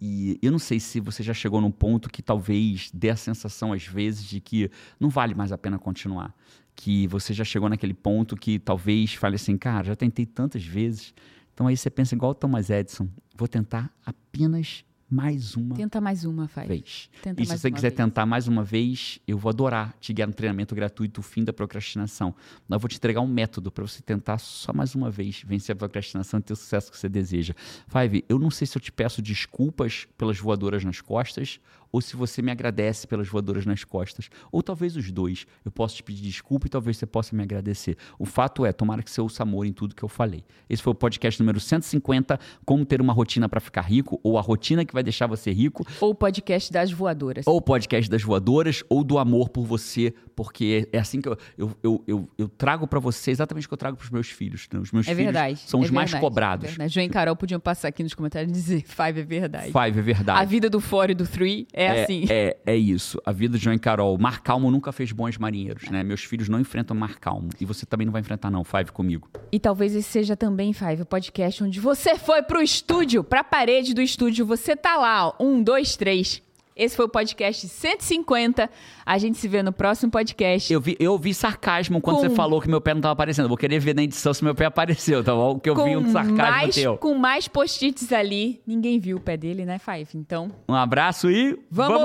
E 0.00 0.38
eu 0.42 0.52
não 0.52 0.58
sei 0.58 0.80
se 0.80 1.00
você 1.00 1.22
já 1.22 1.32
chegou 1.32 1.60
num 1.60 1.70
ponto 1.70 2.10
que 2.10 2.22
talvez 2.22 2.90
dê 2.92 3.10
a 3.10 3.16
sensação, 3.16 3.72
às 3.72 3.86
vezes, 3.86 4.24
de 4.24 4.40
que 4.40 4.70
não 4.98 5.08
vale 5.08 5.34
mais 5.34 5.52
a 5.52 5.58
pena 5.58 5.78
continuar. 5.78 6.34
Que 6.76 7.06
você 7.06 7.32
já 7.32 7.44
chegou 7.44 7.68
naquele 7.68 7.94
ponto 7.94 8.36
que 8.36 8.58
talvez 8.58 9.14
fale 9.14 9.36
assim, 9.36 9.56
cara, 9.56 9.84
já 9.84 9.96
tentei 9.96 10.26
tantas 10.26 10.64
vezes. 10.64 11.14
Então 11.52 11.66
aí 11.66 11.76
você 11.76 11.88
pensa 11.88 12.14
igual 12.14 12.32
o 12.32 12.34
Thomas 12.34 12.68
Edison, 12.68 13.08
vou 13.34 13.46
tentar 13.46 13.90
apenas 14.04 14.84
mais 15.14 15.54
uma 15.56 15.76
Tenta 15.76 16.00
mais 16.00 16.24
uma, 16.24 16.48
faz. 16.48 16.66
vez. 16.66 17.08
Tenta 17.22 17.40
E 17.40 17.46
se 17.46 17.56
você 17.56 17.70
quiser 17.70 17.90
vez. 17.90 17.96
tentar 17.96 18.26
mais 18.26 18.48
uma 18.48 18.64
vez, 18.64 19.20
eu 19.28 19.38
vou 19.38 19.48
adorar 19.48 19.94
te 20.00 20.12
guiar 20.12 20.26
no 20.26 20.34
treinamento 20.34 20.74
gratuito, 20.74 21.20
o 21.20 21.22
fim 21.22 21.44
da 21.44 21.52
procrastinação. 21.52 22.34
Eu 22.68 22.78
vou 22.78 22.88
te 22.88 22.96
entregar 22.96 23.20
um 23.20 23.26
método 23.28 23.70
para 23.70 23.86
você 23.86 24.02
tentar 24.02 24.38
só 24.38 24.72
mais 24.72 24.94
uma 24.94 25.10
vez 25.10 25.42
vencer 25.46 25.72
a 25.74 25.76
procrastinação 25.76 26.40
e 26.40 26.42
ter 26.42 26.52
o 26.52 26.56
sucesso 26.56 26.90
que 26.90 26.98
você 26.98 27.08
deseja. 27.08 27.54
Five, 27.86 28.24
eu 28.28 28.38
não 28.40 28.50
sei 28.50 28.66
se 28.66 28.76
eu 28.76 28.82
te 28.82 28.90
peço 28.90 29.22
desculpas 29.22 30.08
pelas 30.18 30.38
voadoras 30.38 30.84
nas 30.84 31.00
costas 31.00 31.60
ou 31.94 32.00
se 32.00 32.16
você 32.16 32.42
me 32.42 32.50
agradece 32.50 33.06
pelas 33.06 33.28
voadoras 33.28 33.64
nas 33.64 33.84
costas. 33.84 34.28
Ou 34.50 34.64
talvez 34.64 34.96
os 34.96 35.12
dois. 35.12 35.46
Eu 35.64 35.70
posso 35.70 35.94
te 35.94 36.02
pedir 36.02 36.22
desculpa 36.22 36.66
e 36.66 36.68
talvez 36.68 36.96
você 36.96 37.06
possa 37.06 37.36
me 37.36 37.42
agradecer. 37.44 37.96
O 38.18 38.24
fato 38.26 38.66
é, 38.66 38.72
tomara 38.72 39.00
que 39.00 39.08
você 39.08 39.20
ouça 39.20 39.44
amor 39.44 39.64
em 39.64 39.72
tudo 39.72 39.94
que 39.94 40.02
eu 40.02 40.08
falei. 40.08 40.42
Esse 40.68 40.82
foi 40.82 40.90
o 40.90 40.94
podcast 40.96 41.40
número 41.40 41.60
150, 41.60 42.36
Como 42.64 42.84
Ter 42.84 43.00
uma 43.00 43.12
Rotina 43.12 43.48
para 43.48 43.60
Ficar 43.60 43.82
Rico, 43.82 44.18
ou 44.24 44.36
a 44.36 44.40
rotina 44.40 44.84
que 44.84 44.92
vai 44.92 45.04
deixar 45.04 45.28
você 45.28 45.52
rico. 45.52 45.86
Ou 46.00 46.10
o 46.10 46.14
podcast 46.16 46.72
das 46.72 46.90
voadoras. 46.90 47.46
Ou 47.46 47.58
o 47.58 47.62
podcast 47.62 48.10
das 48.10 48.22
voadoras, 48.24 48.82
ou 48.88 49.04
do 49.04 49.16
amor 49.16 49.48
por 49.50 49.64
você, 49.64 50.12
porque 50.34 50.88
é 50.92 50.98
assim 50.98 51.20
que 51.20 51.28
eu, 51.28 51.38
eu, 51.56 51.76
eu, 51.80 52.04
eu, 52.08 52.28
eu 52.36 52.48
trago 52.48 52.88
pra 52.88 52.98
você 52.98 53.30
exatamente 53.30 53.66
o 53.66 53.68
que 53.68 53.74
eu 53.74 53.78
trago 53.78 53.96
pros 53.96 54.10
meus 54.10 54.28
filhos. 54.30 54.66
né? 54.72 54.80
Os 54.80 54.90
meus 54.90 55.06
É 55.06 55.10
filhos 55.14 55.24
verdade. 55.26 55.58
são 55.64 55.80
é 55.80 55.84
os 55.84 55.90
mais 55.92 56.10
verdade, 56.10 56.26
cobrados. 56.28 56.64
É 56.64 56.68
verdade. 56.70 56.92
João 56.92 57.06
e 57.06 57.08
Carol 57.08 57.36
podiam 57.36 57.60
passar 57.60 57.86
aqui 57.86 58.02
nos 58.02 58.14
comentários 58.14 58.50
e 58.50 58.52
dizer 58.52 58.82
Five 58.84 59.20
é 59.20 59.24
verdade. 59.24 59.66
Five, 59.66 59.96
é 59.96 60.02
verdade. 60.02 60.40
A 60.40 60.44
vida 60.44 60.68
do 60.68 60.80
Four 60.80 61.10
e 61.10 61.14
do 61.14 61.24
Three 61.24 61.68
é, 61.72 61.83
assim. 61.88 62.26
É, 62.30 62.56
é 62.66 62.76
isso. 62.76 63.20
A 63.24 63.32
vida 63.32 63.58
de 63.58 63.64
João 63.64 63.74
e 63.74 63.78
Carol. 63.78 64.16
Mar 64.18 64.42
Calmo 64.42 64.70
nunca 64.70 64.92
fez 64.92 65.12
bons 65.12 65.38
marinheiros, 65.38 65.90
né? 65.90 66.02
Meus 66.02 66.22
filhos 66.24 66.48
não 66.48 66.60
enfrentam 66.60 66.96
Mar 66.96 67.18
Calmo. 67.18 67.48
E 67.60 67.64
você 67.64 67.84
também 67.86 68.04
não 68.06 68.12
vai 68.12 68.20
enfrentar, 68.20 68.50
não, 68.50 68.64
Five, 68.64 68.92
comigo. 68.92 69.28
E 69.50 69.58
talvez 69.58 69.94
esse 69.94 70.08
seja 70.08 70.36
também, 70.36 70.72
Five, 70.72 71.02
o 71.02 71.06
podcast 71.06 71.64
onde 71.64 71.80
você 71.80 72.16
foi 72.16 72.42
pro 72.42 72.62
estúdio, 72.62 73.24
pra 73.24 73.42
parede 73.42 73.94
do 73.94 74.00
estúdio. 74.00 74.46
Você 74.46 74.76
tá 74.76 74.96
lá, 74.96 75.28
ó. 75.28 75.34
Um, 75.40 75.62
dois, 75.62 75.96
três. 75.96 76.43
Esse 76.76 76.96
foi 76.96 77.04
o 77.04 77.08
podcast 77.08 77.68
150. 77.68 78.68
A 79.06 79.18
gente 79.18 79.38
se 79.38 79.46
vê 79.46 79.62
no 79.62 79.72
próximo 79.72 80.10
podcast. 80.10 80.72
Eu 80.72 80.80
vi, 80.80 80.96
eu 80.98 81.12
ouvi 81.12 81.32
sarcasmo 81.32 82.00
quando 82.00 82.16
com... 82.16 82.22
você 82.22 82.30
falou 82.30 82.60
que 82.60 82.68
meu 82.68 82.80
pé 82.80 82.92
não 82.94 82.98
estava 82.98 83.12
aparecendo. 83.12 83.46
Vou 83.46 83.56
querer 83.56 83.78
ver 83.78 83.94
na 83.94 84.02
edição 84.02 84.34
se 84.34 84.42
meu 84.42 84.56
pé 84.56 84.64
apareceu, 84.64 85.22
tá 85.22 85.32
bom? 85.32 85.58
Que 85.58 85.70
eu 85.70 85.74
com 85.76 85.84
vi 85.84 85.96
um 85.96 86.10
sarcasmo 86.10 86.36
mais, 86.36 86.74
teu. 86.74 86.96
Com 86.98 87.14
mais 87.14 87.46
post-its 87.46 88.12
ali. 88.12 88.60
Ninguém 88.66 88.98
viu 88.98 89.18
o 89.18 89.20
pé 89.20 89.36
dele, 89.36 89.64
né, 89.64 89.78
Five? 89.78 90.08
Então. 90.14 90.50
Um 90.68 90.74
abraço 90.74 91.30
e. 91.30 91.56
Vamos! 91.70 92.02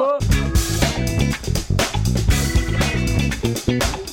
vamos! 3.68 4.09